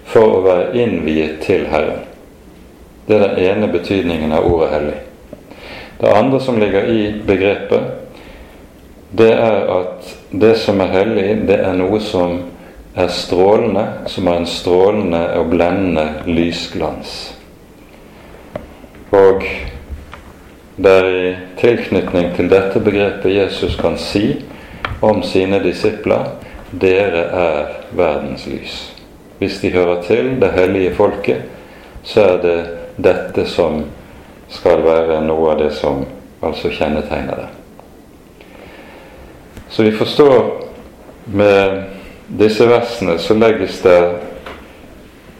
for 0.05 0.37
å 0.37 0.43
være 0.45 0.75
innviet 0.77 1.41
til 1.45 1.65
Herren. 1.71 2.05
Det 3.07 3.17
er 3.17 3.27
den 3.27 3.43
ene 3.45 3.67
betydningen 3.73 4.33
av 4.33 4.45
ordet 4.49 4.69
hellig. 4.73 4.97
Det 6.01 6.13
andre 6.13 6.39
som 6.41 6.59
ligger 6.59 6.89
i 6.91 7.13
begrepet, 7.27 7.83
det 9.17 9.31
er 9.33 9.69
at 9.79 10.09
det 10.31 10.55
som 10.59 10.81
er 10.81 10.93
hellig, 10.93 11.27
det 11.47 11.59
er 11.61 11.77
noe 11.77 11.99
som 12.03 12.39
er 12.95 13.07
strålende, 13.07 13.85
som 14.05 14.27
har 14.27 14.35
en 14.35 14.47
strålende 14.47 15.21
og 15.39 15.49
blendende 15.51 16.07
lysglans. 16.25 17.35
Og 19.11 19.43
det 20.75 20.91
er 20.91 21.09
i 21.09 21.35
tilknytning 21.59 22.33
til 22.35 22.49
dette 22.51 22.79
begrepet 22.83 23.35
Jesus 23.35 23.75
kan 23.79 23.97
si 23.99 24.45
om 25.03 25.21
sine 25.23 25.59
disipler 25.63 26.31
dere 26.71 27.23
er 27.41 27.73
verdens 27.95 28.47
lys. 28.47 28.77
Hvis 29.39 29.59
de 29.61 29.71
hører 29.71 30.01
til 30.03 30.35
det 30.41 30.51
hellige 30.55 30.95
folket, 30.95 31.43
så 32.03 32.21
er 32.21 32.41
det 32.41 32.57
dette 33.03 33.45
som 33.47 33.83
skal 34.49 34.83
være 34.83 35.19
noe 35.25 35.51
av 35.51 35.59
det 35.59 35.71
som 35.75 36.05
altså 36.43 36.71
kjennetegner 36.71 37.43
det. 37.43 37.49
Så 39.69 39.83
vi 39.83 39.91
forstår 39.91 40.51
med 41.25 41.94
disse 42.27 42.65
versene 42.67 43.17
så 43.19 43.33
legges 43.37 43.81
det 43.81 43.99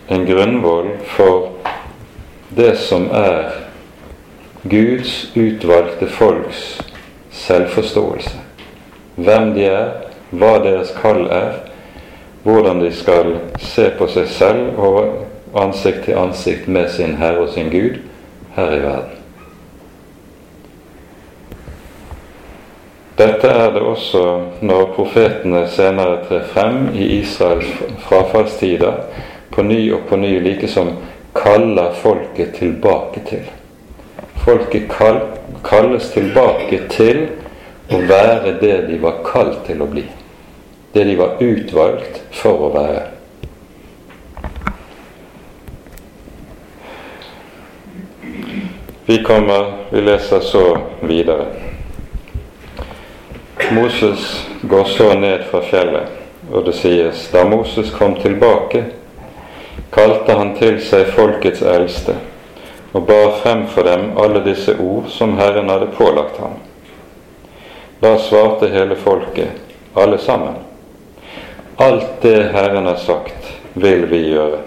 en 0.08 0.26
grunnvoll 0.26 0.92
for 1.16 1.50
det 2.56 2.76
som 2.78 3.08
er 3.12 3.62
Guds 4.64 5.32
utvalgte 5.36 6.08
folks 6.08 6.82
selvforståelse. 7.32 8.38
Hvem 9.16 9.54
de 9.56 9.66
er, 9.70 9.92
hva 10.36 10.58
deres 10.64 10.94
kall 11.02 11.26
er, 11.32 11.60
hvordan 12.46 12.82
de 12.84 12.92
skal 12.94 13.36
se 13.62 13.90
på 13.98 14.08
seg 14.14 14.30
selv 14.30 14.80
og 14.82 15.58
ansikt 15.58 16.06
til 16.06 16.20
ansikt 16.20 16.68
med 16.68 16.90
sin 16.94 17.18
Herre 17.18 17.48
og 17.48 17.54
sin 17.54 17.72
Gud 17.74 18.02
her 18.56 18.74
i 18.76 18.82
verden. 18.84 19.15
Dette 23.16 23.48
er 23.48 23.70
det 23.72 23.80
også 23.80 24.22
når 24.60 24.90
profetene 24.96 25.62
senere 25.72 26.18
trer 26.28 26.42
frem 26.52 26.90
i 26.92 27.06
Israels 27.22 27.70
frafallstider, 28.04 28.98
på 29.56 29.64
ny 29.64 29.80
og 29.96 30.02
på 30.10 30.18
ny, 30.20 30.34
like 30.44 30.68
som 30.68 30.90
kaller 31.36 31.94
folket 32.02 32.58
tilbake 32.58 33.22
til. 33.30 33.46
Folket 34.44 34.90
kall, 34.92 35.22
kalles 35.64 36.10
tilbake 36.12 36.82
til 36.92 37.22
å 37.88 38.02
være 38.04 38.58
det 38.60 38.76
de 38.90 39.00
var 39.00 39.22
kalt 39.24 39.64
til 39.68 39.84
å 39.86 39.88
bli. 39.88 40.04
Det 40.92 41.06
de 41.08 41.16
var 41.16 41.40
utvalgt 41.40 42.20
for 42.36 42.68
å 42.68 42.72
være. 42.76 43.06
Vi 49.08 49.22
kommer, 49.24 49.72
vi 49.92 50.04
leser 50.04 50.44
så 50.44 50.66
videre. 51.06 51.75
Moses 53.72 54.48
går 54.62 54.84
så 54.84 55.14
ned 55.20 55.44
fra 55.52 55.62
fjellet, 55.62 56.08
og 56.52 56.66
det 56.66 56.74
sies 56.76 57.28
da 57.32 57.46
Moses 57.48 57.92
kom 57.92 58.16
tilbake, 58.22 58.84
kalte 59.96 60.36
han 60.36 60.54
til 60.60 60.80
seg 60.84 61.12
folkets 61.16 61.64
eldste 61.64 62.18
og 62.96 63.04
bar 63.08 63.32
frem 63.42 63.66
for 63.68 63.88
dem 63.88 64.14
alle 64.20 64.40
disse 64.46 64.76
ord 64.80 65.10
som 65.12 65.38
Herren 65.40 65.70
hadde 65.70 65.90
pålagt 65.98 66.38
ham. 66.40 66.54
Da 68.00 68.14
svarte 68.20 68.70
hele 68.72 68.96
folket, 68.96 69.52
alle 69.94 70.18
sammen, 70.18 70.62
alt 71.76 72.22
det 72.22 72.52
Herren 72.56 72.86
har 72.86 72.96
sagt, 72.96 73.52
vil 73.74 74.06
vi 74.12 74.22
gjøre. 74.32 74.62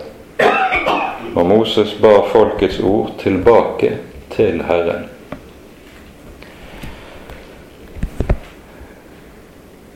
Og 1.36 1.46
Moses 1.46 1.94
bar 2.02 2.26
folkets 2.32 2.80
ord 2.80 3.14
tilbake 3.22 3.94
til 4.34 4.62
Herren. 4.68 5.08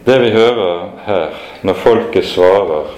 Det 0.04 0.18
vi 0.18 0.30
hører 0.30 0.88
her, 1.06 1.26
når 1.62 1.74
folket 1.78 2.24
svarer 2.26 2.88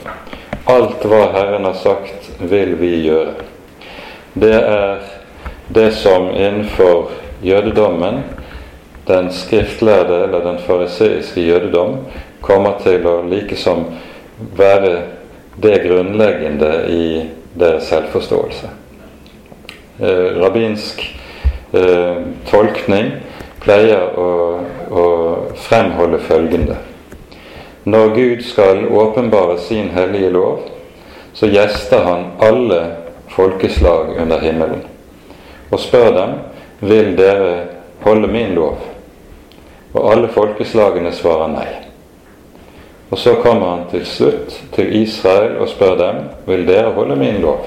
'Alt 0.67 1.03
hva 1.05 1.27
Herren 1.33 1.65
har 1.65 1.75
sagt, 1.77 2.31
vil 2.41 2.81
vi 2.81 3.03
gjøre', 3.05 3.35
det 4.35 4.55
er 4.55 5.03
det 5.75 5.93
som 5.95 6.31
innenfor 6.31 7.11
jødedommen, 7.43 8.25
den 9.09 9.29
skriftlærde 9.33 10.23
eller 10.23 10.41
den 10.41 10.59
fariseiske 10.59 11.41
jødedom, 11.41 11.99
kommer 12.41 12.81
til 12.83 13.07
å 13.07 13.21
likesom 13.29 13.85
være 14.57 15.03
det 15.63 15.83
grunnleggende 15.85 16.73
i 16.89 17.29
deres 17.61 17.85
selvforståelse. 17.85 18.71
Eh, 20.01 20.41
rabbinsk 20.41 21.05
eh, 21.75 22.17
tolkning 22.49 23.13
pleier 23.61 24.09
å, 24.19 24.61
å 24.91 25.07
fremholde 25.69 26.19
følgende 26.19 26.81
når 27.85 28.15
Gud 28.15 28.43
skal 28.43 28.87
åpenbare 28.89 29.59
sin 29.61 29.91
hellige 29.93 30.31
lov, 30.31 30.61
så 31.35 31.47
gjester 31.51 32.05
han 32.05 32.27
alle 32.41 32.81
folkeslag 33.35 34.17
under 34.21 34.41
himmelen 34.41 34.85
og 35.75 35.81
spør 35.81 36.11
dem 36.15 36.35
vil 36.81 37.17
dere 37.19 37.55
holde 38.05 38.29
min 38.31 38.55
lov. 38.55 38.79
Og 39.95 40.13
alle 40.13 40.29
folkeslagene 40.29 41.13
svarer 41.15 41.51
nei. 41.51 41.71
Og 43.11 43.19
så 43.19 43.37
kommer 43.43 43.71
han 43.71 43.87
til 43.91 44.05
slutt 44.07 44.59
til 44.75 44.93
Israel 45.03 45.59
og 45.63 45.71
spør 45.71 45.97
dem 45.99 46.21
vil 46.47 46.67
dere 46.67 46.93
holde 46.95 47.17
min 47.17 47.41
lov. 47.43 47.67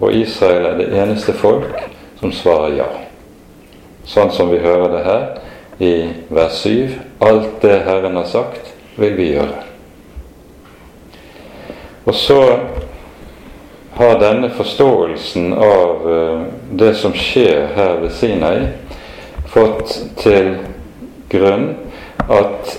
Og 0.00 0.14
Israel 0.14 0.66
er 0.66 0.78
det 0.78 0.88
eneste 0.94 1.34
folk 1.34 1.74
som 2.20 2.32
svarer 2.32 2.76
ja. 2.78 2.88
Sånn 4.08 4.30
som 4.32 4.50
vi 4.50 4.60
hører 4.62 4.92
det 4.94 5.04
her 5.04 5.24
i 5.84 5.92
vers 6.32 6.62
7. 6.64 6.94
Alt 7.20 7.62
det 7.62 7.82
Herren 7.86 8.16
har 8.16 8.28
sagt, 8.30 8.74
vil 8.98 9.16
vi 9.16 9.30
gjøre. 9.32 9.62
Og 12.08 12.14
så 12.14 12.42
har 13.98 14.20
denne 14.20 14.50
forståelsen 14.54 15.52
av 15.52 16.06
uh, 16.06 16.42
det 16.70 16.94
som 16.96 17.14
skjer 17.16 17.66
her 17.76 17.98
ved 18.02 18.14
Sinai, 18.14 18.68
fått 19.48 19.94
til 20.20 20.54
grunn 21.32 21.72
at 22.28 22.76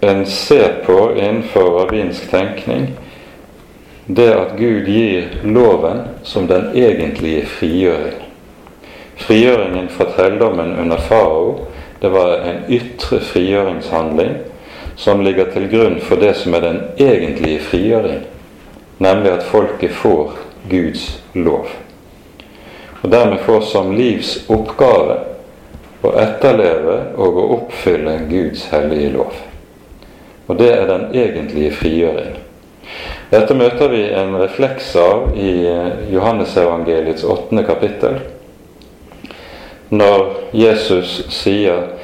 en 0.00 0.24
ser 0.26 0.80
på 0.86 0.96
innenfor 1.12 1.74
rabbinsk 1.76 2.30
tenkning 2.30 2.88
det 4.06 4.30
at 4.34 4.56
Gud 4.58 4.88
gir 4.88 5.28
loven 5.44 6.00
som 6.26 6.46
den 6.50 6.72
egentlige 6.74 7.46
frigjøring. 7.46 8.22
Frigjøringen 9.20 9.90
fra 9.92 10.08
trelldommen 10.14 10.72
under 10.80 10.98
farao, 11.04 11.66
det 12.00 12.10
var 12.10 12.40
en 12.48 12.64
ytre 12.72 13.20
frigjøringshandling 13.20 14.38
som 15.00 15.22
ligger 15.24 15.44
til 15.44 15.68
grunn 15.68 15.96
for 16.04 16.20
det 16.20 16.34
som 16.36 16.54
er 16.54 16.60
den 16.60 16.80
egentlige 17.00 17.62
frigjøring, 17.64 18.20
nemlig 19.00 19.30
at 19.32 19.46
folket 19.48 19.94
får 19.96 20.34
Guds 20.68 21.06
lov. 21.32 21.70
Og 23.00 23.08
dermed 23.08 23.40
får 23.46 23.64
som 23.70 23.94
livs 23.96 24.34
oppgave 24.52 25.16
å 26.04 26.12
etterleve 26.20 26.98
og 27.16 27.38
å 27.40 27.46
oppfylle 27.54 28.18
Guds 28.28 28.66
hellige 28.74 29.14
lov. 29.14 29.38
Og 30.52 30.60
det 30.60 30.68
er 30.74 30.84
den 30.90 31.06
egentlige 31.16 31.72
frigjøring. 31.80 32.36
Dette 33.30 33.56
møter 33.56 33.88
vi 33.88 34.02
en 34.12 34.36
refleks 34.36 34.90
av 35.00 35.30
i 35.38 35.54
Johannesevangeliets 36.12 37.24
åttende 37.24 37.64
kapittel, 37.64 38.18
når 39.88 40.26
Jesus 40.52 41.22
sier 41.32 41.88
Eh, 41.88 41.99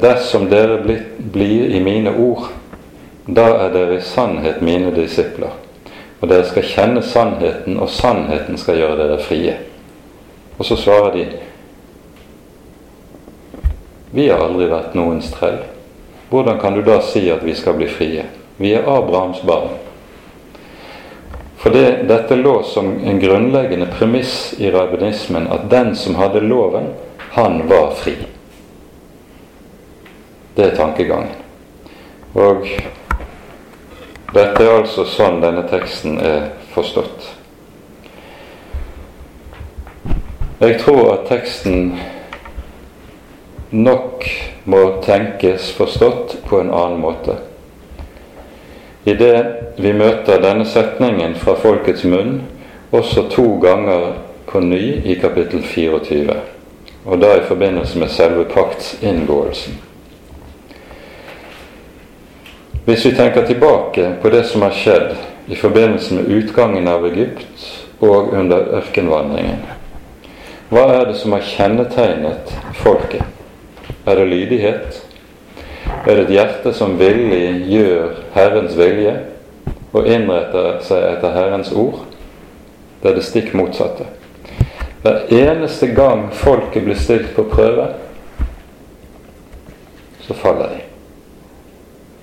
dersom 0.00 0.48
dere 0.50 0.80
blir 1.18 1.70
i 1.70 1.80
mine 1.80 2.12
ord, 2.18 2.48
da 3.26 3.46
er 3.66 3.72
dere 3.74 3.98
i 3.98 4.02
sannhet 4.02 4.60
mine 4.62 4.90
disipler. 4.94 5.54
Og 6.20 6.28
dere 6.30 6.46
skal 6.48 6.66
kjenne 6.66 7.02
sannheten, 7.02 7.78
og 7.78 7.90
sannheten 7.92 8.58
skal 8.58 8.78
gjøre 8.80 8.98
dere 9.02 9.18
frie. 9.22 9.56
Og 10.58 10.64
så 10.64 10.76
svarer 10.76 11.12
de 11.12 11.26
Vi 14.16 14.28
har 14.30 14.40
aldri 14.40 14.68
vært 14.70 14.94
noens 14.96 15.28
trell. 15.34 15.58
Hvordan 16.30 16.60
kan 16.60 16.74
du 16.74 16.80
da 16.82 17.00
si 17.04 17.26
at 17.30 17.42
vi 17.44 17.54
skal 17.54 17.76
bli 17.76 17.88
frie? 17.90 18.24
Vi 18.56 18.72
er 18.72 18.86
Abrahams 18.88 19.42
barn. 19.44 19.74
For 21.56 21.74
det, 21.74 22.06
dette 22.08 22.38
lå 22.38 22.62
som 22.62 22.88
en 23.04 23.20
grunnleggende 23.20 23.90
premiss 23.98 24.54
i 24.58 24.70
rabbinismen 24.70 25.48
at 25.52 25.68
den 25.70 25.94
som 25.96 26.14
hadde 26.14 26.40
loven, 26.40 26.92
han 27.34 27.68
var 27.68 27.90
fri. 27.98 28.16
Det 30.56 30.64
er 30.64 30.76
tankegangen. 30.76 31.34
Og 32.34 32.64
dette 34.32 34.62
er 34.64 34.70
altså 34.72 35.04
sånn 35.08 35.42
denne 35.42 35.66
teksten 35.68 36.16
er 36.20 36.46
forstått. 36.72 37.26
Jeg 40.60 40.78
tror 40.80 41.10
at 41.12 41.26
teksten 41.28 41.90
nok 43.76 44.24
må 44.64 44.80
tenkes 45.04 45.68
forstått 45.76 46.38
på 46.48 46.62
en 46.62 46.72
annen 46.72 47.02
måte. 47.04 47.36
Idet 49.04 49.76
vi 49.76 49.92
møter 49.92 50.40
denne 50.42 50.64
setningen 50.64 51.36
fra 51.38 51.54
folkets 51.60 52.06
munn 52.08 52.40
også 52.96 53.28
to 53.30 53.44
ganger 53.62 54.14
på 54.48 54.64
ny 54.64 55.02
i 55.04 55.18
kapittel 55.20 55.60
24, 55.62 56.38
og 57.04 57.20
da 57.20 57.36
i 57.36 57.44
forbindelse 57.44 58.00
med 58.00 58.10
selve 58.16 58.48
paktsinngåelsen. 58.56 59.85
Hvis 62.86 63.06
vi 63.06 63.16
tenker 63.18 63.42
tilbake 63.46 64.12
på 64.22 64.30
det 64.30 64.44
som 64.46 64.62
har 64.62 64.70
skjedd 64.70 65.16
i 65.50 65.56
forbindelse 65.58 66.14
med 66.14 66.28
utgangen 66.30 66.86
av 66.86 67.06
Egypt 67.08 67.64
og 67.98 68.30
under 68.30 68.68
ørkenvandringen, 68.78 69.64
hva 70.70 70.84
er 70.94 71.08
det 71.08 71.16
som 71.18 71.34
har 71.34 71.42
kjennetegnet 71.42 72.54
folket? 72.78 73.26
Er 74.06 74.20
det 74.20 74.28
lydighet? 74.30 75.02
Er 76.06 76.12
det 76.12 76.24
et 76.28 76.32
hjerte 76.36 76.76
som 76.78 76.94
villig 77.02 77.66
gjør 77.74 78.22
Herrens 78.38 78.78
vilje 78.78 79.18
og 79.90 80.06
innretter 80.06 80.78
seg 80.86 81.10
etter 81.10 81.34
Herrens 81.34 81.74
ord? 81.74 82.04
Det 83.02 83.10
er 83.10 83.18
det 83.18 83.26
stikk 83.26 83.50
motsatte. 83.58 84.06
Hver 85.02 85.26
eneste 85.34 85.90
gang 85.90 86.28
folket 86.30 86.86
blir 86.86 87.02
stilt 87.02 87.34
på 87.34 87.50
prøve, 87.50 87.90
så 90.22 90.38
faller 90.38 90.76
de. 90.76 90.85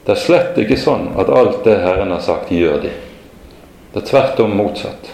Det 0.05 0.11
er 0.11 0.19
slett 0.19 0.57
ikke 0.59 0.75
sånn 0.79 1.13
at 1.19 1.29
alt 1.31 1.61
det 1.63 1.77
Herren 1.79 2.11
har 2.11 2.23
sagt, 2.23 2.51
gjør 2.51 2.81
de. 2.83 2.91
Det 3.93 4.01
er 4.01 4.07
tvert 4.09 4.41
om 4.43 4.55
motsatt. 4.59 5.11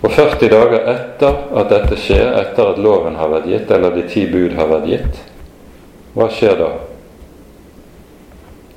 Og 0.00 0.08
40 0.14 0.48
dager 0.48 0.86
etter 0.88 1.42
at 1.60 1.68
dette 1.68 1.98
skjer, 2.00 2.30
etter 2.40 2.70
at 2.72 2.80
loven 2.80 3.18
har 3.20 3.28
vært 3.28 3.50
gitt, 3.50 3.68
eller 3.76 3.92
de 3.92 4.06
ti 4.08 4.24
bud 4.30 4.56
har 4.56 4.70
vært 4.70 4.88
gitt, 4.88 5.20
hva 6.16 6.30
skjer 6.32 6.56
da? 6.62 6.70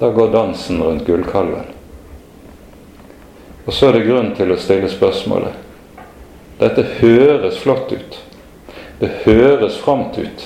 Da 0.01 0.11
går 0.11 0.33
dansen 0.33 0.83
rundt 0.83 1.07
gullkalven. 1.07 1.71
Og 3.63 3.71
så 3.71 3.87
er 3.87 3.95
det 3.95 4.07
grunn 4.09 4.33
til 4.35 4.51
å 4.51 4.59
stille 4.59 4.91
spørsmålet 4.91 5.61
Dette 6.59 6.83
høres 6.99 7.55
flott 7.63 7.93
ut. 7.95 8.19
Det 8.99 9.09
høres 9.23 9.79
framt 9.79 10.19
ut. 10.19 10.43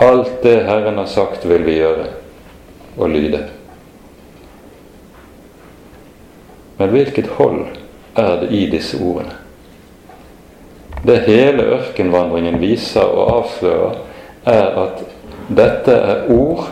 Alt 0.00 0.42
det 0.44 0.60
Herren 0.68 1.00
har 1.00 1.08
sagt, 1.10 1.48
vil 1.48 1.64
vi 1.64 1.80
gjøre 1.80 2.19
og 2.96 3.10
lyde. 3.10 3.44
Men 6.78 6.88
hvilket 6.88 7.26
hold 7.26 7.66
er 8.16 8.40
det 8.40 8.50
i 8.50 8.66
disse 8.70 8.98
ordene? 9.04 9.36
Det 11.06 11.20
hele 11.20 11.62
ørkenvandringen 11.62 12.60
viser 12.60 13.04
og 13.04 13.36
avslører, 13.36 13.94
er 14.46 14.66
at 14.84 15.02
dette 15.48 15.92
er 15.92 16.28
ord 16.32 16.70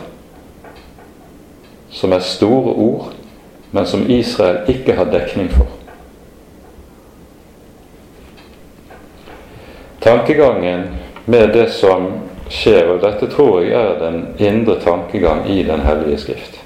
som 1.89 2.13
er 2.13 2.19
store 2.19 2.73
ord, 2.73 3.13
men 3.71 3.85
som 3.85 4.09
Israel 4.09 4.69
ikke 4.69 4.93
har 4.93 5.09
dekning 5.09 5.49
for. 5.51 5.67
Tankegangen 9.99 10.87
med 11.25 11.53
det 11.53 11.69
som 11.73 12.28
skjer, 12.49 12.89
og 12.93 13.01
dette 13.03 13.29
tror 13.31 13.61
jeg 13.63 13.75
er 13.77 13.99
den 14.01 14.19
indre 14.37 14.79
tankegang 14.81 15.45
i 15.49 15.63
Den 15.63 15.81
hellige 15.85 16.17
skrift. 16.17 16.59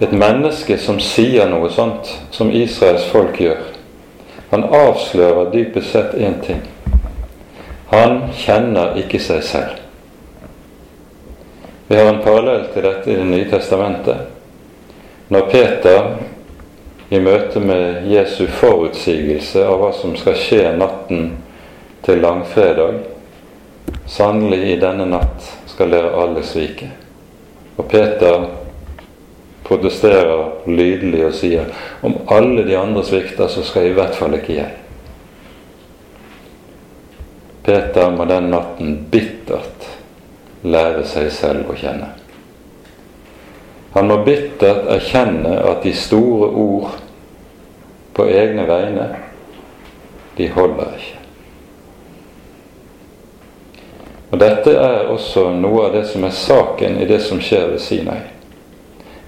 Et 0.00 0.12
menneske 0.12 0.78
som 0.78 1.00
sier 1.02 1.48
noe 1.50 1.70
sånt, 1.74 2.10
som 2.30 2.52
Israels 2.54 3.08
folk 3.10 3.40
gjør, 3.40 3.62
han 4.50 4.64
avslører 4.64 5.50
dypest 5.52 5.90
sett 5.92 6.14
én 6.14 6.38
ting. 6.44 6.62
Han 7.90 8.28
kjenner 8.36 8.96
ikke 9.00 9.20
seg 9.20 9.42
selv. 9.44 9.76
Vi 11.88 11.96
har 11.96 12.08
en 12.12 12.22
parallell 12.24 12.66
til 12.72 12.84
dette 12.84 13.10
i 13.10 13.16
Det 13.16 13.26
nye 13.26 13.50
testamentet. 13.50 14.16
Når 15.28 15.50
Peter 15.50 16.10
i 17.10 17.20
møte 17.20 17.60
med 17.60 18.08
Jesu 18.08 18.46
forutsigelse 18.60 19.64
av 19.64 19.80
hva 19.80 19.92
som 19.96 20.16
skal 20.16 20.36
skje 20.36 20.64
natten 20.76 21.30
til 22.04 22.20
langfredag, 22.20 23.00
Sannelig, 24.08 24.62
i 24.72 24.80
denne 24.80 25.04
natt 25.04 25.50
skal 25.68 25.92
dere 25.92 26.14
alle 26.16 26.42
svike. 26.46 26.88
Og 27.76 27.86
Peter 27.90 28.46
protesterer 29.68 30.64
lydelig 30.66 31.26
og 31.26 31.34
sier 31.36 31.68
om 32.00 32.16
alle 32.32 32.64
de 32.64 32.76
andre 32.78 33.04
svikter, 33.04 33.50
så 33.52 33.64
skal 33.66 33.90
i 33.90 33.96
hvert 33.96 34.16
fall 34.16 34.38
ikke 34.38 34.56
jeg. 34.56 34.76
Peter 37.68 38.08
må 38.16 38.24
den 38.24 38.48
natten 38.48 38.94
bittert 39.12 39.84
lære 40.64 41.04
seg 41.06 41.28
selv 41.36 41.68
å 41.68 41.76
kjenne. 41.76 42.08
Han 43.92 44.08
må 44.08 44.22
bittert 44.24 44.88
erkjenne 44.94 45.52
at 45.68 45.84
de 45.84 45.92
store 45.96 46.48
ord 46.48 46.96
på 48.16 48.24
egne 48.32 48.64
vegne, 48.68 49.06
de 50.38 50.48
holder 50.54 50.96
ikke. 50.96 51.27
Og 54.30 54.40
Dette 54.40 54.74
er 54.76 55.08
også 55.08 55.48
noe 55.56 55.86
av 55.86 55.94
det 55.96 56.04
som 56.10 56.24
er 56.26 56.34
saken 56.36 56.98
i 57.00 57.06
det 57.08 57.20
som 57.24 57.40
skjer 57.40 57.70
ved 57.72 57.80
Sinai. 57.80 58.20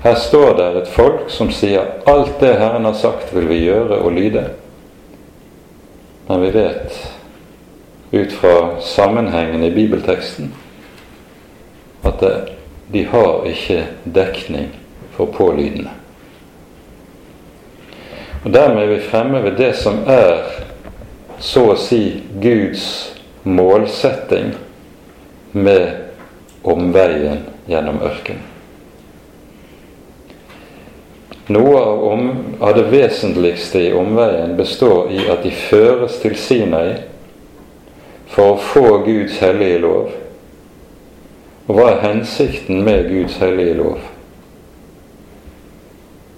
Her 0.00 0.16
står 0.16 0.54
det 0.56 0.66
et 0.80 0.92
folk 0.92 1.28
som 1.32 1.50
sier 1.52 2.00
alt 2.08 2.40
det 2.40 2.54
Herren 2.60 2.88
har 2.88 2.96
sagt, 2.96 3.32
vil 3.36 3.48
vi 3.48 3.62
gjøre 3.66 4.00
og 4.00 4.12
lyde. 4.16 4.46
Men 6.28 6.44
vi 6.44 6.52
vet 6.54 7.00
ut 8.10 8.32
fra 8.32 8.80
sammenhengen 8.80 9.64
i 9.64 9.72
bibelteksten 9.74 10.52
at 12.02 12.20
det, 12.20 12.36
de 12.92 13.04
har 13.06 13.44
ikke 13.46 13.84
dekning 14.04 14.70
for 15.16 15.28
pålydende. 15.36 15.92
Og 18.44 18.52
Dermed 18.54 18.82
er 18.82 18.94
vi 18.94 19.04
fremme 19.04 19.42
ved 19.44 19.58
det 19.60 19.74
som 19.76 20.00
er 20.08 20.40
så 21.40 21.70
å 21.74 21.78
si 21.78 22.22
Guds 22.40 22.84
målsetting 23.44 24.54
med 25.52 25.90
omveien 26.62 27.44
gjennom 27.70 28.00
ørkenen. 28.04 28.46
Noe 31.50 31.78
av, 31.82 32.02
om, 32.06 32.28
av, 32.60 32.76
det 32.76 32.84
vesentligste 32.92 33.80
i 33.88 33.92
omveien 33.96 34.52
består 34.56 35.08
i 35.10 35.24
at 35.32 35.42
de 35.42 35.50
føres 35.50 36.20
til 36.22 36.36
Sinai 36.38 37.00
for 38.30 38.52
å 38.52 38.60
få 38.62 38.84
Guds 39.02 39.40
hellige 39.42 39.80
lov. 39.82 40.12
Og 41.66 41.74
hva 41.74 41.88
er 41.90 42.04
hensikten 42.04 42.84
med 42.86 43.10
Guds 43.10 43.40
hellige 43.42 43.74
lov? 43.80 43.98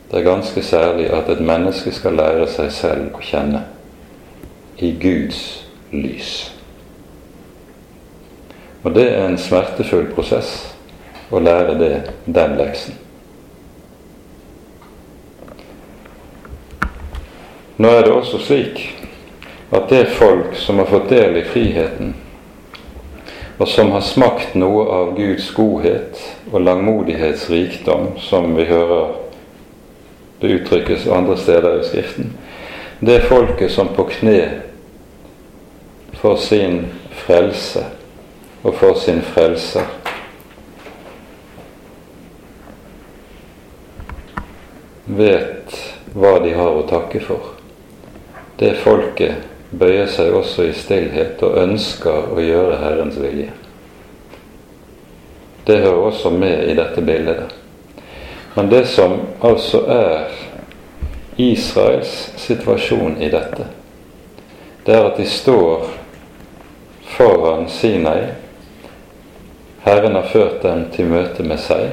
Det 0.09 0.20
er 0.20 0.29
ganske 0.31 0.64
særlig 0.64 1.11
at 1.12 1.29
et 1.33 1.44
menneske 1.44 1.92
skal 1.92 2.16
lære 2.16 2.48
seg 2.53 2.72
selv 2.72 3.20
å 3.20 3.20
kjenne 3.25 3.66
i 4.81 4.94
Guds 5.01 5.44
lys. 5.92 6.33
Og 8.83 8.95
det 8.95 9.07
er 9.12 9.29
en 9.29 9.38
smertefull 9.38 10.09
prosess 10.14 10.73
å 11.31 11.40
lære 11.40 11.77
det, 11.79 11.92
den 12.27 12.57
leksen. 12.59 12.99
Nå 17.79 17.88
er 17.88 18.05
det 18.05 18.12
også 18.12 18.40
slik 18.42 18.83
at 19.73 19.88
det 19.90 20.05
folk 20.18 20.59
som 20.61 20.83
har 20.83 20.90
fått 20.90 21.09
del 21.14 21.38
i 21.40 21.47
friheten, 21.47 22.12
og 23.57 23.68
som 23.71 23.95
har 23.95 24.05
smakt 24.05 24.57
noe 24.59 24.85
av 24.90 25.14
Guds 25.16 25.49
godhet 25.55 26.18
og 26.51 26.61
langmodighetsrikdom, 26.66 28.16
som 28.21 28.53
vi 28.59 28.66
hører 28.68 29.14
det 30.42 30.59
uttrykkes 30.59 31.07
andre 31.07 31.38
steder 31.38 31.81
i 31.81 31.87
Skriften, 31.87 32.35
det 33.01 33.23
folket 33.31 33.73
som 33.73 33.95
på 33.95 34.09
kne 34.11 34.42
for 36.18 36.37
sin 36.38 36.85
frelse 37.25 37.87
og 38.62 38.75
for 38.75 38.94
sin 38.94 39.22
frelser. 39.22 39.87
Vet 45.05 45.74
hva 46.14 46.37
de 46.45 46.53
har 46.55 46.76
å 46.76 46.84
takke 46.87 47.20
for. 47.24 47.57
Det 48.59 48.74
folket 48.84 49.49
bøyer 49.72 50.07
seg 50.07 50.34
også 50.37 50.68
i 50.68 50.76
stillhet 50.76 51.43
og 51.43 51.59
ønsker 51.64 52.30
å 52.34 52.43
gjøre 52.43 52.78
Herrens 52.82 53.18
vilje. 53.18 53.51
Det 55.66 55.78
hører 55.82 56.07
også 56.11 56.30
med 56.34 56.68
i 56.68 56.76
dette 56.78 57.03
bildet. 57.03 57.55
Men 58.55 58.68
det 58.70 58.84
som 58.91 59.16
altså 59.41 59.84
er 59.91 60.32
Israels 61.41 62.12
situasjon 62.43 63.16
i 63.22 63.30
dette, 63.32 63.66
det 64.84 64.95
er 64.95 65.07
at 65.09 65.18
de 65.18 65.26
står 65.26 65.87
foran 67.14 67.68
Sinai 67.70 68.41
Herren 69.85 70.14
har 70.14 70.22
ført 70.22 70.62
dem 70.62 70.85
til 70.95 71.09
møte 71.11 71.43
med 71.43 71.59
seg, 71.59 71.89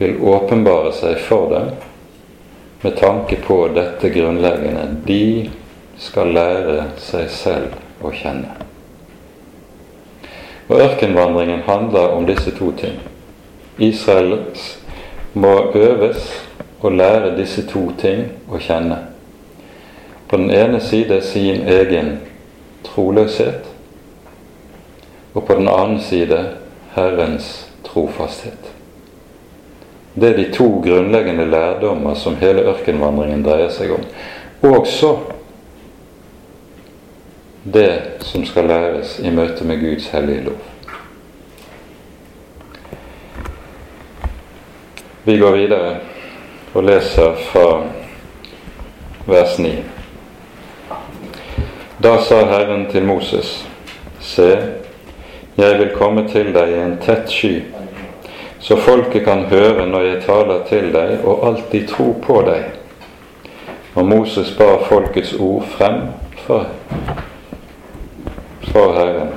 vil 0.00 0.16
åpenbare 0.26 0.90
seg 0.96 1.20
for 1.22 1.46
dem 1.52 1.68
med 2.82 2.96
tanke 2.98 3.38
på 3.46 3.68
dette 3.76 4.10
grunnleggende. 4.10 4.88
De 5.06 5.50
skal 6.02 6.34
lære 6.34 6.88
seg 6.98 7.28
selv 7.30 7.76
å 8.02 8.10
kjenne. 8.10 8.50
Og 10.66 10.80
ørkenvandringen 10.80 11.62
handler 11.68 12.16
om 12.16 12.26
disse 12.26 12.50
to 12.58 12.72
ting. 12.80 12.98
Israel 13.78 14.40
må 15.38 15.54
øves 15.78 16.26
å 16.82 16.90
lære 16.90 17.36
disse 17.38 17.62
to 17.70 17.86
ting 18.00 18.26
å 18.50 18.58
kjenne. 18.58 18.98
På 20.28 20.42
den 20.42 20.50
ene 20.50 20.80
side 20.82 21.20
sin 21.22 21.62
egen 21.68 22.16
troløshet, 22.82 23.70
og 25.34 25.46
på 25.46 25.54
den 25.58 25.68
annen 25.68 26.00
side 26.02 26.42
Herrens 26.94 27.66
trofasthet. 27.84 28.70
Det 30.14 30.28
er 30.28 30.36
de 30.36 30.52
to 30.52 30.68
grunnleggende 30.84 31.46
lærdommer 31.46 32.14
som 32.14 32.36
hele 32.38 32.62
ørkenvandringen 32.70 33.42
dreier 33.42 33.72
seg 33.74 33.96
om. 33.96 34.04
Også 34.62 35.16
det 37.64 38.20
som 38.20 38.44
skal 38.46 38.68
læres 38.70 39.18
i 39.18 39.30
møte 39.30 39.64
med 39.64 39.80
Guds 39.80 40.06
hellige 40.14 40.44
lov. 40.44 40.62
Vi 45.24 45.38
går 45.38 45.56
videre 45.56 45.96
og 46.74 46.84
leser 46.84 47.34
fra 47.50 47.82
vers 49.26 49.58
9. 49.58 49.74
Da 52.04 52.18
sa 52.22 52.42
Herren 52.44 52.86
til 52.90 53.04
Moses, 53.04 53.66
Se, 54.20 54.50
jeg 55.56 55.78
vil 55.78 55.92
komme 55.98 56.26
til 56.28 56.52
deg 56.54 56.72
i 56.72 56.80
en 56.82 56.96
tett 57.02 57.30
sky, 57.30 57.62
så 58.58 58.76
folket 58.80 59.24
kan 59.26 59.44
høre 59.50 59.86
når 59.86 60.08
jeg 60.08 60.22
taler 60.24 60.64
til 60.68 60.90
deg, 60.94 61.18
og 61.24 61.46
alltid 61.46 61.88
tro 61.88 62.12
på 62.22 62.40
deg. 62.46 62.72
Og 63.94 64.06
Moses 64.08 64.50
bar 64.58 64.82
folkets 64.88 65.34
ord 65.38 65.68
frem 65.76 66.00
for 66.46 66.66
for 68.74 68.92
Herren. 68.92 69.28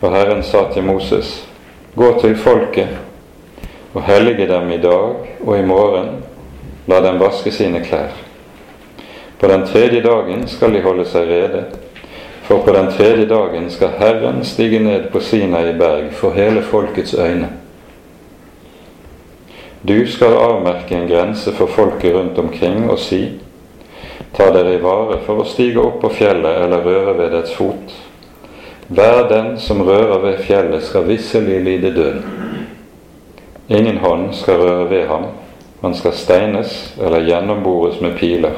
Og 0.00 0.12
Herren 0.14 0.42
sa 0.42 0.68
til 0.72 0.84
Moses, 0.86 1.48
gå 1.96 2.12
til 2.20 2.36
folket 2.38 2.88
og 3.94 4.04
hellige 4.06 4.46
dem 4.46 4.70
i 4.70 4.78
dag 4.78 5.16
og 5.40 5.58
i 5.58 5.64
morgen, 5.66 6.20
la 6.86 7.00
dem 7.02 7.18
vaske 7.18 7.50
sine 7.50 7.80
klær. 7.82 8.12
På 9.40 9.50
den 9.50 9.66
tredje 9.66 10.02
dagen 10.04 10.46
skal 10.46 10.74
de 10.74 10.82
holde 10.84 11.06
seg 11.08 11.26
rede, 11.26 11.64
for 12.48 12.58
på 12.58 12.72
den 12.72 12.86
tredje 12.92 13.26
dagen 13.26 13.70
skal 13.70 13.88
Herren 13.98 14.44
stige 14.44 14.78
ned 14.80 15.10
på 15.12 15.20
Sinai 15.20 15.72
berg 15.76 16.12
for 16.12 16.32
hele 16.32 16.62
folkets 16.62 17.14
øyne. 17.14 17.48
Du 19.88 20.06
skal 20.06 20.32
avmerke 20.40 20.96
en 20.96 21.08
grense 21.08 21.52
for 21.52 21.66
folket 21.66 22.14
rundt 22.14 22.38
omkring 22.38 22.90
og 22.90 22.98
si:" 22.98 23.28
Ta 24.34 24.46
dere 24.52 24.74
i 24.74 24.80
vare 24.82 25.18
for 25.26 25.42
å 25.42 25.44
stige 25.44 25.80
opp 25.80 26.00
på 26.00 26.08
fjellet 26.08 26.62
eller 26.64 26.84
røre 26.84 27.18
ved 27.18 27.30
dets 27.32 27.52
fot, 27.54 27.92
hver 28.88 29.28
den 29.28 29.58
som 29.58 29.82
rører 29.82 30.18
ved 30.18 30.38
fjellet, 30.38 30.82
skal 30.82 31.08
visselig 31.08 31.60
lide 31.64 31.94
døden. 31.96 32.24
Ingen 33.68 33.98
hånd 33.98 34.32
skal 34.32 34.54
røre 34.54 34.90
ved 34.90 35.06
ham, 35.06 35.24
han 35.82 35.94
skal 35.94 36.12
steines 36.12 36.94
eller 37.00 37.20
gjennombores 37.28 38.00
med 38.00 38.16
piler. 38.18 38.56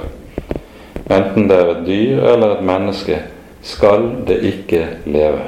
Enten 1.10 1.48
det 1.48 1.58
er 1.58 1.70
et 1.70 1.86
dyr 1.86 2.24
eller 2.32 2.56
et 2.56 2.64
menneske, 2.64 3.18
skal 3.62 4.08
det 4.26 4.40
ikke 4.46 4.86
leve. 5.04 5.46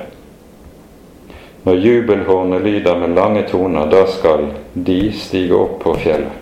Når 1.63 1.75
jubelhornet 1.75 2.63
lyder 2.63 2.99
med 2.99 3.15
lange 3.15 3.43
toner, 3.49 3.91
da 3.91 4.07
skal 4.11 4.49
de 4.75 5.13
stige 5.15 5.55
opp 5.55 5.79
på 5.83 5.95
fjellet. 6.03 6.39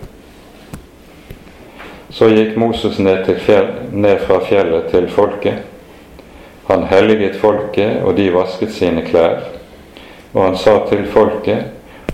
Så 2.11 2.27
gikk 2.27 2.57
Moses 2.59 2.97
ned, 2.99 3.29
fjell, 3.45 3.69
ned 3.91 4.25
fra 4.25 4.41
fjellet 4.43 4.89
til 4.91 5.07
folket 5.09 5.61
han 6.71 6.83
helliget 6.83 7.35
folket, 7.35 8.03
og 8.03 8.15
de 8.15 8.29
vasket 8.31 8.71
sine 8.71 9.03
klær. 9.05 9.41
Og 10.33 10.43
han 10.43 10.57
sa 10.57 10.77
til 10.89 11.03
folket, 11.11 11.65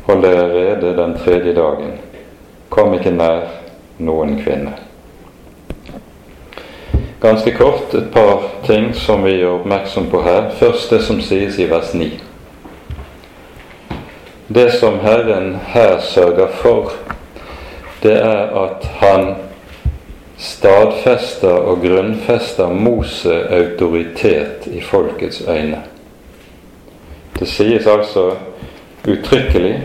hold 0.08 0.24
dere 0.26 0.48
rede 0.54 0.96
den 0.98 1.14
tredje 1.22 1.54
dagen. 1.54 1.98
Kom 2.70 2.96
ikke 2.98 3.14
nær 3.14 3.46
noen 4.02 4.38
kvinne. 4.42 4.87
Ganske 7.22 7.52
kort 7.52 7.94
et 7.94 8.12
par 8.14 8.44
ting 8.66 8.92
som 8.96 9.24
vi 9.26 9.40
gjør 9.40 9.60
oppmerksom 9.60 10.10
på 10.12 10.22
her. 10.22 10.52
Først 10.60 10.92
det 10.94 11.02
som 11.02 11.22
sies 11.22 11.58
i 11.58 11.66
vers 11.70 11.94
9. 11.94 12.12
Det 14.48 14.68
som 14.78 15.00
Herren 15.02 15.56
her 15.74 16.00
sørger 16.00 16.48
for, 16.62 16.94
det 18.04 18.14
er 18.22 18.54
at 18.62 18.86
han 19.02 19.36
stadfester 20.38 21.50
og 21.50 21.82
grunnfester 21.82 22.70
Mose 22.70 23.34
autoritet 23.50 24.68
i 24.70 24.82
folkets 24.82 25.42
øyne. 25.48 25.82
Det 27.40 27.48
sies 27.48 27.88
altså 27.88 28.32
uttrykkelig 29.08 29.82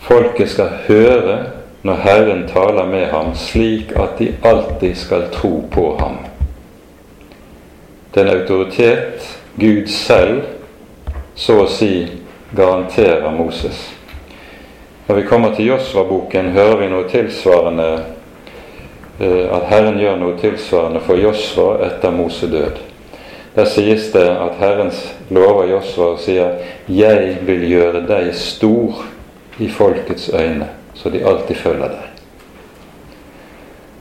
folket 0.00 0.50
skal 0.50 0.68
høre 0.88 1.38
når 1.84 2.00
Herren 2.04 2.46
taler 2.48 2.86
med 2.88 3.06
ham, 3.12 3.34
slik 3.36 3.92
at 3.96 4.18
de 4.18 4.32
alltid 4.42 4.96
skal 4.96 5.28
tro 5.32 5.64
på 5.70 5.84
ham. 6.00 6.16
Den 8.14 8.30
autoritet 8.32 9.26
Gud 9.60 9.86
selv 9.92 10.42
så 11.36 11.60
å 11.64 11.68
si 11.68 12.06
garanterer 12.56 13.30
Moses. 13.36 13.90
Når 15.06 15.20
vi 15.20 15.28
kommer 15.28 15.54
til 15.54 15.74
Josva-boken, 15.74 16.54
hører 16.56 16.80
vi 16.80 16.90
noe 16.92 17.08
tilsvarende 17.10 17.88
Eh, 19.20 19.56
at 19.56 19.68
Herren 19.70 19.98
gjør 19.98 20.16
noe 20.18 20.34
tilsvarende 20.40 21.00
for 21.06 21.20
Josva 21.20 21.76
etter 21.86 22.14
Mose 22.14 22.48
død. 22.50 22.80
Der 23.54 23.68
sies 23.70 24.08
det 24.10 24.26
at 24.26 24.56
Herrens 24.58 25.04
lover 25.30 25.68
Josva 25.70 26.08
og 26.16 26.18
sier 26.18 26.56
'Jeg 26.88 27.36
vil 27.46 27.68
gjøre 27.70 28.06
deg 28.08 28.34
stor 28.34 29.04
i 29.58 29.68
folkets 29.68 30.30
øyne', 30.34 30.66
så 30.94 31.10
de 31.10 31.24
alltid 31.26 31.56
følger 31.56 31.88
deg. 31.94 32.10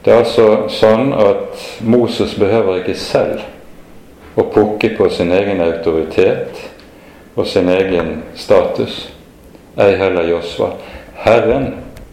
Det 0.03 0.11
er 0.11 0.19
altså 0.19 0.47
sånn 0.67 1.13
at 1.15 1.61
Moses 1.87 2.35
behøver 2.35 2.81
ikke 2.81 2.97
selv 2.99 3.43
å 4.35 4.43
pukke 4.51 4.91
på 4.97 5.07
sin 5.13 5.31
egen 5.31 5.61
autoritet 5.63 6.59
og 7.35 7.47
sin 7.47 7.69
egen 7.71 8.17
status, 8.35 9.07
ei 9.79 9.95
heller 9.97 10.27
Josva. 10.27 10.73
Herren 11.23 11.69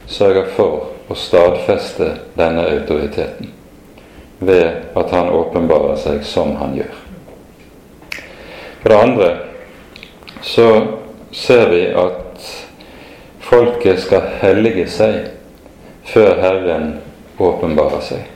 sørger 0.07 0.53
for 0.55 0.87
å 1.11 1.17
stadfeste 1.19 2.13
denne 2.39 2.69
autoriteten 2.71 3.51
ved 4.41 4.97
at 4.97 5.11
han 5.13 5.29
åpenbarer 5.35 5.99
seg 6.01 6.23
som 6.25 6.55
han 6.63 6.79
gjør. 6.79 6.95
For 8.81 8.89
det 8.89 9.01
andre 9.03 9.31
så 10.47 10.69
ser 11.37 11.69
vi 11.75 11.83
at 11.93 12.30
folket 13.51 14.01
skal 14.01 14.29
hellige 14.41 14.87
seg 14.91 15.31
før 16.07 16.39
Herren 16.39 16.93
åpenbarer 17.41 18.03
seg. 18.05 18.29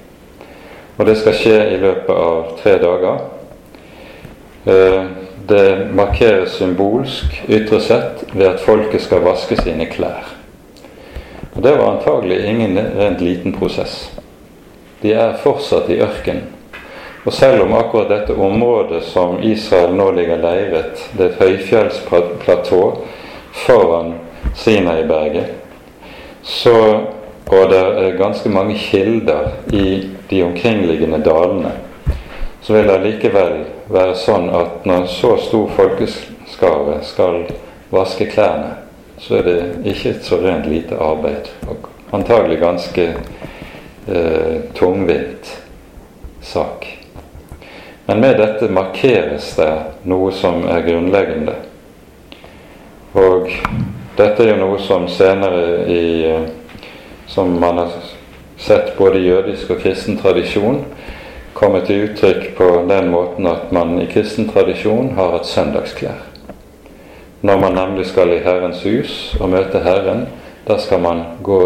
Og 0.96 1.06
det 1.06 1.16
skal 1.20 1.36
skje 1.38 1.58
i 1.74 1.78
løpet 1.82 2.14
av 2.14 2.50
tre 2.58 2.74
dager. 2.82 3.20
Eh, 4.64 5.04
det 5.46 5.66
markeres 5.92 6.56
symbolsk 6.58 7.42
ytre 7.52 7.80
sett 7.84 8.24
ved 8.32 8.46
at 8.48 8.64
folket 8.64 9.02
skal 9.04 9.22
vaske 9.26 9.58
sine 9.60 9.86
klær. 9.92 10.32
Og 11.54 11.62
Det 11.62 11.76
var 11.76 11.92
antagelig 11.92 12.44
ingen 12.44 12.78
rent 12.98 13.20
liten 13.20 13.52
prosess. 13.52 14.10
De 15.02 15.12
er 15.12 15.36
fortsatt 15.42 15.90
i 15.90 16.00
ørkenen. 16.02 16.50
Og 17.24 17.32
selv 17.32 17.62
om 17.62 17.72
akkurat 17.72 18.08
dette 18.08 18.34
området 18.34 19.02
som 19.08 19.38
Israel 19.42 19.94
nå 19.96 20.10
ligger 20.12 20.42
leiret, 20.42 21.00
det 21.16 21.24
er 21.24 21.30
et 21.30 21.38
høyfjellsplatå 21.40 22.80
foran 23.64 24.12
Sinai-berget, 24.54 25.54
så 26.42 26.78
og 27.46 27.70
det 27.70 27.80
er 27.80 28.16
ganske 28.16 28.48
mange 28.48 28.74
kilder 28.78 29.50
i 29.72 30.10
de 30.30 30.42
omkringliggende 30.42 31.20
dalene, 31.24 31.72
så 32.62 32.72
vil 32.72 32.88
det 32.88 33.02
likevel 33.02 33.58
være 33.92 34.14
sånn 34.16 34.48
at 34.56 34.86
når 34.88 35.10
så 35.12 35.34
stor 35.44 35.68
folkeskare 35.76 37.02
skal 37.04 37.42
vaske 37.92 38.30
klærne, 38.32 38.70
så 39.20 39.38
er 39.38 39.44
det 39.48 39.58
ikke 39.92 40.14
et 40.14 40.24
så 40.24 40.40
rent 40.40 40.66
lite 40.66 40.96
arbeid. 40.96 41.52
Og 41.68 41.90
antagelig 42.16 42.58
ganske 42.62 43.04
eh, 44.08 44.56
tungvint 44.74 45.52
sak. 46.40 46.88
Men 48.06 48.20
med 48.20 48.40
dette 48.40 48.68
markeres 48.72 49.52
det 49.56 49.70
noe 50.08 50.32
som 50.32 50.64
er 50.68 50.84
grunnleggende. 50.88 51.54
Og 53.14 53.52
dette 54.16 54.44
er 54.44 54.52
jo 54.52 54.60
noe 54.60 54.78
som 54.78 55.08
senere 55.10 55.86
i 55.90 56.04
eh, 56.28 56.46
Som 57.26 57.56
man 57.60 57.78
har 57.78 57.90
sett 58.60 58.98
både 58.98 59.18
i 59.18 59.26
jødisk 59.26 59.70
og 59.70 59.80
kristen 59.80 60.18
tradisjon 60.20 60.82
kommer 61.54 61.80
til 61.86 62.04
uttrykk 62.04 62.50
på 62.58 62.66
den 62.88 63.08
måten 63.10 63.46
at 63.46 63.72
man 63.72 63.96
i 64.02 64.06
kristen 64.10 64.48
tradisjon 64.50 65.14
har 65.16 65.32
hatt 65.32 65.46
søndagsklær. 65.48 66.20
Når 67.40 67.60
man 67.62 67.78
nemlig 67.78 68.06
skal 68.06 68.32
i 68.34 68.42
Herrens 68.44 68.82
hus 68.84 69.36
og 69.40 69.50
møte 69.54 69.80
Herren, 69.84 70.26
da 70.68 70.76
skal 70.78 71.00
man 71.00 71.22
gå 71.42 71.60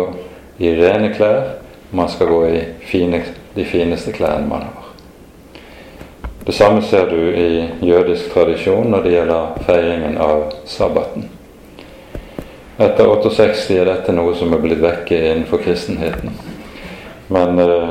i 0.58 0.72
rene 0.78 1.10
klær, 1.14 1.56
man 1.90 2.08
skal 2.08 2.30
gå 2.30 2.42
i 2.46 2.60
fine, 2.86 3.22
de 3.56 3.64
fineste 3.64 4.12
klærne 4.12 4.48
man 4.48 4.68
har. 4.68 4.92
Det 6.46 6.54
samme 6.54 6.82
ser 6.82 7.10
du 7.10 7.18
i 7.18 7.68
jødisk 7.82 8.30
tradisjon 8.32 8.90
når 8.90 9.02
det 9.04 9.16
gjelder 9.16 9.58
feiringen 9.66 10.16
av 10.22 10.46
sabbaten. 10.66 11.28
Etter 12.78 13.08
68 13.10 13.74
er 13.74 13.88
dette 13.88 14.12
noe 14.14 14.36
som 14.38 14.52
er 14.54 14.60
blitt 14.62 14.78
vekke 14.78 15.16
innenfor 15.18 15.58
kristenheten. 15.64 16.30
Men 17.26 17.58
eh, 17.58 17.88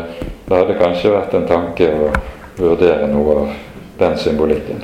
det 0.47 0.55
hadde 0.55 0.77
kanskje 0.79 1.11
vært 1.11 1.35
en 1.35 1.47
tanke 1.49 1.89
å 1.91 2.07
vurdere 2.55 3.09
noe 3.11 3.35
av 3.35 3.51
den 3.99 4.15
symbolikken. 4.21 4.79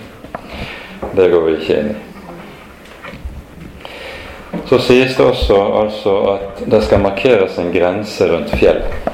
Det 1.15 1.29
går 1.31 1.47
vi 1.47 1.55
ikke 1.55 1.79
inn 1.79 1.93
i. 1.93 1.95
Så 4.67 4.81
sies 4.83 5.15
det 5.15 5.23
også 5.23 5.63
altså 5.79 6.19
at 6.35 6.63
det 6.67 6.83
skal 6.83 7.03
markeres 7.07 7.55
en 7.63 7.71
grense 7.71 8.27
rundt 8.27 8.51
fjellet. 8.59 9.09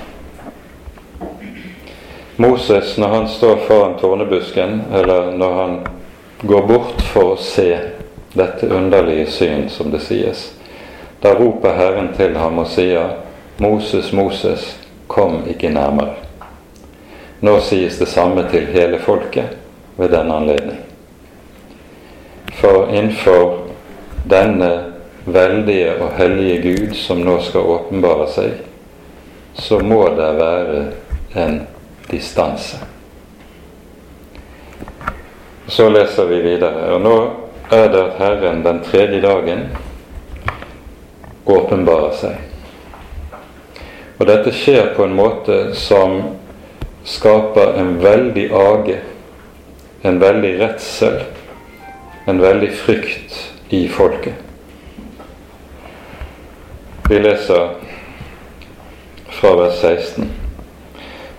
Moses, 2.41 2.97
når 2.97 3.07
han 3.13 3.27
står 3.29 3.65
foran 3.67 3.97
tårnebusken, 4.01 4.81
eller 4.93 5.35
når 5.37 5.57
han 5.61 5.81
går 6.41 6.67
bort 6.67 7.01
for 7.13 7.35
å 7.35 7.41
se 7.43 7.75
dette 8.33 8.69
underlige 8.73 9.27
syn, 9.29 9.69
som 9.69 9.91
det 9.93 10.01
sies, 10.01 10.49
da 11.22 11.34
roper 11.36 11.74
Herren 11.74 12.13
til 12.17 12.38
ham 12.38 12.61
og 12.61 12.67
sier, 12.67 13.15
Moses, 13.59 14.13
Moses, 14.13 14.76
kom 15.07 15.43
ikke 15.47 15.70
nærmere. 15.70 16.15
Nå 17.41 17.59
sies 17.63 17.97
det 17.99 18.07
samme 18.07 18.45
til 18.51 18.67
hele 18.72 18.99
folket 18.99 19.57
ved 19.97 20.09
denne 20.11 20.36
anledning. 20.36 20.80
For 22.59 22.88
innenfor 22.91 23.65
denne 24.30 24.72
veldige 25.26 25.95
og 26.01 26.15
hellige 26.17 26.61
Gud 26.61 26.95
som 26.95 27.24
nå 27.24 27.39
skal 27.43 27.67
åpenbare 27.76 28.28
seg, 28.32 28.55
så 29.59 29.80
må 29.80 30.05
det 30.15 30.32
være 30.39 30.86
en 31.36 31.61
distanse. 32.11 32.80
Så 35.67 35.89
leser 35.89 36.26
vi 36.26 36.41
videre. 36.41 36.93
Og 36.95 37.01
nå 37.01 37.15
er 37.72 37.91
det 37.91 38.01
at 38.01 38.17
Herren 38.17 38.63
den 38.65 38.82
tredje 38.84 39.22
dagen 39.22 39.67
åpenbarer 41.49 42.15
seg. 42.19 42.49
Og 44.19 44.27
dette 44.27 44.51
skjer 44.51 44.93
på 44.97 45.05
en 45.07 45.15
måte 45.15 45.59
som 45.79 46.19
skaper 47.07 47.77
en 47.79 47.95
veldig 48.03 48.49
age, 48.51 48.97
en 50.01 50.19
veldig 50.19 50.51
redsel, 50.59 51.21
en 52.27 52.41
veldig 52.41 52.71
frykt 52.83 53.39
i 53.69 53.87
folket. 53.87 54.33
Vi 57.09 57.19
leser 57.19 57.69
fra 59.39 59.55
vers 59.55 59.79
16. 59.81 60.29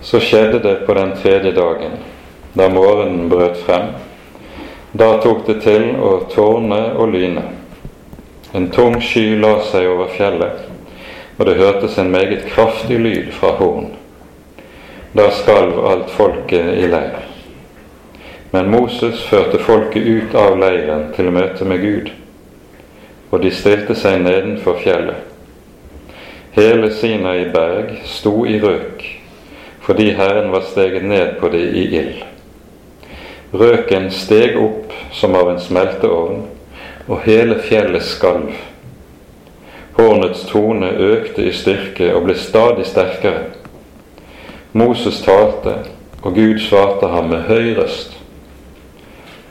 Så 0.01 0.19
skjedde 0.19 0.59
det 0.59 0.75
på 0.85 0.93
den 0.97 1.13
tredje 1.21 1.51
dagen, 1.55 1.91
da 2.53 2.67
morgenen 2.69 3.29
brøt 3.29 3.61
frem. 3.65 3.93
Da 4.91 5.13
tok 5.23 5.45
det 5.47 5.61
til 5.63 5.93
å 6.01 6.15
tårne 6.33 6.81
og 6.97 7.13
lyne. 7.13 7.60
En 8.53 8.69
tung 8.71 8.97
sky 9.01 9.37
la 9.39 9.61
seg 9.63 9.87
over 9.87 10.11
fjellet, 10.11 10.65
og 11.37 11.45
det 11.47 11.55
hørtes 11.55 11.97
en 11.97 12.11
meget 12.11 12.49
kraftig 12.51 12.99
lyd 12.99 13.29
fra 13.37 13.53
horn. 13.59 13.93
Da 15.15 15.29
skalv 15.35 15.79
alt 15.87 16.11
folket 16.11 16.73
i 16.79 16.89
leir. 16.91 17.21
Men 18.51 18.71
Moses 18.71 19.23
førte 19.23 19.59
folket 19.63 20.03
ut 20.03 20.35
av 20.35 20.57
leiren 20.59 21.09
til 21.15 21.31
møte 21.31 21.67
med 21.67 21.79
Gud, 21.79 22.11
og 23.31 23.39
de 23.43 23.51
stilte 23.55 23.95
seg 23.95 24.19
nedenfor 24.25 24.81
fjellet. 24.83 25.27
Hele 26.51 26.91
Sinai 26.91 27.45
berg 27.53 28.01
sto 28.03 28.41
i 28.45 28.59
røk 28.59 29.07
fordi 29.81 30.11
Herren 30.13 30.51
var 30.51 30.61
steget 30.67 31.03
ned 31.03 31.39
på 31.39 31.49
det 31.49 31.63
i 31.73 31.85
ild. 31.97 32.19
Røken 33.53 34.11
steg 34.13 34.59
opp 34.61 34.91
som 35.11 35.33
av 35.35 35.49
en 35.51 35.59
smelteovn, 35.59 36.43
og 37.11 37.25
hele 37.25 37.59
fjellet 37.59 38.03
skalv. 38.07 38.53
Hornets 39.97 40.45
tone 40.47 40.87
økte 41.11 41.43
i 41.43 41.51
styrke 41.51 42.13
og 42.15 42.23
ble 42.29 42.37
stadig 42.39 42.85
sterkere. 42.87 43.49
Moses 44.71 45.19
talte, 45.25 45.73
og 46.23 46.35
Gud 46.37 46.61
svarte 46.63 47.09
ham 47.11 47.27
med 47.33 47.43
høy 47.49 47.73
røst. 47.75 48.15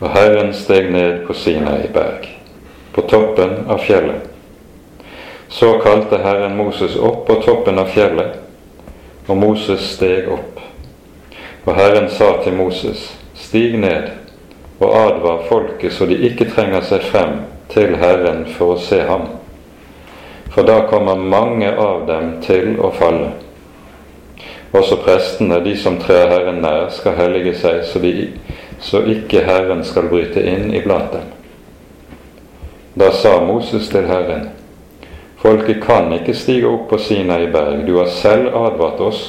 Og 0.00 0.08
Herren 0.14 0.54
steg 0.56 0.88
ned 0.94 1.26
på 1.26 1.36
Sinai 1.36 1.90
berg, 1.92 2.24
på 2.94 3.04
toppen 3.11 3.66
av 3.68 3.84
fjellet. 3.84 4.30
Så 5.52 5.74
kalte 5.84 6.22
Herren 6.24 6.56
Moses 6.56 6.96
opp 6.96 7.26
på 7.28 7.36
toppen 7.44 7.78
av 7.82 7.90
fjellet 7.92 8.38
og 9.28 9.36
Moses 9.36 9.84
steg 9.96 10.30
opp. 10.32 10.62
Og 11.66 11.76
Herren 11.76 12.08
sa 12.11 12.32
til 12.44 12.56
Moses, 12.56 13.11
stig 13.36 13.76
ned 13.78 14.20
og 14.81 14.97
advar 14.97 15.45
folket 15.49 15.93
så 15.93 16.09
de 16.09 16.16
ikke 16.26 16.49
trenger 16.51 16.85
seg 16.89 17.05
frem 17.12 17.43
til 17.70 17.95
Herren 18.01 18.47
for 18.57 18.74
å 18.74 18.81
se 18.81 19.03
ham. 19.07 19.28
For 20.51 20.66
da 20.66 20.81
kommer 20.91 21.20
mange 21.20 21.70
av 21.70 22.07
dem 22.09 22.33
til 22.43 22.74
å 22.81 22.91
falle. 22.97 23.35
Også 24.74 24.99
prestene, 25.05 25.61
de 25.62 25.76
som 25.78 25.99
trer 26.01 26.31
Herren 26.31 26.62
nær, 26.64 26.89
skal 26.95 27.18
hellige 27.18 27.55
seg, 27.61 27.85
så, 27.87 28.01
de, 28.03 28.31
så 28.83 29.03
ikke 29.07 29.45
Herren 29.47 29.85
skal 29.87 30.09
bryte 30.11 30.43
inn 30.43 30.72
iblant 30.74 31.12
dem. 31.14 31.28
Da 32.99 33.12
sa 33.14 33.37
Moses 33.45 33.89
til 33.93 34.09
Herren, 34.11 34.49
Folket 35.41 35.78
kan 35.81 36.12
ikke 36.12 36.35
stige 36.37 36.68
opp 36.68 36.91
på 36.91 36.99
Sinai 37.01 37.47
berg. 37.53 37.87
Du 37.87 37.95
har 37.97 38.11
selv 38.12 38.53
advart 38.53 39.01
oss 39.01 39.22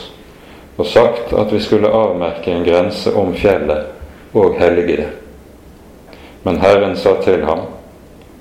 og 0.75 0.85
sagt 0.85 1.31
at 1.31 1.53
vi 1.53 1.59
skulle 1.63 1.87
avmerke 1.87 2.51
en 2.51 2.65
grense 2.67 3.13
om 3.15 3.31
fjellet 3.35 4.33
og 4.35 4.57
hellige 4.59 4.97
det. 4.97 5.20
Men 6.43 6.59
Herren 6.61 6.95
sa 6.97 7.15
til 7.21 7.45
ham, 7.45 7.59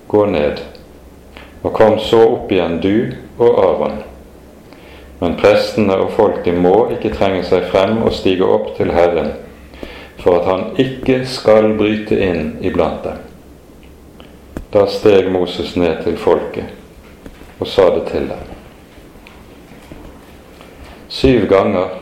Gå 0.06 0.26
ned, 0.26 0.60
og 1.62 1.72
kom 1.72 1.98
så 2.02 2.20
opp 2.32 2.52
igjen, 2.52 2.80
du 2.82 3.12
og 3.38 3.58
Aron. 3.62 4.00
Men 5.20 5.36
prestene 5.38 5.94
og 6.00 6.14
folket 6.16 6.56
må 6.58 6.88
ikke 6.96 7.12
trenge 7.14 7.44
seg 7.46 7.68
frem 7.70 8.00
og 8.02 8.14
stige 8.16 8.46
opp 8.48 8.72
til 8.78 8.90
Herren, 8.96 9.34
for 10.18 10.40
at 10.40 10.48
han 10.48 10.64
ikke 10.82 11.20
skal 11.28 11.74
bryte 11.78 12.16
inn 12.16 12.56
iblant 12.64 13.04
dem. 13.04 13.20
Da 14.72 14.86
steg 14.90 15.30
Moses 15.30 15.76
ned 15.76 16.02
til 16.02 16.18
folket 16.18 17.60
og 17.60 17.68
sa 17.68 17.90
det 17.94 18.06
til 18.08 18.28
dem. 18.30 18.50
Syv 21.10 21.46
ganger 21.50 21.96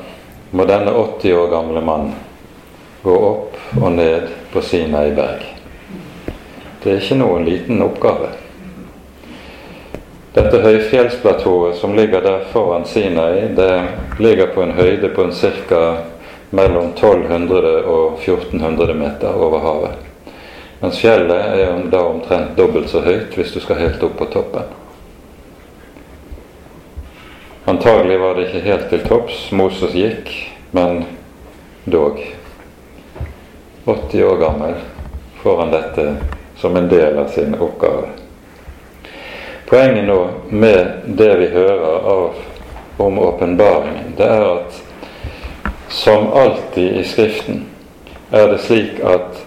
må 0.52 0.64
denne 0.68 0.92
80 0.94 1.38
år 1.42 1.52
gamle 1.52 1.84
mannen 1.84 2.16
gå 3.02 3.20
opp 3.34 3.56
og 3.80 3.92
ned 3.92 4.28
på 4.52 4.62
Sinai 4.62 5.10
berg. 5.16 5.57
Det 6.82 6.92
er 6.92 7.00
ikke 7.02 7.18
noen 7.18 7.46
liten 7.48 7.82
oppgave. 7.82 8.28
Dette 10.36 10.60
høyfjellsplatået 10.62 11.76
som 11.80 11.96
ligger 11.98 12.22
der 12.22 12.44
foran 12.52 12.84
Sinai, 12.86 13.48
det 13.56 13.72
ligger 14.18 14.52
på 14.54 14.62
en 14.62 14.76
høyde 14.76 15.08
på 15.08 15.24
en 15.24 15.32
ca. 15.32 15.96
mellom 16.50 16.92
1200 16.94 17.82
og 17.84 18.20
1400 18.22 18.94
meter 18.94 19.34
over 19.34 19.58
havet. 19.58 19.96
Mens 20.80 21.00
fjellet 21.02 21.58
er 21.58 21.82
da 21.90 22.04
omtrent 22.06 22.54
dobbelt 22.56 22.90
så 22.90 23.02
høyt 23.02 23.34
hvis 23.34 23.52
du 23.52 23.60
skal 23.60 23.82
helt 23.82 24.02
opp 24.06 24.14
på 24.20 24.30
toppen. 24.30 24.70
Antagelig 27.68 28.20
var 28.20 28.38
det 28.38 28.46
ikke 28.46 28.64
helt 28.64 28.88
til 28.88 29.02
topps 29.04 29.48
Moses 29.52 29.92
gikk, 29.92 30.30
men 30.70 31.02
dog. 31.84 32.22
80 33.84 34.22
år 34.24 34.38
gammel 34.40 34.78
får 35.42 35.64
han 35.64 35.74
dette 35.74 36.37
som 36.58 36.76
en 36.76 36.88
del 36.88 37.18
av 37.18 37.28
sin 37.28 37.54
oppgave. 37.54 38.08
Poenget 39.68 40.04
nå 40.04 40.20
med 40.50 40.92
det 41.06 41.36
vi 41.36 41.46
hører 41.52 41.98
av, 42.10 42.34
om 42.96 43.18
åpenbaringen, 43.18 44.14
det 44.16 44.26
er 44.26 44.46
at 44.52 44.82
som 45.88 46.32
alltid 46.32 46.96
i 47.00 47.04
Skriften 47.04 47.66
er 48.30 48.48
det 48.52 48.58
slik 48.60 48.98
at 49.04 49.44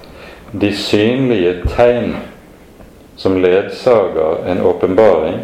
de 0.52 0.72
synlige 0.74 1.54
tegn 1.76 2.16
som 3.16 3.38
ledsager 3.42 4.46
en 4.48 4.62
åpenbaring, 4.62 5.40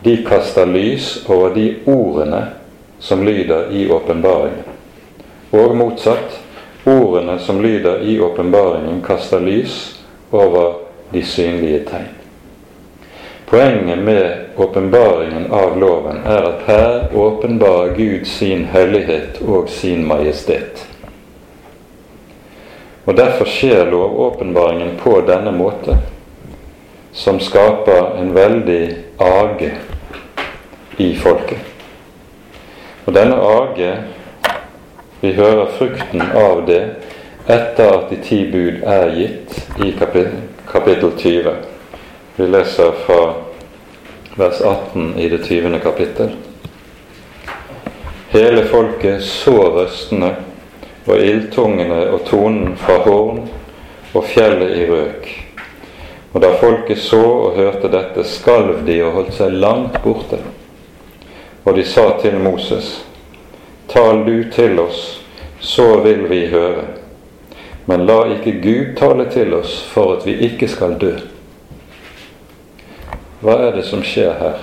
de 0.00 0.16
kaster 0.26 0.66
lys 0.66 1.24
over 1.28 1.54
de 1.54 1.74
ordene 1.86 2.46
som 2.98 3.24
lyder 3.26 3.70
i 3.70 3.88
åpenbaringen. 3.90 4.64
Og 5.50 5.76
motsatt. 5.76 6.42
Ordene 6.86 7.38
som 7.38 7.58
lyder 7.62 8.04
i 8.06 8.20
åpenbaringen, 8.20 9.02
kaster 9.02 9.40
lys 9.42 9.96
over 10.30 10.85
de 11.12 11.22
synlige 11.22 11.84
tegn. 11.90 12.12
Poenget 13.46 13.98
med 13.98 14.36
åpenbaringen 14.56 15.52
av 15.52 15.78
loven 15.78 16.16
er 16.26 16.48
at 16.48 16.66
her 16.66 17.16
åpenbarer 17.16 17.94
Gud 17.94 18.26
sin 18.26 18.64
hellighet 18.64 19.38
og 19.46 19.70
sin 19.70 20.02
majestet. 20.06 20.82
Og 23.06 23.14
Derfor 23.16 23.46
skjer 23.46 23.86
lovåpenbaringen 23.90 24.96
på 24.98 25.20
denne 25.28 25.52
måte 25.54 25.94
som 27.14 27.38
skaper 27.40 28.18
en 28.18 28.34
veldig 28.34 28.96
age 29.22 29.70
i 30.98 31.12
folket. 31.16 31.58
Og 33.06 33.14
denne 33.14 33.38
age, 33.38 33.92
vi 35.20 35.32
hører 35.38 35.70
frukten 35.78 36.20
av 36.34 36.66
det, 36.66 36.82
etter 37.46 37.94
at 37.94 38.10
de 38.10 38.16
ti 38.16 38.50
bud 38.50 38.82
er 38.82 39.10
gitt 39.14 39.82
i 39.84 39.92
kapittel 40.72 41.12
20. 41.18 41.52
Vi 42.36 42.46
leser 42.46 42.92
fra 43.06 43.34
vers 44.36 44.60
18 44.60 45.18
i 45.18 45.28
det 45.28 45.38
20. 45.44 45.78
kapittel. 45.80 46.34
Hele 48.28 48.64
folket 48.64 49.22
så 49.22 49.54
røstene 49.76 50.32
og 51.06 51.22
ildtungene 51.22 52.02
og 52.10 52.26
tonen 52.26 52.74
fra 52.76 52.98
horn 53.06 53.44
og 54.12 54.26
fjellet 54.26 54.74
i 54.76 54.90
røk. 54.90 55.30
Og 56.34 56.42
da 56.42 56.50
folket 56.60 56.98
så 57.00 57.22
og 57.22 57.56
hørte 57.56 57.88
dette, 57.88 58.26
skalv 58.26 58.82
de 58.84 58.98
og 59.06 59.14
holdt 59.20 59.38
seg 59.38 59.54
langt 59.54 60.02
borte. 60.02 60.42
Og 61.64 61.78
de 61.78 61.86
sa 61.86 62.10
til 62.20 62.36
Moses, 62.42 63.04
Tal 63.88 64.24
du 64.26 64.50
til 64.50 64.80
oss, 64.82 65.20
så 65.62 66.00
vil 66.02 66.26
vi 66.28 66.48
høre. 66.50 67.05
Men 67.86 68.06
la 68.06 68.18
ikke 68.34 68.58
Gud 68.62 68.94
tale 68.98 69.28
til 69.30 69.54
oss 69.54 69.78
for 69.90 70.16
at 70.16 70.26
vi 70.26 70.34
ikke 70.48 70.68
skal 70.68 70.96
dø. 71.00 71.12
Hva 73.40 73.58
er 73.68 73.76
det 73.76 73.84
som 73.86 74.02
skjer 74.02 74.32
her? 74.40 74.62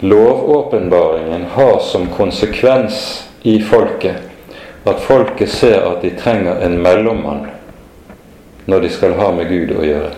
Lovåpenbaringen 0.00 1.48
har 1.54 1.78
som 1.82 2.06
konsekvens 2.12 3.28
i 3.42 3.56
folket 3.62 4.28
at 4.88 5.00
folket 5.00 5.50
ser 5.50 5.80
at 5.80 6.02
de 6.02 6.10
trenger 6.16 6.60
en 6.64 6.78
mellommann 6.82 7.48
når 8.68 8.80
de 8.84 8.90
skal 8.92 9.16
ha 9.18 9.30
med 9.34 9.48
Gud 9.48 9.72
å 9.76 9.84
gjøre. 9.84 10.12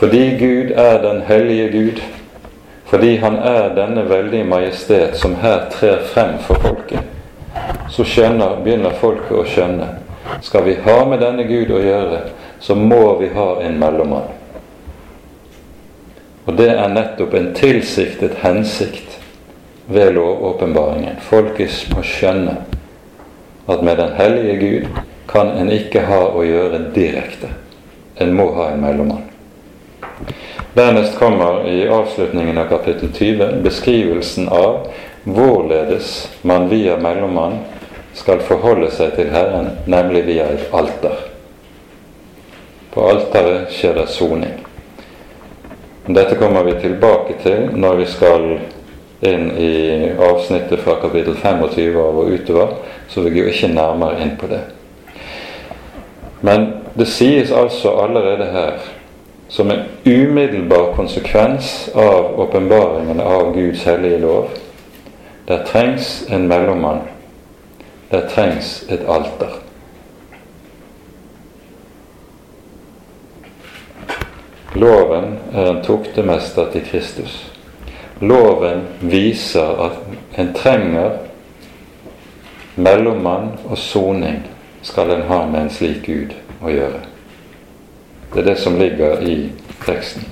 Fordi 0.00 0.22
Gud 0.40 0.72
er 0.82 0.98
den 1.02 1.22
hellige 1.28 1.68
Gud, 1.72 2.00
fordi 2.90 3.16
Han 3.16 3.36
er 3.38 3.74
denne 3.76 4.08
veldige 4.08 4.44
majestet 4.44 5.16
som 5.16 5.36
her 5.40 5.68
trer 5.70 6.02
frem 6.14 6.38
for 6.42 6.60
folket, 6.64 7.11
så 7.90 8.04
skjønner, 8.04 8.60
begynner 8.64 8.96
folket 9.00 9.36
å 9.36 9.44
skjønne 9.48 9.90
skal 10.40 10.64
vi 10.64 10.74
ha 10.74 11.04
med 11.06 11.20
denne 11.20 11.44
Gud 11.44 11.70
å 11.70 11.80
gjøre, 11.82 12.20
så 12.60 12.74
må 12.78 13.16
vi 13.18 13.28
ha 13.34 13.48
en 13.62 13.78
mellommann. 13.78 14.30
Og 16.46 16.56
det 16.58 16.70
er 16.74 16.90
nettopp 16.90 17.34
en 17.38 17.52
tilsiktet 17.54 18.40
hensikt 18.42 19.18
ved 19.86 20.14
lovåpenbaringen. 20.16 21.20
Folket 21.22 21.92
må 21.94 22.02
skjønne 22.06 22.56
at 23.70 23.82
med 23.82 23.98
den 23.98 24.14
hellige 24.18 24.56
Gud 24.62 25.02
kan 25.30 25.52
en 25.58 25.70
ikke 25.70 26.02
ha 26.08 26.24
å 26.34 26.42
gjøre 26.46 26.88
direkte. 26.94 27.52
En 28.18 28.34
må 28.34 28.50
ha 28.56 28.72
en 28.72 28.82
mellommann. 28.82 29.28
Dernest 30.74 31.18
kommer 31.20 31.66
i 31.68 31.84
avslutningen 31.86 32.58
av 32.58 32.70
kapittel 32.72 33.12
20 33.12 33.60
beskrivelsen 33.62 34.48
av 34.48 34.88
hvorledes 35.24 36.28
man 36.42 36.68
via 36.68 36.96
mellommann 36.96 37.58
skal 38.14 38.42
forholde 38.44 38.90
seg 38.92 39.14
til 39.16 39.30
Herren, 39.32 39.70
nemlig 39.86 40.26
via 40.26 40.48
et 40.52 40.68
alter. 40.74 41.16
På 42.92 43.06
alteret 43.08 43.72
skjer 43.72 43.96
det 43.96 44.08
soning. 44.12 44.58
Dette 46.06 46.36
kommer 46.36 46.66
vi 46.66 46.74
tilbake 46.82 47.38
til 47.42 47.70
når 47.78 48.00
vi 48.02 48.06
skal 48.10 48.46
inn 49.22 49.50
i 49.54 49.74
avsnittet 50.18 50.82
fra 50.82 50.98
kapittel 51.00 51.36
25 51.38 51.98
av 52.02 52.18
og 52.18 52.32
utover, 52.34 52.72
så 53.08 53.22
vi 53.22 53.30
går 53.36 53.52
ikke 53.52 53.70
nærmere 53.70 54.18
inn 54.24 54.34
på 54.36 54.50
det. 54.50 54.64
Men 56.42 56.72
det 56.98 57.06
sies 57.06 57.52
altså 57.54 57.94
allerede 58.02 58.50
her, 58.50 58.82
som 59.48 59.70
en 59.70 59.84
umiddelbar 60.04 60.90
konsekvens 60.96 61.88
av 61.94 62.34
åpenbaringen 62.40 63.20
av 63.22 63.52
Guds 63.54 63.84
hellige 63.86 64.18
lov, 64.24 64.50
der 65.52 65.64
trengs 65.64 66.22
en 66.28 66.48
mellommann. 66.48 67.00
Der 68.10 68.28
trengs 68.28 68.82
et 68.88 69.00
alter. 69.08 69.60
Loven 74.74 75.38
er 75.52 75.70
en 75.70 75.82
tuktemester 75.84 76.70
til 76.72 76.86
Kristus. 76.90 77.52
Loven 78.20 78.86
viser 79.00 79.84
at 79.84 79.98
en 80.38 80.54
trenger 80.54 81.18
mellommann 82.76 83.52
og 83.64 83.78
soning 83.78 84.46
skal 84.82 85.10
en 85.10 85.26
ha 85.28 85.44
med 85.46 85.66
en 85.66 85.70
slik 85.70 86.06
Gud 86.06 86.32
å 86.64 86.72
gjøre. 86.72 87.02
Det 88.32 88.40
er 88.40 88.54
det 88.54 88.58
som 88.58 88.80
ligger 88.80 89.20
i 89.20 89.50
teksten. 89.84 90.24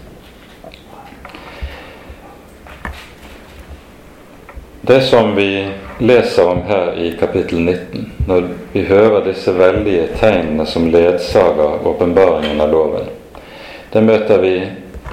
Det 4.90 5.00
som 5.00 5.34
vi 5.34 5.68
leser 5.98 6.48
om 6.48 6.62
her 6.62 6.98
i 6.98 7.12
kapittel 7.20 7.60
19, 7.60 8.12
når 8.26 8.48
vi 8.72 8.82
hører 8.82 9.22
disse 9.24 9.52
veldige 9.54 10.08
tegnene 10.18 10.66
som 10.66 10.88
ledsager 10.90 11.86
åpenbaringen 11.86 12.58
av 12.60 12.72
loven, 12.74 13.06
det 13.92 14.02
møter 14.02 14.42
vi 14.42 14.54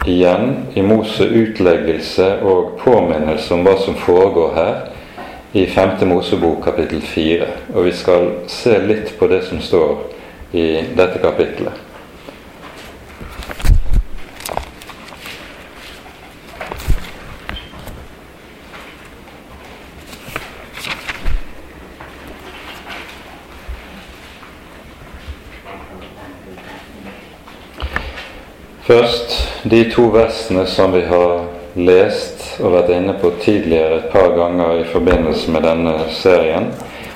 igjen 0.09 0.55
i 0.73 0.81
Mose 0.81 1.29
utleggelse 1.29 2.39
og 2.41 2.79
påminnelse 2.81 3.53
om 3.53 3.61
hva 3.67 3.77
som 3.85 4.01
foregår 4.01 4.55
her 4.57 4.79
i 5.53 5.67
5. 5.69 6.07
Mosebok 6.09 6.63
kapittel 6.71 7.05
4. 7.13 7.51
Og 7.75 7.85
vi 7.85 7.93
skal 7.93 8.31
se 8.49 8.79
litt 8.81 9.13
på 9.19 9.29
det 9.29 9.43
som 9.45 9.61
står 9.61 9.99
i 10.57 10.71
dette 10.97 11.21
kapittelet. 11.21 11.83
Først 28.87 29.56
de 29.69 29.91
to 29.91 30.09
versene 30.09 30.65
som 30.65 30.91
vi 30.91 31.01
har 31.05 31.41
lest 31.75 32.43
og 32.63 32.71
vært 32.71 32.91
inne 32.95 33.15
på 33.19 33.33
tidligere 33.41 33.97
et 33.97 34.11
par 34.13 34.29
ganger 34.37 34.79
i 34.79 34.85
forbindelse 34.87 35.51
med 35.51 35.65
denne 35.67 35.95
serien, 36.15 36.69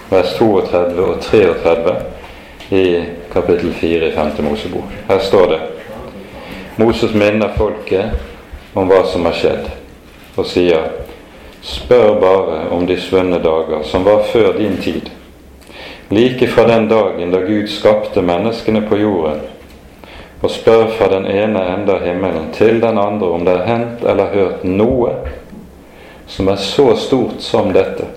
vers 0.10 0.34
32 0.36 1.06
og 1.06 1.22
33 1.24 1.94
i 2.76 2.84
kapittel 3.32 3.72
4 3.74 4.10
i 4.10 4.16
5. 4.16 4.34
Mosebok. 4.44 4.98
Her 5.08 5.24
står 5.24 5.48
det 5.54 5.62
Moses 6.82 7.14
minner 7.14 7.56
folket 7.56 8.76
om 8.76 8.92
hva 8.92 9.06
som 9.08 9.26
har 9.28 9.38
skjedd, 9.38 9.72
og 10.36 10.48
sier 10.48 10.92
Spør 11.62 12.16
bare 12.18 12.62
om 12.74 12.88
de 12.90 12.96
svunne 12.98 13.38
dager 13.38 13.84
som 13.86 14.04
var 14.04 14.24
før 14.32 14.56
din 14.58 14.80
tid, 14.82 15.12
like 16.10 16.48
fra 16.50 16.66
den 16.68 16.88
dagen 16.90 17.32
da 17.32 17.44
Gud 17.46 17.70
skapte 17.70 18.24
menneskene 18.26 18.82
på 18.90 18.98
jorden 18.98 19.44
og 20.42 20.50
spør 20.52 20.88
fra 20.98 21.08
den 21.12 21.28
ene 21.30 21.62
ende 21.74 21.94
av 21.94 22.06
himmelen 22.06 22.50
til 22.54 22.82
den 22.82 22.98
andre 22.98 23.30
om 23.30 23.46
det 23.46 23.54
er 23.60 23.68
hendt 23.68 24.04
eller 24.10 24.34
hørt 24.34 24.64
noe 24.66 25.14
som 26.32 26.48
er 26.50 26.56
så 26.56 26.96
stort 26.96 27.42
som 27.44 27.74
dette. 27.76 28.08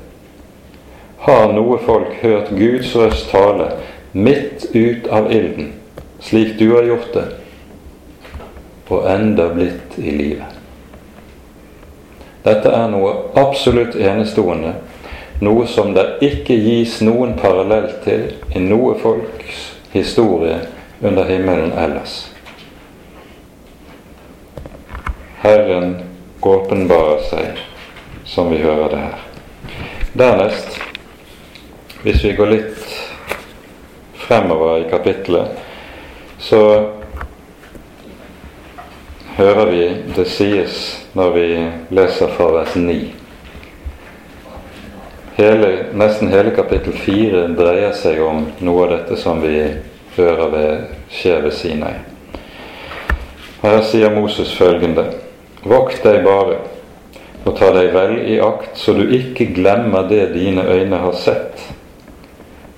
Har 1.24 1.52
noe 1.52 1.78
folk 1.82 2.14
hørt 2.22 2.52
Guds 2.54 2.94
røst 2.96 3.30
tale 3.32 3.70
midt 4.12 4.68
ut 4.74 5.08
av 5.10 5.32
ilden, 5.32 5.72
slik 6.20 6.58
du 6.58 6.68
har 6.76 6.86
gjort 6.88 7.10
det, 7.14 7.24
og 8.88 9.08
enda 9.10 9.48
blitt 9.50 9.96
i 9.98 10.14
live? 10.14 10.46
Dette 12.44 12.70
er 12.76 12.86
noe 12.92 13.14
absolutt 13.40 13.96
enestående, 13.96 14.76
noe 15.42 15.66
som 15.66 15.90
det 15.96 16.06
ikke 16.22 16.54
gis 16.60 17.00
noen 17.02 17.34
parallell 17.40 17.90
til 18.04 18.28
i 18.54 18.62
noe 18.62 18.94
folks 19.00 19.72
historie 19.96 20.60
under 21.04 21.24
himmelen 21.24 21.72
ellers. 21.72 22.30
Herren 25.44 25.96
åpenbarer 26.40 27.20
seg, 27.28 27.60
som 28.24 28.48
vi 28.50 28.62
hører 28.62 28.88
det 28.88 29.02
her. 29.02 29.20
Dernest, 30.12 30.80
hvis 32.02 32.24
vi 32.24 32.32
går 32.38 32.52
litt 32.54 32.96
fremover 34.24 34.80
i 34.80 34.88
kapittelet, 34.88 35.52
så 36.40 36.64
hører 39.36 39.72
vi 39.76 39.86
det 40.16 40.28
sies 40.32 40.82
når 41.12 41.36
vi 41.36 41.48
leser 42.00 42.32
fra 42.38 42.48
vers 42.62 42.76
9. 42.80 43.00
Hele, 45.36 45.74
nesten 45.92 46.32
hele 46.32 46.56
kapittel 46.56 46.96
4 46.96 47.50
dreier 47.58 47.92
seg 47.92 48.24
om 48.24 48.46
noe 48.64 48.86
av 48.86 48.94
dette 48.96 49.20
som 49.20 49.44
vi 49.44 49.58
hører 50.16 50.50
ved, 50.52 50.84
skjer 51.10 51.50
Sinai. 51.50 51.94
Her 53.62 53.80
sier 53.82 54.12
Moses 54.14 54.52
følgende.: 54.56 55.06
Vokt 55.64 56.04
deg 56.04 56.24
bare 56.24 56.58
og 57.44 57.56
ta 57.58 57.70
deg 57.76 57.90
vel 57.92 58.18
i 58.24 58.38
akt, 58.40 58.78
så 58.80 58.94
du 58.96 59.04
ikke 59.12 59.50
glemmer 59.52 60.08
det 60.08 60.32
dine 60.32 60.64
øyne 60.64 60.96
har 60.96 61.12
sett. 61.12 61.60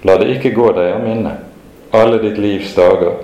La 0.03 0.16
det 0.18 0.32
ikke 0.37 0.55
gå 0.55 0.72
deg 0.74 0.95
av 0.95 1.05
minne 1.07 1.37
alle 1.97 2.18
ditt 2.18 2.39
livs 2.39 2.74
dager, 2.74 3.14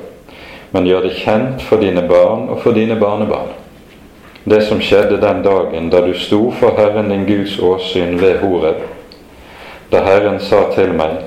men 0.70 0.86
gjør 0.86 1.06
det 1.06 1.16
kjent 1.20 1.62
for 1.66 1.82
dine 1.82 2.04
barn 2.08 2.48
og 2.48 2.62
for 2.62 2.76
dine 2.76 2.96
barnebarn. 3.00 3.52
Det 4.44 4.62
som 4.66 4.80
skjedde 4.82 5.20
den 5.22 5.42
dagen 5.44 5.90
da 5.90 6.00
du 6.02 6.14
sto 6.18 6.50
for 6.58 6.74
Herren 6.78 7.12
din 7.12 7.26
Guds 7.28 7.58
åsyn 7.62 8.16
ved 8.20 8.40
Horeb, 8.42 8.80
da 9.92 10.02
Herren 10.06 10.40
sa 10.40 10.64
til 10.74 10.94
meg, 10.98 11.20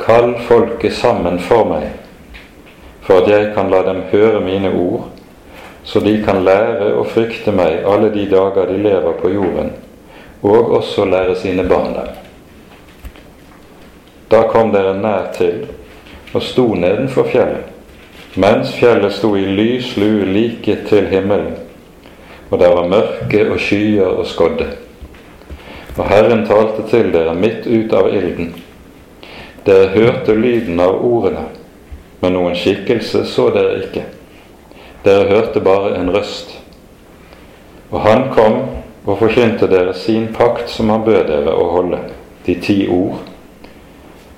Kall 0.00 0.34
folket 0.48 0.92
sammen 0.92 1.38
for 1.40 1.68
meg, 1.68 1.86
for 3.06 3.22
at 3.22 3.30
jeg 3.30 3.52
kan 3.54 3.70
la 3.70 3.84
dem 3.86 4.02
høre 4.10 4.40
mine 4.42 4.72
ord, 4.74 5.08
så 5.86 6.00
de 6.02 6.16
kan 6.24 6.42
lære 6.44 6.90
å 6.98 7.04
frykte 7.06 7.54
meg 7.54 7.84
alle 7.86 8.10
de 8.10 8.24
dager 8.30 8.66
de 8.66 8.78
lever 8.82 9.18
på 9.20 9.30
jorden, 9.30 9.70
og 10.42 10.72
også 10.80 11.06
lære 11.06 11.36
sine 11.38 11.62
barn 11.68 11.94
dem. 11.94 12.08
Da 14.30 14.42
kom 14.50 14.72
dere 14.74 14.96
nær 14.98 15.30
til 15.36 15.68
og 16.34 16.42
sto 16.42 16.72
nedenfor 16.74 17.28
fjellet, 17.30 17.68
mens 18.34 18.74
fjellet 18.74 19.14
sto 19.14 19.30
i 19.38 19.44
lys 19.46 19.92
lue 19.96 20.26
like 20.26 20.74
til 20.90 21.06
himmelen, 21.12 21.54
og 22.50 22.58
der 22.58 22.74
var 22.74 22.90
mørke 22.90 23.44
og 23.46 23.60
skyer 23.62 24.18
og 24.18 24.26
skodde. 24.26 24.66
Og 25.96 26.04
Herren 26.10 26.42
talte 26.46 26.82
til 26.90 27.12
dere 27.14 27.34
midt 27.38 27.64
ut 27.66 27.94
av 27.96 28.10
ilden. 28.12 28.50
Dere 29.64 29.88
hørte 29.94 30.34
lyden 30.36 30.82
av 30.82 30.98
ordene, 31.06 31.46
men 32.26 32.34
noen 32.34 32.56
skikkelse 32.58 33.20
så 33.30 33.50
dere 33.54 33.84
ikke. 33.84 34.02
Dere 35.04 35.28
hørte 35.28 35.60
bare 35.62 35.92
en 35.94 36.10
røst. 36.10 36.56
Og 37.92 38.00
han 38.02 38.24
kom 38.34 38.56
og 39.06 39.20
forkynte 39.20 39.68
dere 39.70 39.94
sin 39.94 40.32
pakt 40.34 40.72
som 40.72 40.90
han 40.90 41.04
bød 41.06 41.28
dere 41.28 41.54
å 41.54 41.68
holde, 41.70 42.00
de 42.48 42.58
ti 42.58 42.80
ord. 42.90 43.22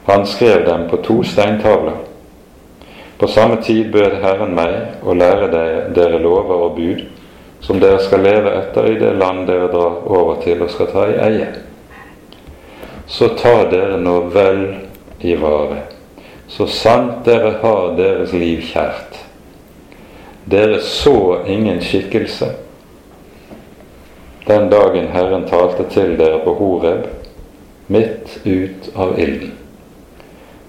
Han 0.04 0.28
skrev 0.28 0.66
dem 0.68 0.84
på 0.90 1.00
to 1.08 1.22
steintavler. 1.24 1.96
På 3.16 3.26
samme 3.26 3.56
tid 3.64 3.88
bød 3.92 4.20
Herren 4.20 4.52
meg 4.52 5.00
å 5.00 5.16
lære 5.16 5.48
dere 5.96 6.20
lover 6.20 6.68
og 6.68 6.76
bud, 6.76 7.06
som 7.64 7.80
dere 7.80 8.04
skal 8.04 8.20
leve 8.28 8.52
etter 8.52 8.92
i 8.92 8.98
det 9.00 9.16
land 9.16 9.48
dere 9.48 9.72
drar 9.72 10.02
over 10.04 10.42
til 10.44 10.60
og 10.60 10.76
skal 10.76 10.92
ta 10.92 11.08
i 11.08 11.20
eie. 11.24 11.52
Så 13.08 13.32
ta 13.40 13.62
dere 13.72 13.96
nå 13.96 14.26
vel 14.36 14.66
i 15.24 15.40
vare, 15.40 15.86
så 16.48 16.66
sant 16.66 17.24
dere 17.28 17.58
har 17.62 17.92
deres 17.98 18.32
liv 18.32 18.64
kjært. 18.70 19.20
Dere 20.48 20.80
så 20.80 21.42
ingen 21.46 21.82
skikkelse 21.84 22.54
den 24.48 24.70
dagen 24.70 25.08
Herren 25.12 25.44
talte 25.44 25.84
til 25.92 26.14
dere 26.16 26.38
på 26.40 26.54
Horeb, 26.56 27.02
midt 27.86 28.38
ut 28.44 28.86
av 28.96 29.18
ilden. 29.20 29.52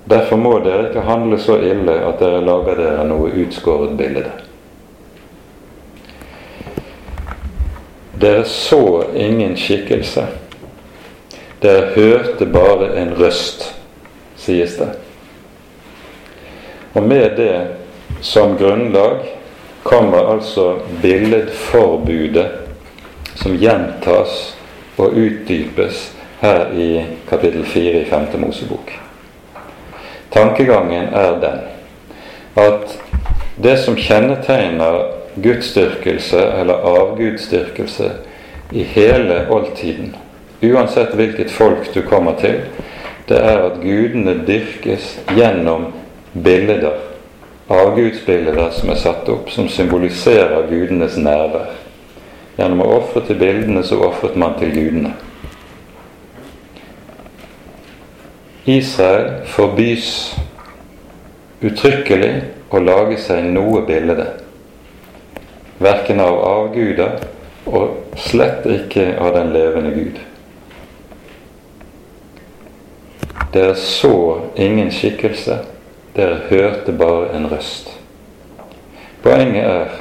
Derfor 0.09 0.35
må 0.41 0.51
dere 0.65 0.89
ikke 0.89 1.05
handle 1.07 1.39
så 1.39 1.55
ille 1.63 1.95
at 2.03 2.19
dere 2.19 2.41
lager 2.43 2.75
dere 2.75 3.05
noe 3.07 3.31
utskåret 3.39 3.95
bilde. 3.95 4.25
Dere 8.19 8.43
så 8.51 8.81
ingen 9.15 9.55
skikkelse. 9.55 10.25
Dere 11.63 11.93
hørte 11.95 12.49
bare 12.51 12.97
en 12.99 13.15
røst, 13.15 13.69
sies 14.35 14.75
det. 14.81 14.91
Og 16.93 17.03
med 17.03 17.37
det 17.37 17.67
som 18.21 18.57
grunnlag 18.57 19.17
kommer 19.83 20.31
altså 20.33 20.79
billedforbudet 21.01 22.47
som 23.35 23.55
gjentas 23.55 24.55
og 24.97 25.13
utdypes 25.15 26.09
her 26.41 26.71
i 26.75 27.05
kapittel 27.29 27.65
4 27.65 28.01
i 28.01 28.05
5. 28.05 28.25
Mosebok. 28.41 28.91
Tankegangen 30.29 31.13
er 31.13 31.39
den 31.41 31.59
at 32.59 32.97
det 33.55 33.77
som 33.77 33.95
kjennetegner 33.95 35.05
gudsdyrkelse 35.35 36.41
eller 36.59 36.73
avgudsdyrkelse 36.73 38.11
i 38.71 38.83
hele 38.83 39.45
oldtiden, 39.49 40.15
uansett 40.61 41.15
hvilket 41.15 41.51
folk 41.51 41.93
du 41.93 42.01
kommer 42.01 42.35
til, 42.39 42.61
det 43.29 43.37
er 43.37 43.63
at 43.69 43.79
gudene 43.81 44.39
dyrkes 44.47 45.19
gjennom 45.35 45.91
bilder, 46.33 46.99
avgudsbilder 47.69 48.69
som 48.75 48.89
er 48.89 48.99
satt 49.01 49.29
opp, 49.29 49.49
som 49.53 49.69
symboliserer 49.69 50.67
gudenes 50.69 51.17
nærvær. 51.17 51.73
Gjennom 52.57 52.83
å 52.83 52.91
ofre 52.97 53.23
til 53.27 53.39
bildene 53.39 53.83
så 53.87 54.01
ofret 54.03 54.35
man 54.39 54.57
til 54.59 54.73
gudene. 54.75 55.13
Israel 58.69 59.45
forbys 59.49 60.09
uttrykkelig 61.65 62.33
å 62.69 62.81
lage 62.83 63.17
seg 63.21 63.47
noe 63.49 63.81
bilde 63.87 64.27
verken 65.79 66.19
av 66.19 66.39
avguder 66.43 67.23
og 67.69 68.17
slett 68.19 68.67
ikke 68.67 69.13
av 69.21 69.33
den 69.37 69.53
levende 69.55 69.93
Gud. 69.95 70.19
Dere 73.53 73.75
så 73.79 74.13
ingen 74.59 74.91
skikkelse, 74.93 75.61
dere 76.19 76.43
hørte 76.49 76.91
bare 76.91 77.31
en 77.37 77.47
røst. 77.51 77.89
Poenget 79.23 79.63
er 79.63 79.99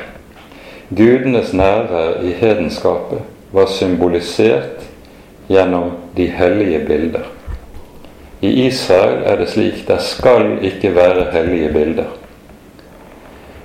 gudenes 0.91 1.53
nærvær 1.53 2.21
i 2.27 2.33
hedenskapet 2.33 3.23
var 3.53 3.67
symbolisert 3.67 4.85
gjennom 5.49 5.91
de 6.17 6.27
hellige 6.27 6.79
bilder. 6.87 7.27
I 8.41 8.51
Israel 8.67 9.23
er 9.25 9.37
det 9.37 9.49
slik 9.49 9.87
der 9.89 9.99
skal 9.99 10.59
ikke 10.63 10.95
være 10.95 11.31
hellige 11.33 11.73
bilder. 11.73 12.11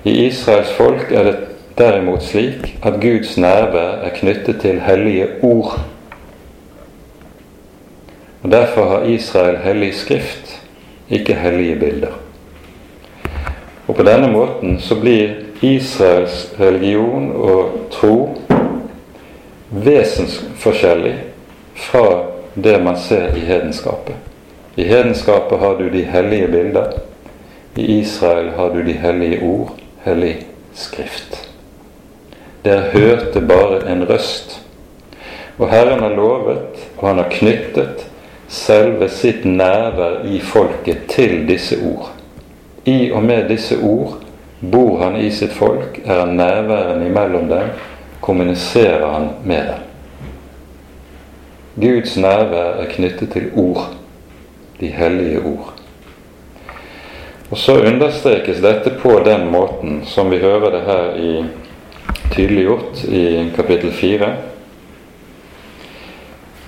I 0.04 0.26
Israels 0.26 0.72
folk 0.74 1.12
er 1.12 1.24
det 1.24 1.38
derimot 1.78 2.24
slik 2.24 2.78
at 2.84 3.02
Guds 3.02 3.38
nærvær 3.38 4.04
er 4.04 4.10
knyttet 4.16 4.62
til 4.62 4.82
hellige 4.82 5.28
ord. 5.42 5.80
Og 8.44 8.52
Derfor 8.52 8.90
har 8.90 9.04
Israel 9.04 9.58
hellig 9.58 9.94
skrift, 9.96 10.62
ikke 11.10 11.34
hellige 11.34 11.76
bilder. 11.76 12.23
Og 13.94 13.98
På 13.98 14.04
denne 14.04 14.26
måten 14.32 14.80
så 14.82 14.96
blir 14.98 15.36
Israels 15.62 16.48
religion 16.58 17.28
og 17.38 17.76
tro 17.94 18.16
vesensforskjellig 19.70 21.12
fra 21.78 22.08
det 22.56 22.80
man 22.82 22.98
ser 22.98 23.38
i 23.38 23.44
hedenskapet. 23.46 24.16
I 24.76 24.88
hedenskapet 24.90 25.60
har 25.62 25.78
du 25.78 25.92
de 25.94 26.02
hellige 26.10 26.48
bilder. 26.48 26.96
I 27.76 28.00
Israel 28.00 28.50
har 28.58 28.74
du 28.74 28.82
de 28.82 28.98
hellige 28.98 29.44
ord, 29.46 29.78
hellig 30.08 30.34
skrift. 30.74 31.38
Der 32.66 32.90
hørte 32.96 33.46
bare 33.46 33.84
en 33.92 34.10
røst. 34.10 34.58
Og 35.60 35.70
Herren 35.70 36.02
har 36.02 36.18
lovet, 36.18 36.82
og 36.98 37.08
han 37.08 37.22
har 37.22 37.30
knyttet 37.30 38.08
selve 38.50 39.14
sitt 39.14 39.46
nærvær 39.46 40.26
i 40.26 40.42
folket 40.42 41.06
til 41.14 41.44
disse 41.46 41.78
ord. 41.86 42.10
I 42.86 43.12
og 43.12 43.24
med 43.24 43.48
disse 43.48 43.78
ord 43.80 44.20
bor 44.60 45.00
han 45.04 45.16
i 45.16 45.30
sitt 45.32 45.54
folk, 45.56 46.00
er 46.06 46.20
han 46.20 46.36
nærværende 46.38 47.08
imellom 47.08 47.50
dem, 47.50 47.72
kommuniserer 48.24 49.08
han 49.12 49.30
med 49.44 49.68
dem. 49.68 49.90
Guds 51.76 52.18
nærvær 52.18 52.84
er 52.84 52.92
knyttet 52.92 53.32
til 53.34 53.50
ord, 53.56 53.96
de 54.80 54.88
hellige 54.88 55.42
ord. 55.42 55.74
Og 57.50 57.58
så 57.58 57.76
understrekes 57.86 58.62
dette 58.62 58.94
på 59.02 59.20
den 59.26 59.48
måten 59.52 60.02
som 60.06 60.32
vi 60.32 60.40
hører 60.42 60.72
det 60.74 60.82
her 60.88 61.16
i 61.16 61.34
tydeliggjort 62.32 63.04
i 63.04 63.52
kapittel 63.56 63.92
4. 63.92 64.30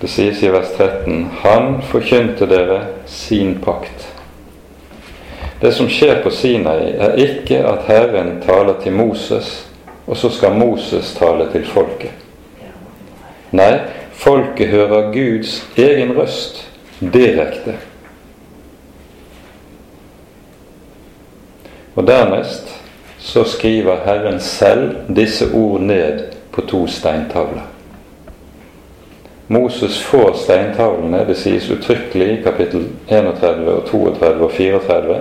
Det 0.02 0.10
sies 0.12 0.44
i 0.44 0.52
vers 0.54 0.74
13 0.78 1.24
Han 1.42 1.80
forkynte 1.90 2.46
dere 2.50 2.82
sin 3.10 3.56
pakt. 3.64 4.15
Det 5.66 5.72
som 5.74 5.88
skjer 5.90 6.20
på 6.22 6.30
Sinai, 6.30 6.92
er 7.02 7.16
ikke 7.18 7.64
at 7.66 7.88
Herren 7.88 8.36
taler 8.44 8.76
til 8.84 8.94
Moses, 8.94 9.48
og 10.06 10.18
så 10.18 10.30
skal 10.30 10.54
Moses 10.54 11.16
tale 11.18 11.48
til 11.50 11.66
folket. 11.66 12.12
Nei, 13.50 13.80
folket 14.14 14.70
hører 14.70 15.10
Guds 15.10 15.56
egen 15.74 16.14
røst 16.14 16.62
direkte. 17.02 17.80
Og 21.96 22.06
dernest 22.06 22.70
så 23.18 23.48
skriver 23.50 24.06
Herren 24.06 24.38
selv 24.40 25.16
disse 25.18 25.50
ord 25.50 25.82
ned 25.82 26.28
på 26.52 26.62
to 26.62 26.86
steintavler. 26.88 27.66
Moses 29.48 29.98
får 30.02 30.34
steintavlene, 30.34 31.26
det 31.28 31.36
sies 31.38 31.68
uttrykkelig 31.70 32.32
i 32.34 32.40
kapittel 32.44 32.88
31 33.10 33.68
og 33.70 33.84
32 33.90 34.46
og 34.46 34.52
34 34.52 35.20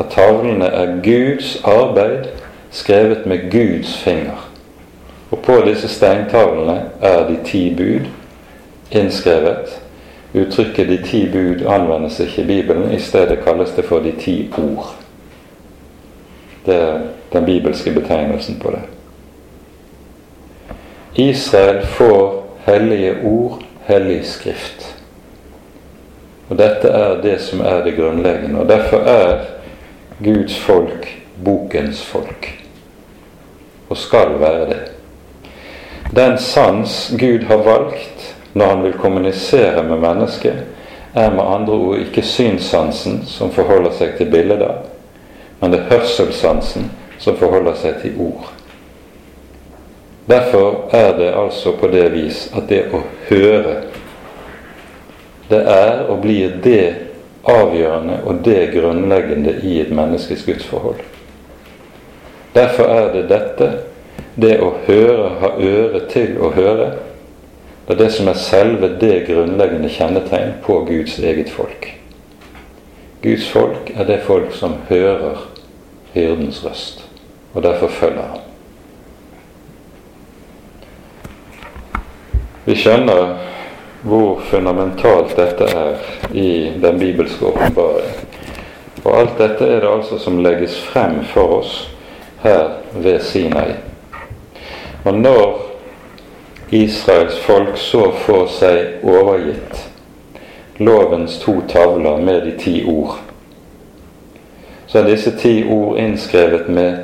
at 0.00 0.06
tavlene 0.10 0.64
er 0.64 0.86
Guds 1.04 1.62
arbeid 1.64 2.24
skrevet 2.70 3.26
med 3.26 3.50
Guds 3.50 3.98
finger. 3.98 4.50
Og 5.30 5.38
på 5.38 5.62
disse 5.66 5.88
steintavlene 5.88 6.82
er 7.00 7.28
de 7.28 7.38
ti 7.44 7.74
bud 7.74 8.06
innskrevet. 8.90 9.80
Uttrykket 10.34 10.88
'de 10.88 11.02
ti 11.06 11.28
bud' 11.32 11.66
anvendes 11.66 12.20
ikke 12.20 12.42
i 12.42 12.46
Bibelen, 12.46 12.92
i 12.92 12.98
stedet 12.98 13.44
kalles 13.44 13.70
det 13.70 13.84
for 13.84 13.98
'de 13.98 14.12
ti 14.20 14.50
ord'. 14.58 14.94
Det 16.66 16.74
er 16.74 17.00
den 17.32 17.44
bibelske 17.44 17.90
betegnelsen 17.90 18.60
på 18.62 18.70
det. 18.70 18.80
Israel 21.14 21.86
får 21.86 22.56
hellige 22.66 23.16
ord, 23.24 23.62
hellig 23.84 24.26
skrift. 24.26 24.96
Og 26.48 26.58
dette 26.58 26.88
er 26.88 27.22
det 27.22 27.40
som 27.40 27.60
er 27.60 27.84
det 27.84 27.96
grunnleggende. 27.96 28.60
Og 28.60 28.68
derfor 28.68 28.96
er 28.96 29.38
Guds 30.24 30.58
folk 30.58 31.08
bokens 31.44 32.02
folk. 32.02 32.50
Og 33.88 33.96
skal 33.96 34.36
være 34.40 34.68
det. 34.68 34.80
Den 36.16 36.38
sans 36.38 37.12
Gud 37.18 37.44
har 37.48 37.56
valgt 37.56 38.36
når 38.52 38.66
han 38.66 38.82
vil 38.82 38.92
kommunisere 38.92 39.82
med 39.82 39.96
mennesket, 39.96 40.64
er 41.14 41.30
med 41.30 41.44
andre 41.44 41.72
ord 41.72 41.98
ikke 41.98 42.22
synssansen 42.22 43.22
som 43.26 43.50
forholder 43.50 43.94
seg 43.98 44.16
til 44.18 44.30
bilder, 44.30 44.82
men 45.60 45.72
det 45.72 45.80
er 45.80 45.90
hørselssansen 45.90 46.90
som 47.18 47.38
forholder 47.38 47.74
seg 47.78 48.00
til 48.02 48.18
ord. 48.18 48.50
Derfor 50.30 50.90
er 50.94 51.16
det 51.18 51.32
altså 51.34 51.72
på 51.78 51.86
det 51.90 52.12
vis 52.12 52.44
at 52.56 52.68
det 52.68 52.84
å 52.94 53.02
høre, 53.28 53.76
det 55.50 55.62
er 55.66 56.04
og 56.06 56.20
blir 56.22 56.58
det 56.62 57.09
avgjørende 57.48 58.20
og 58.24 58.42
det 58.44 58.72
grunnleggende 58.74 59.60
i 59.62 59.80
et 59.80 59.92
menneskes 59.94 60.44
gudsforhold. 60.46 61.00
Derfor 62.54 62.84
er 62.84 63.12
det 63.12 63.28
dette, 63.30 63.70
det 64.40 64.58
å 64.62 64.72
høre, 64.86 65.28
ha 65.40 65.52
øre 65.58 66.02
til 66.10 66.36
å 66.40 66.50
høre, 66.54 66.90
det 67.86 67.96
er 67.96 68.04
det 68.04 68.12
som 68.14 68.28
er 68.30 68.38
selve 68.38 68.92
det 69.00 69.24
grunnleggende 69.26 69.88
kjennetegn 69.90 70.52
på 70.62 70.82
Guds 70.86 71.18
eget 71.18 71.50
folk. 71.50 71.88
Guds 73.22 73.48
folk 73.50 73.90
er 73.96 74.06
det 74.06 74.20
folk 74.26 74.52
som 74.54 74.76
hører 74.88 75.42
hyrdens 76.14 76.62
røst, 76.64 77.04
og 77.54 77.62
derfor 77.62 77.88
følger 77.88 78.22
ham. 78.22 78.46
Vi 82.64 82.76
skjønner 82.76 83.34
hvor 84.02 84.40
fundamentalt 84.50 85.36
dette 85.36 85.64
er 85.64 85.96
i 86.32 86.72
den 86.82 86.98
bibelske 86.98 87.46
åpenbaring. 87.46 88.14
Og 89.04 89.16
alt 89.16 89.38
dette 89.38 89.64
er 89.64 89.80
det 89.80 89.90
altså 89.90 90.18
som 90.18 90.42
legges 90.44 90.80
frem 90.80 91.24
for 91.32 91.60
oss 91.60 91.90
her 92.42 92.80
ved 92.92 93.20
Sinai. 93.20 93.72
Og 95.04 95.14
når 95.14 95.62
Israels 96.70 97.38
folk 97.40 97.76
så 97.76 98.10
får 98.26 98.46
seg 98.46 99.04
overgitt 99.04 99.86
lovens 100.80 101.38
to 101.38 101.60
tavler 101.68 102.16
med 102.16 102.44
de 102.46 102.52
ti 102.58 102.84
ord, 102.88 103.18
så 104.86 104.98
er 104.98 105.10
disse 105.10 105.32
ti 105.38 105.64
ord 105.68 105.98
innskrevet 105.98 106.68
med 106.68 106.98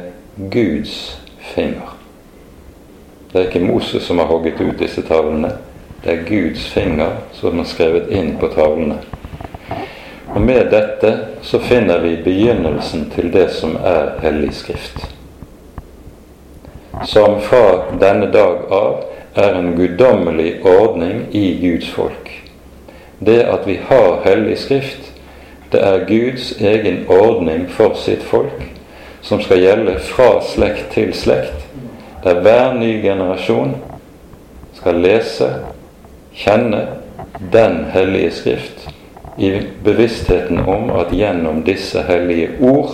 Guds 0.50 1.20
finger. 1.40 1.96
Det 3.32 3.40
er 3.40 3.48
ikke 3.48 3.66
Moses 3.66 4.02
som 4.02 4.18
har 4.18 4.26
hogget 4.26 4.60
ut 4.60 4.78
disse 4.78 5.02
tavlene. 5.02 5.52
Det 6.06 6.12
er 6.12 6.28
Guds 6.28 6.68
finger 6.70 7.16
som 7.34 7.58
har 7.58 7.66
skrevet 7.66 8.12
inn 8.14 8.36
på 8.38 8.46
tavlene. 8.54 9.00
Og 10.30 10.38
med 10.40 10.68
dette 10.70 11.10
så 11.42 11.58
finner 11.58 11.98
vi 12.04 12.12
begynnelsen 12.22 13.08
til 13.10 13.32
det 13.34 13.48
som 13.56 13.74
er 13.82 14.12
Hellig 14.22 14.52
Skrift. 14.54 15.02
Som 17.10 17.40
fra 17.42 17.90
denne 17.98 18.30
dag 18.30 18.70
av 18.70 19.02
er 19.34 19.58
en 19.58 19.74
guddommelig 19.74 20.60
ordning 20.62 21.26
i 21.34 21.58
Guds 21.58 21.90
folk. 21.90 22.30
Det 23.18 23.42
at 23.42 23.66
vi 23.66 23.80
har 23.90 24.22
Hellig 24.24 24.60
Skrift, 24.62 25.10
det 25.74 25.82
er 25.82 26.06
Guds 26.06 26.52
egen 26.62 27.02
ordning 27.10 27.66
for 27.66 27.98
sitt 27.98 28.22
folk, 28.22 28.62
som 29.26 29.42
skal 29.42 29.58
gjelde 29.58 29.98
fra 30.14 30.36
slekt 30.54 30.92
til 30.94 31.10
slekt 31.14 31.66
der 32.26 32.40
hver 32.40 32.72
ny 32.74 33.02
generasjon 33.02 33.76
skal 34.74 34.94
lese, 34.98 35.46
kjenne 36.36 36.86
den 37.52 37.84
hellige 37.92 38.30
Skrift 38.30 38.88
i 39.38 39.62
bevisstheten 39.84 40.58
om 40.58 40.90
at 40.90 41.12
gjennom 41.12 41.62
disse 41.64 42.02
hellige 42.02 42.50
ord 42.60 42.90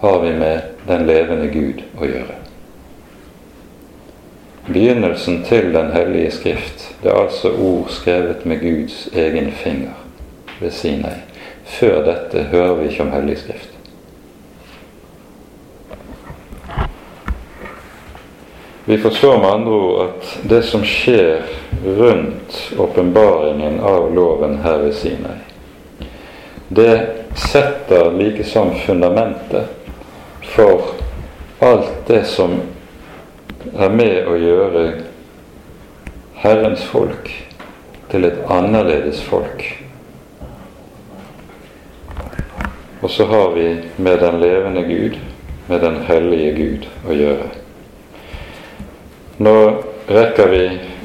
har 0.00 0.20
vi 0.22 0.32
med 0.32 0.60
den 0.86 1.06
levende 1.06 1.48
Gud 1.52 1.82
å 1.98 2.06
gjøre. 2.06 2.36
Begynnelsen 4.68 5.42
til 5.48 5.72
Den 5.72 5.90
hellige 5.94 6.30
Skrift 6.30 6.84
det 7.02 7.10
er 7.10 7.22
altså 7.22 7.54
ord 7.54 7.88
skrevet 7.94 8.44
med 8.46 8.60
Guds 8.60 9.08
egen 9.12 9.50
finger 9.52 9.96
ved 10.60 10.70
Sinai. 10.70 11.16
Før 11.64 12.02
dette 12.04 12.42
hører 12.52 12.74
vi 12.74 12.88
ikke 12.88 13.06
om 13.06 13.12
Hellig 13.12 13.38
Skrift. 13.38 13.77
Vi 18.88 18.98
forstår 18.98 19.38
med 19.38 19.50
andre 19.50 19.70
ord 19.70 20.02
at 20.02 20.38
det 20.48 20.62
som 20.62 20.84
skjer 20.84 21.42
rundt 21.84 22.72
åpenbaringen 22.78 23.80
av 23.80 24.14
loven 24.14 24.54
her 24.64 24.78
ved 24.80 24.94
Sinai, 24.96 25.34
det 26.68 26.94
setter 27.36 28.08
likesom 28.16 28.72
fundamentet 28.86 29.68
for 30.54 30.88
alt 31.60 31.92
det 32.08 32.22
som 32.32 32.56
er 33.76 33.92
med 33.92 34.24
å 34.24 34.40
gjøre 34.40 34.86
Herrens 36.40 36.88
folk 36.88 37.28
til 38.08 38.24
et 38.24 38.40
annerledes 38.48 39.20
folk. 39.20 39.68
Og 43.04 43.10
så 43.12 43.28
har 43.28 43.52
vi 43.52 43.70
med 44.00 44.24
den 44.24 44.40
levende 44.40 44.88
Gud, 44.88 45.24
med 45.68 45.84
den 45.84 46.06
hellige 46.08 46.52
Gud, 46.56 46.92
å 47.04 47.24
gjøre. 47.24 47.57
Nå 49.38 49.54
rekker 50.10 50.48
vi 50.50 50.62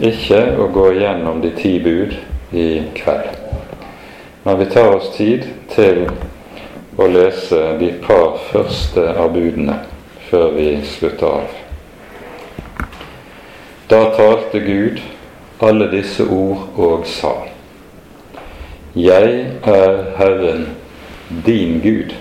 ikke 0.10 0.38
å 0.58 0.66
gå 0.74 0.88
gjennom 0.98 1.42
de 1.44 1.52
ti 1.54 1.76
bud 1.84 2.16
i 2.58 2.68
kveld. 2.98 3.36
Men 4.44 4.58
vi 4.58 4.66
tar 4.74 4.96
oss 4.96 5.12
tid 5.14 5.44
til 5.70 6.08
å 6.98 7.06
lese 7.14 7.60
de 7.78 7.92
par 8.02 8.40
første 8.48 9.04
av 9.14 9.36
budene 9.36 9.76
før 10.32 10.50
vi 10.56 10.66
slutter 10.96 11.28
av. 11.44 11.52
Da 13.92 14.00
talte 14.18 14.64
Gud 14.66 14.98
alle 15.62 15.92
disse 15.92 16.26
ord 16.26 16.80
og 16.88 17.06
sa:" 17.06 17.36
Jeg 18.96 19.46
er 19.66 19.94
Herren, 20.18 20.66
din 21.46 21.80
Gud, 21.86 22.18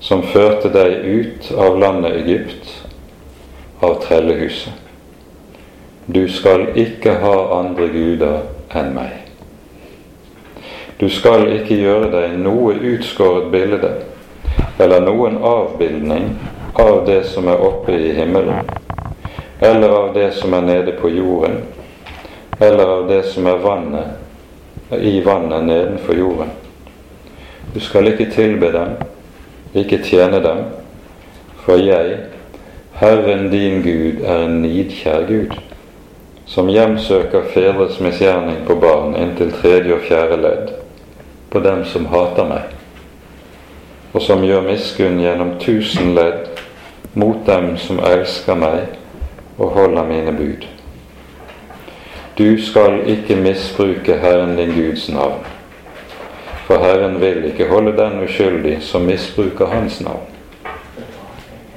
som 0.00 0.22
førte 0.22 0.70
deg 0.70 1.04
ut 1.06 1.50
av 1.58 1.78
landet 1.78 2.22
Egypt, 2.22 2.72
av 3.82 3.98
trellehuset. 4.06 4.81
Du 6.14 6.28
skal 6.28 6.66
ikke 6.76 7.14
ha 7.22 7.36
andre 7.56 7.86
guder 7.88 8.40
enn 8.76 8.90
meg. 8.92 9.12
Du 11.00 11.06
skal 11.08 11.46
ikke 11.54 11.78
gjøre 11.78 12.10
deg 12.12 12.34
noe 12.42 12.74
utskåret 12.90 13.46
bilde 13.54 13.92
eller 14.82 15.00
noen 15.06 15.38
avbildning 15.40 16.26
av 16.84 17.06
det 17.06 17.22
som 17.30 17.48
er 17.48 17.64
oppe 17.64 17.96
i 17.96 18.12
himmelen, 18.18 18.68
eller 19.60 19.96
av 20.02 20.12
det 20.12 20.28
som 20.36 20.52
er 20.52 20.68
nede 20.68 20.98
på 21.00 21.14
jorden, 21.16 21.62
eller 22.60 22.94
av 22.98 23.08
det 23.08 23.22
som 23.32 23.48
er 23.48 23.64
vannet, 23.64 24.12
i 24.92 25.16
vannet 25.24 25.64
nedenfor 25.64 26.18
jorden. 26.20 26.52
Du 27.72 27.80
skal 27.80 28.12
ikke 28.12 28.28
tilbe 28.36 28.68
dem, 28.76 28.98
ikke 29.72 30.04
tjene 30.04 30.44
dem, 30.44 30.64
for 31.64 31.80
jeg, 31.80 32.18
Herren 33.00 33.48
din 33.48 33.80
Gud, 33.80 34.26
er 34.28 34.44
en 34.44 34.60
nidkjær 34.66 35.30
Gud 35.32 35.60
som 36.52 36.68
hjemsøker 36.68 37.46
fedres 37.54 38.00
misgjerning 38.00 38.66
på 38.66 38.74
barn 38.76 39.14
inntil 39.16 39.54
tredje 39.56 39.94
og 39.96 40.02
fjerde 40.04 40.36
ledd, 40.36 40.74
på 41.48 41.62
dem 41.64 41.80
som 41.88 42.10
hater 42.12 42.44
meg, 42.44 42.74
og 44.12 44.20
som 44.20 44.44
gjør 44.44 44.66
miskunn 44.66 45.16
gjennom 45.22 45.54
tusen 45.62 46.12
ledd 46.12 46.50
mot 47.16 47.40
dem 47.48 47.72
som 47.80 48.02
elsker 48.04 48.60
meg 48.60 48.98
og 49.56 49.72
holder 49.78 50.04
mine 50.12 50.36
bud. 50.36 50.68
Du 52.36 52.60
skal 52.60 53.00
ikke 53.08 53.40
misbruke 53.40 54.20
Herren 54.20 54.52
din 54.60 54.76
Guds 54.76 55.08
navn, 55.08 55.40
for 56.68 56.84
Herren 56.84 57.20
vil 57.20 57.46
ikke 57.48 57.72
holde 57.72 57.96
den 57.96 58.26
uskyldig 58.28 58.82
som 58.84 59.08
misbruker 59.08 59.72
Hans 59.72 60.02
navn. 60.04 60.28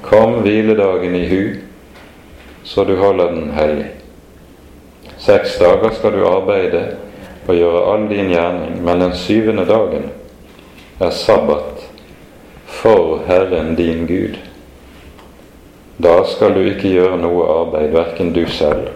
Kom 0.04 0.42
hviledagen 0.44 1.16
i 1.16 1.28
hu, 1.28 1.44
så 2.64 2.84
du 2.84 2.98
holder 3.00 3.32
den 3.32 3.54
hellig. 3.56 3.95
Seks 5.26 5.58
dager 5.58 5.90
skal 5.90 6.12
du 6.14 6.20
arbeide 6.28 6.82
og 7.48 7.54
gjøre 7.54 7.80
all 7.90 8.04
din 8.10 8.28
gjerning, 8.30 8.76
men 8.84 9.00
den 9.02 9.14
syvende 9.18 9.64
dagen 9.66 10.04
er 11.02 11.10
sabbat 11.10 11.82
for 12.70 13.24
Herren 13.26 13.74
din 13.74 14.04
Gud. 14.06 14.36
Da 15.98 16.20
skal 16.30 16.54
du 16.54 16.60
ikke 16.62 16.92
gjøre 16.92 17.18
noe 17.18 17.42
arbeid, 17.56 17.90
verken 17.96 18.30
du 18.36 18.44
selv 18.46 18.92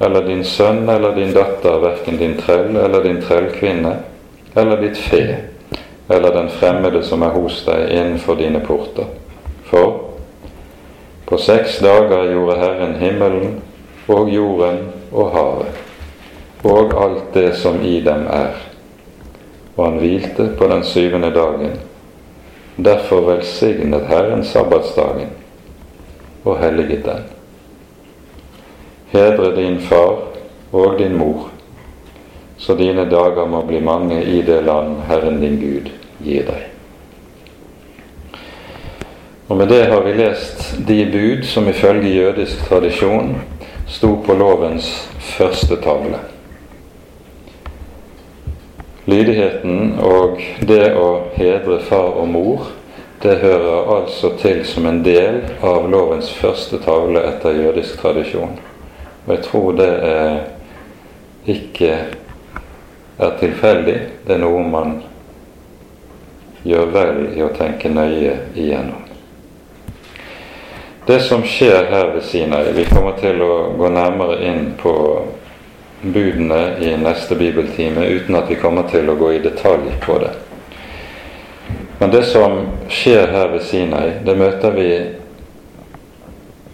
eller 0.00 0.24
din 0.24 0.44
sønn 0.44 0.88
eller 0.88 1.12
din 1.16 1.34
datter, 1.34 1.80
verken 1.82 2.16
din 2.16 2.36
trell 2.38 2.76
eller 2.76 3.02
din 3.04 3.20
trellkvinne 3.22 3.96
eller 4.54 4.80
ditt 4.80 4.96
fe 4.96 5.24
eller 6.08 6.34
den 6.34 6.48
fremmede 6.48 7.02
som 7.04 7.22
er 7.26 7.34
hos 7.34 7.64
deg 7.66 7.90
innenfor 7.92 8.38
dine 8.38 8.62
porter. 8.64 9.10
For 9.68 10.14
på 11.28 11.40
seks 11.44 11.80
dager 11.84 12.30
gjorde 12.30 12.56
Herren 12.62 12.94
himmelen 13.02 13.58
og 14.08 14.30
jorden 14.32 14.86
og 15.12 15.30
havet, 15.30 15.78
og 16.64 17.04
alt 17.04 17.34
det 17.34 17.56
som 17.56 17.80
i 17.82 18.00
dem 18.00 18.26
er, 18.30 18.54
og 19.76 19.84
han 19.84 19.98
hvilte 19.98 20.50
på 20.58 20.68
den 20.68 20.84
syvende 20.84 21.30
dagen. 21.34 21.76
Derfor 22.84 23.20
velsignet 23.26 24.06
Herren 24.06 24.44
sabbatsdagen 24.44 25.30
og 26.44 26.58
helliget 26.58 27.04
den. 27.04 27.22
Hedre 29.12 29.56
din 29.56 29.80
far 29.80 30.18
og 30.72 30.98
din 30.98 31.16
mor, 31.16 31.50
så 32.56 32.74
dine 32.74 33.10
dager 33.10 33.46
må 33.46 33.62
bli 33.66 33.80
mange 33.80 34.22
i 34.24 34.42
det 34.42 34.64
land 34.64 35.02
Herren 35.08 35.40
din 35.40 35.60
Gud 35.60 35.90
gir 36.24 36.42
deg. 36.46 36.66
Og 39.48 39.56
Med 39.56 39.66
det 39.68 39.86
har 39.86 40.00
vi 40.00 40.12
lest 40.12 40.74
de 40.88 41.04
bud 41.12 41.44
som 41.44 41.68
ifølge 41.68 42.14
jødisk 42.14 42.68
tradisjon 42.68 43.36
sto 43.88 44.16
på 44.26 44.34
lovens 44.34 45.08
første 45.36 45.76
tavle. 45.84 46.20
Lydigheten 49.08 49.94
og 50.04 50.42
det 50.68 50.92
å 51.00 51.08
hedre 51.38 51.80
far 51.88 52.12
og 52.20 52.28
mor, 52.28 52.68
det 53.22 53.38
hører 53.40 53.88
altså 53.96 54.34
til 54.38 54.60
som 54.68 54.86
en 54.86 55.00
del 55.02 55.40
av 55.64 55.88
lovens 55.90 56.28
første 56.30 56.78
tavle 56.84 57.24
etter 57.30 57.56
jødisk 57.56 57.98
tradisjon. 58.02 58.58
Og 59.26 59.34
jeg 59.34 59.44
tror 59.48 59.72
det 59.80 59.90
er 60.12 60.36
ikke 61.48 61.92
er 63.18 63.36
tilfeldig. 63.40 63.98
Det 64.26 64.36
er 64.36 64.44
noe 64.44 64.62
man 64.62 64.98
gjør 66.68 66.92
vel 66.94 67.20
i 67.32 67.42
å 67.42 67.52
tenke 67.56 67.90
nøye 67.90 68.36
igjennom. 68.54 69.07
Det 71.08 71.20
som 71.20 71.42
skjer 71.42 71.86
her 71.90 72.10
ved 72.12 72.22
Sinai 72.22 72.72
Vi 72.72 72.82
kommer 72.84 73.14
til 73.16 73.38
å 73.40 73.52
gå 73.78 73.88
nærmere 73.88 74.42
inn 74.44 74.74
på 74.76 74.90
budene 76.02 76.58
i 76.84 76.90
neste 77.00 77.32
bibeltime 77.38 78.04
uten 78.04 78.36
at 78.36 78.50
vi 78.52 78.58
kommer 78.60 78.84
til 78.92 79.08
å 79.08 79.14
gå 79.16 79.30
i 79.32 79.38
detalj 79.40 79.86
på 80.02 80.18
det. 80.20 80.34
Men 81.98 82.12
det 82.12 82.20
som 82.28 82.58
skjer 82.92 83.32
her 83.32 83.48
ved 83.54 83.64
Sinai, 83.64 84.18
det 84.26 84.34
møter 84.36 84.76
vi 84.76 84.90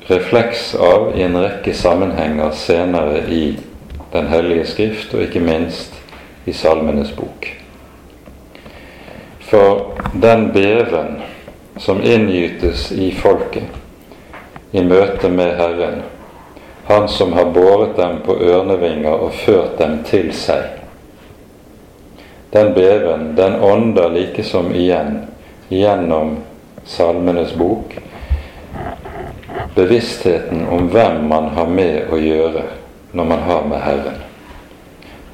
refleks 0.08 0.74
av 0.82 1.14
i 1.14 1.22
en 1.28 1.38
rekke 1.38 1.76
sammenhenger 1.84 2.50
senere 2.58 3.22
i 3.30 3.44
Den 4.14 4.26
hellige 4.30 4.66
skrift, 4.66 5.14
og 5.14 5.22
ikke 5.22 5.40
minst 5.42 5.94
i 6.46 6.52
Salmenes 6.52 7.14
bok. 7.14 7.48
For 9.46 9.94
den 10.22 10.50
beven 10.54 11.22
som 11.78 12.02
inngytes 12.02 12.90
i 12.92 13.12
folket 13.22 13.83
i 14.74 14.82
møte 14.82 15.30
med 15.30 15.54
Herren, 15.60 16.02
Han 16.84 17.08
som 17.08 17.32
har 17.32 17.44
båret 17.54 17.94
dem 17.96 18.18
på 18.26 18.34
ørnevinger 18.36 19.22
og 19.24 19.32
ført 19.32 19.78
dem 19.78 20.02
til 20.04 20.32
seg. 20.36 20.82
Den 22.52 22.74
beven, 22.74 23.30
den 23.38 23.56
ånder 23.56 24.10
like 24.12 24.44
som 24.44 24.68
igjen 24.74 25.22
gjennom 25.72 26.36
Salmenes 26.84 27.54
bok 27.56 27.96
bevisstheten 29.74 30.66
om 30.68 30.90
hvem 30.92 31.24
man 31.28 31.48
har 31.56 31.66
med 31.66 32.12
å 32.12 32.18
gjøre 32.20 32.62
når 33.12 33.30
man 33.30 33.46
har 33.48 33.64
med 33.70 33.82
Herren. 33.82 34.20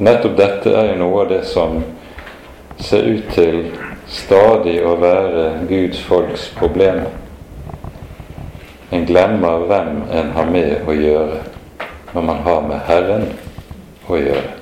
Nettopp 0.01 0.37
dette 0.37 0.73
er 0.73 0.93
jo 0.93 1.01
noe 1.03 1.25
av 1.25 1.33
det 1.33 1.43
som 1.49 1.83
ser 2.81 3.05
ut 3.05 3.33
til 3.35 3.65
stadig 4.09 4.79
å 4.87 4.95
være 5.01 5.67
Guds 5.69 6.01
folks 6.07 6.49
problem. 6.57 7.03
En 8.91 9.07
glemmer 9.07 9.67
hvem 9.71 10.03
en 10.11 10.33
har 10.35 10.51
med 10.51 10.89
å 10.89 10.95
gjøre 10.95 11.43
når 12.11 12.23
man 12.27 12.43
har 12.47 12.65
med 12.67 12.81
Herren 12.89 13.29
å 14.11 14.19
gjøre. 14.19 14.57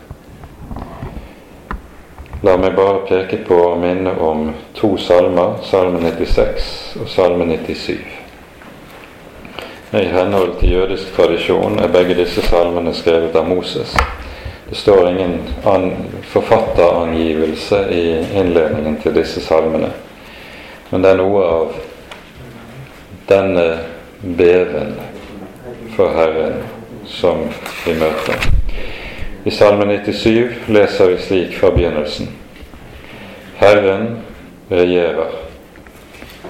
La 2.45 2.55
meg 2.61 2.77
bare 2.77 3.07
peke 3.09 3.41
på 3.49 3.57
og 3.71 3.81
minne 3.83 4.13
om 4.23 4.53
to 4.77 4.93
salmer, 5.01 5.57
salme 5.67 5.99
96 6.05 6.69
og 7.01 7.09
salme 7.11 7.49
97. 7.49 7.97
I 9.99 10.05
henhold 10.13 10.59
til 10.61 10.77
jødisk 10.77 11.17
tradisjon 11.17 11.81
er 11.81 11.91
begge 11.91 12.15
disse 12.21 12.45
salmene 12.45 12.93
skrevet 12.95 13.35
av 13.41 13.49
Moses. 13.49 13.97
Det 14.69 14.77
står 14.77 15.09
ingen 15.09 15.39
forfatterangivelse 16.29 17.87
i 17.91 18.07
innledningen 18.37 19.01
til 19.01 19.17
disse 19.17 19.41
salmene. 19.41 19.89
Men 20.91 21.03
det 21.03 21.11
er 21.15 21.23
noe 21.23 21.47
av 21.49 21.79
denne 23.29 23.65
beven 24.23 24.95
for 25.97 26.11
Herren 26.15 26.63
som 27.07 27.45
vi 27.87 27.95
møter. 27.95 28.49
I 29.45 29.51
Salme 29.51 29.87
97 29.87 30.69
leser 30.69 31.13
vi 31.13 31.19
slik 31.19 31.55
fra 31.57 31.71
begynnelsen. 31.71 32.29
Herren 33.59 34.19
regjerer. 34.71 35.31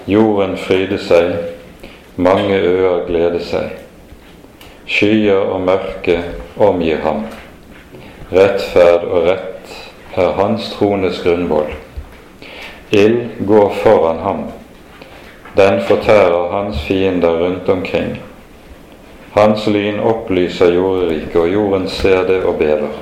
Jorden 0.09 0.57
fryder 0.57 0.99
seg, 0.99 1.35
mange 2.17 2.57
øer 2.57 3.05
gleder 3.07 3.45
seg. 3.45 3.77
Skyer 4.89 5.45
og 5.53 5.61
mørke 5.69 6.23
omgir 6.57 7.03
ham. 7.05 7.27
Rettferd 8.33 9.05
og 9.05 9.29
rett 9.29 9.77
er 10.17 10.33
hans 10.41 10.73
trones 10.75 11.21
grunnvoll. 11.23 11.71
Ild 12.91 13.45
går 13.47 13.75
foran 13.83 14.25
ham. 14.25 14.47
Den 15.59 15.81
fortærer 15.83 16.51
hans 16.53 16.81
fiender 16.87 17.41
rundt 17.41 17.69
omkring. 17.69 18.21
Hans 19.33 19.67
lyn 19.67 20.01
opplyser 20.01 20.73
jorderiket, 20.73 21.37
og 21.37 21.53
jorden 21.53 21.89
ser 21.89 22.27
det 22.27 22.45
og 22.45 22.55
bever. 22.59 22.95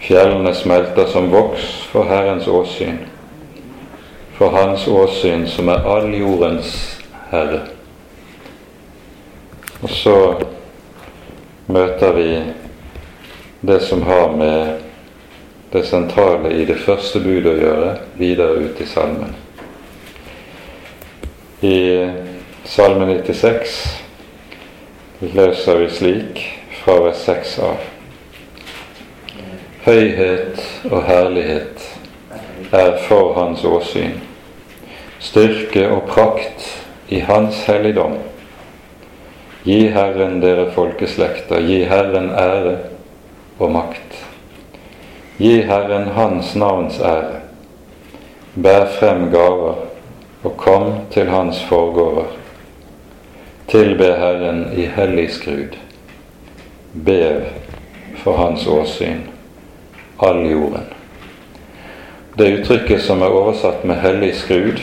Fjellene 0.00 0.52
smelter 0.54 1.06
som 1.08 1.30
voks 1.32 1.88
for 1.92 2.04
Herrens 2.04 2.46
åsyn, 2.46 2.98
for 4.36 4.52
Hans 4.52 4.84
åsyn 4.88 5.46
som 5.48 5.68
er 5.68 5.88
all 5.88 6.12
jordens 6.14 7.00
herre. 7.30 7.62
Og 9.82 9.88
så 9.90 10.18
møter 11.66 12.12
vi 12.12 12.28
det 13.60 13.80
som 13.82 14.02
har 14.02 14.36
med 14.36 14.76
det 15.72 15.86
sentrale 15.86 16.52
i 16.60 16.64
det 16.64 16.78
første 16.84 17.20
budet 17.24 17.56
å 17.56 17.58
gjøre, 17.64 17.90
videre 18.20 18.68
ut 18.68 18.80
i 18.80 18.86
salmen. 18.86 19.45
I 21.60 22.10
Salme 22.64 23.06
96 23.06 24.02
løser 25.20 25.78
vi 25.80 25.86
slik 25.88 26.42
fra 26.82 26.98
vers 27.00 27.22
6 27.24 27.54
av. 27.64 27.86
Høyhet 29.86 30.60
og 30.90 31.06
herlighet 31.08 31.86
er 32.76 32.98
for 33.06 33.32
hans 33.38 33.64
åsyn, 33.64 34.18
styrke 35.16 35.86
og 35.94 36.04
prakt 36.12 36.68
i 37.08 37.22
hans 37.24 37.64
helligdom. 37.64 38.18
Gi 39.64 39.80
Herren 39.96 40.42
dere 40.44 40.68
folkeslekter, 40.76 41.64
gi 41.64 41.86
Herren 41.88 42.34
ære 42.36 42.76
og 43.56 43.72
makt. 43.80 44.22
Gi 45.40 45.62
Herren 45.64 46.12
Hans 46.20 46.52
navns 46.52 47.00
ære. 47.00 47.46
Bær 48.60 48.90
frem 49.00 49.30
gaver 49.32 49.85
og 50.46 50.56
kom 50.56 50.92
til 51.10 51.30
Hans 51.30 51.62
forgårder. 51.68 52.30
Tilbe 53.68 54.04
Herren 54.04 54.68
i 54.78 54.86
hellig 54.96 55.30
skrud. 55.34 55.74
Bev 57.06 57.40
for 58.22 58.38
Hans 58.38 58.66
åsyn, 58.66 59.26
all 60.22 60.44
jorden. 60.50 60.86
Det 62.38 62.52
uttrykket 62.58 63.02
som 63.02 63.22
er 63.22 63.32
oversatt 63.32 63.84
med 63.84 63.96
'hellig 63.96 64.34
skrud' 64.34 64.82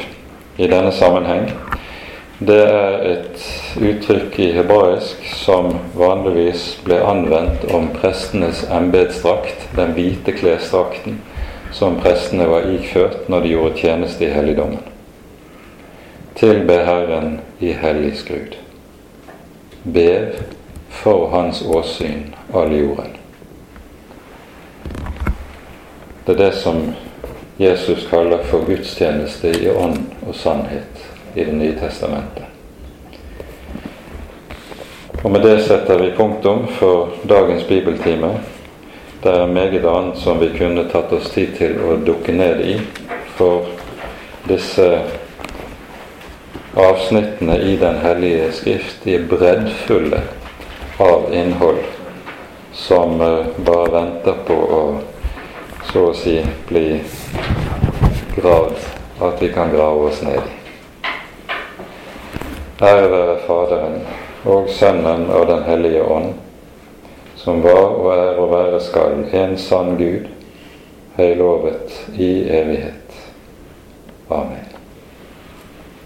i 0.57 0.67
denne 0.67 0.91
sammenheng, 0.91 1.51
det 2.39 2.63
er 2.67 2.97
et 3.11 3.43
uttrykk 3.81 4.39
i 4.39 4.51
hebraisk 4.51 5.27
som 5.35 5.77
vanligvis 5.95 6.81
ble 6.85 6.97
anvendt 7.05 7.71
om 7.71 7.87
prestenes 7.93 8.65
embetsdrakt, 8.71 9.69
den 9.75 9.93
hvite 9.93 10.31
klesdrakten 10.31 11.21
som 11.71 11.95
prestene 11.95 12.49
var 12.49 12.67
iført 12.67 13.29
når 13.29 13.39
de 13.39 13.53
gjorde 13.53 13.77
tjeneste 13.77 14.25
i 14.25 14.33
helligdommen. 14.33 14.92
Tilbe 16.35 16.73
Herren 16.73 17.39
i 17.59 17.73
hellig 17.73 18.17
skrud. 18.17 18.55
Bev 19.83 20.25
for 20.89 21.27
Hans 21.29 21.61
åsyn 21.61 22.35
all 22.53 22.71
jorden. 22.71 23.17
Det 26.25 26.33
er 26.33 26.37
det 26.37 26.51
som 26.51 26.93
Jesus 27.57 28.07
kaller 28.09 28.43
for 28.43 28.65
gudstjeneste 28.65 29.51
i 29.63 29.69
ånd 29.69 29.97
og 30.27 30.35
sannhet 30.35 31.05
i 31.35 31.43
Det 31.43 31.53
nye 31.53 31.75
testamentet. 31.79 32.43
Og 35.23 35.31
Med 35.31 35.41
det 35.41 35.61
setter 35.63 35.97
vi 35.97 36.11
punktum 36.11 36.67
for 36.67 37.09
dagens 37.23 37.63
bibeltime. 37.63 38.39
Det 39.23 39.31
er 39.31 39.45
meget 39.47 39.85
annet 39.85 40.17
som 40.17 40.39
vi 40.39 40.49
kunne 40.57 40.89
tatt 40.89 41.13
oss 41.13 41.29
tid 41.31 41.55
til 41.57 41.77
å 41.79 41.95
dukke 41.95 42.31
ned 42.31 42.61
i, 42.61 42.79
for 43.37 43.69
disse 44.47 44.99
avsnittene 46.73 47.57
i 47.57 47.77
Den 47.77 47.97
hellige 47.97 48.51
skrift 48.51 49.03
de 49.03 49.15
er 49.15 49.27
breddfulle 49.29 50.21
av 50.97 51.33
innhold 51.33 51.83
som 52.73 53.21
eh, 53.21 53.45
bare 53.57 53.91
venter 53.91 54.39
på 54.47 54.53
å 54.53 54.83
så 55.91 56.07
å 56.09 56.13
si 56.17 56.39
bli 56.67 57.01
gravd 58.35 59.21
at 59.21 59.41
vi 59.41 59.51
kan 59.53 59.69
grave 59.69 60.09
oss 60.09 60.23
ned 60.25 60.39
i. 60.41 61.11
Ære 62.81 63.07
være 63.11 63.37
Faderen 63.45 63.99
og 64.49 64.69
Sønnen 64.73 65.29
og 65.29 65.47
Den 65.47 65.63
hellige 65.69 66.01
ånd, 66.03 66.33
som 67.37 67.61
var 67.61 67.93
og 67.93 68.09
er 68.15 68.41
og 68.41 68.51
være 68.55 68.81
skal 68.81 69.21
en 69.31 69.57
sann 69.61 69.95
Gud, 70.01 70.27
høylovet 71.19 71.99
i 72.17 72.33
evighet. 72.49 73.19
Amen. 74.33 74.72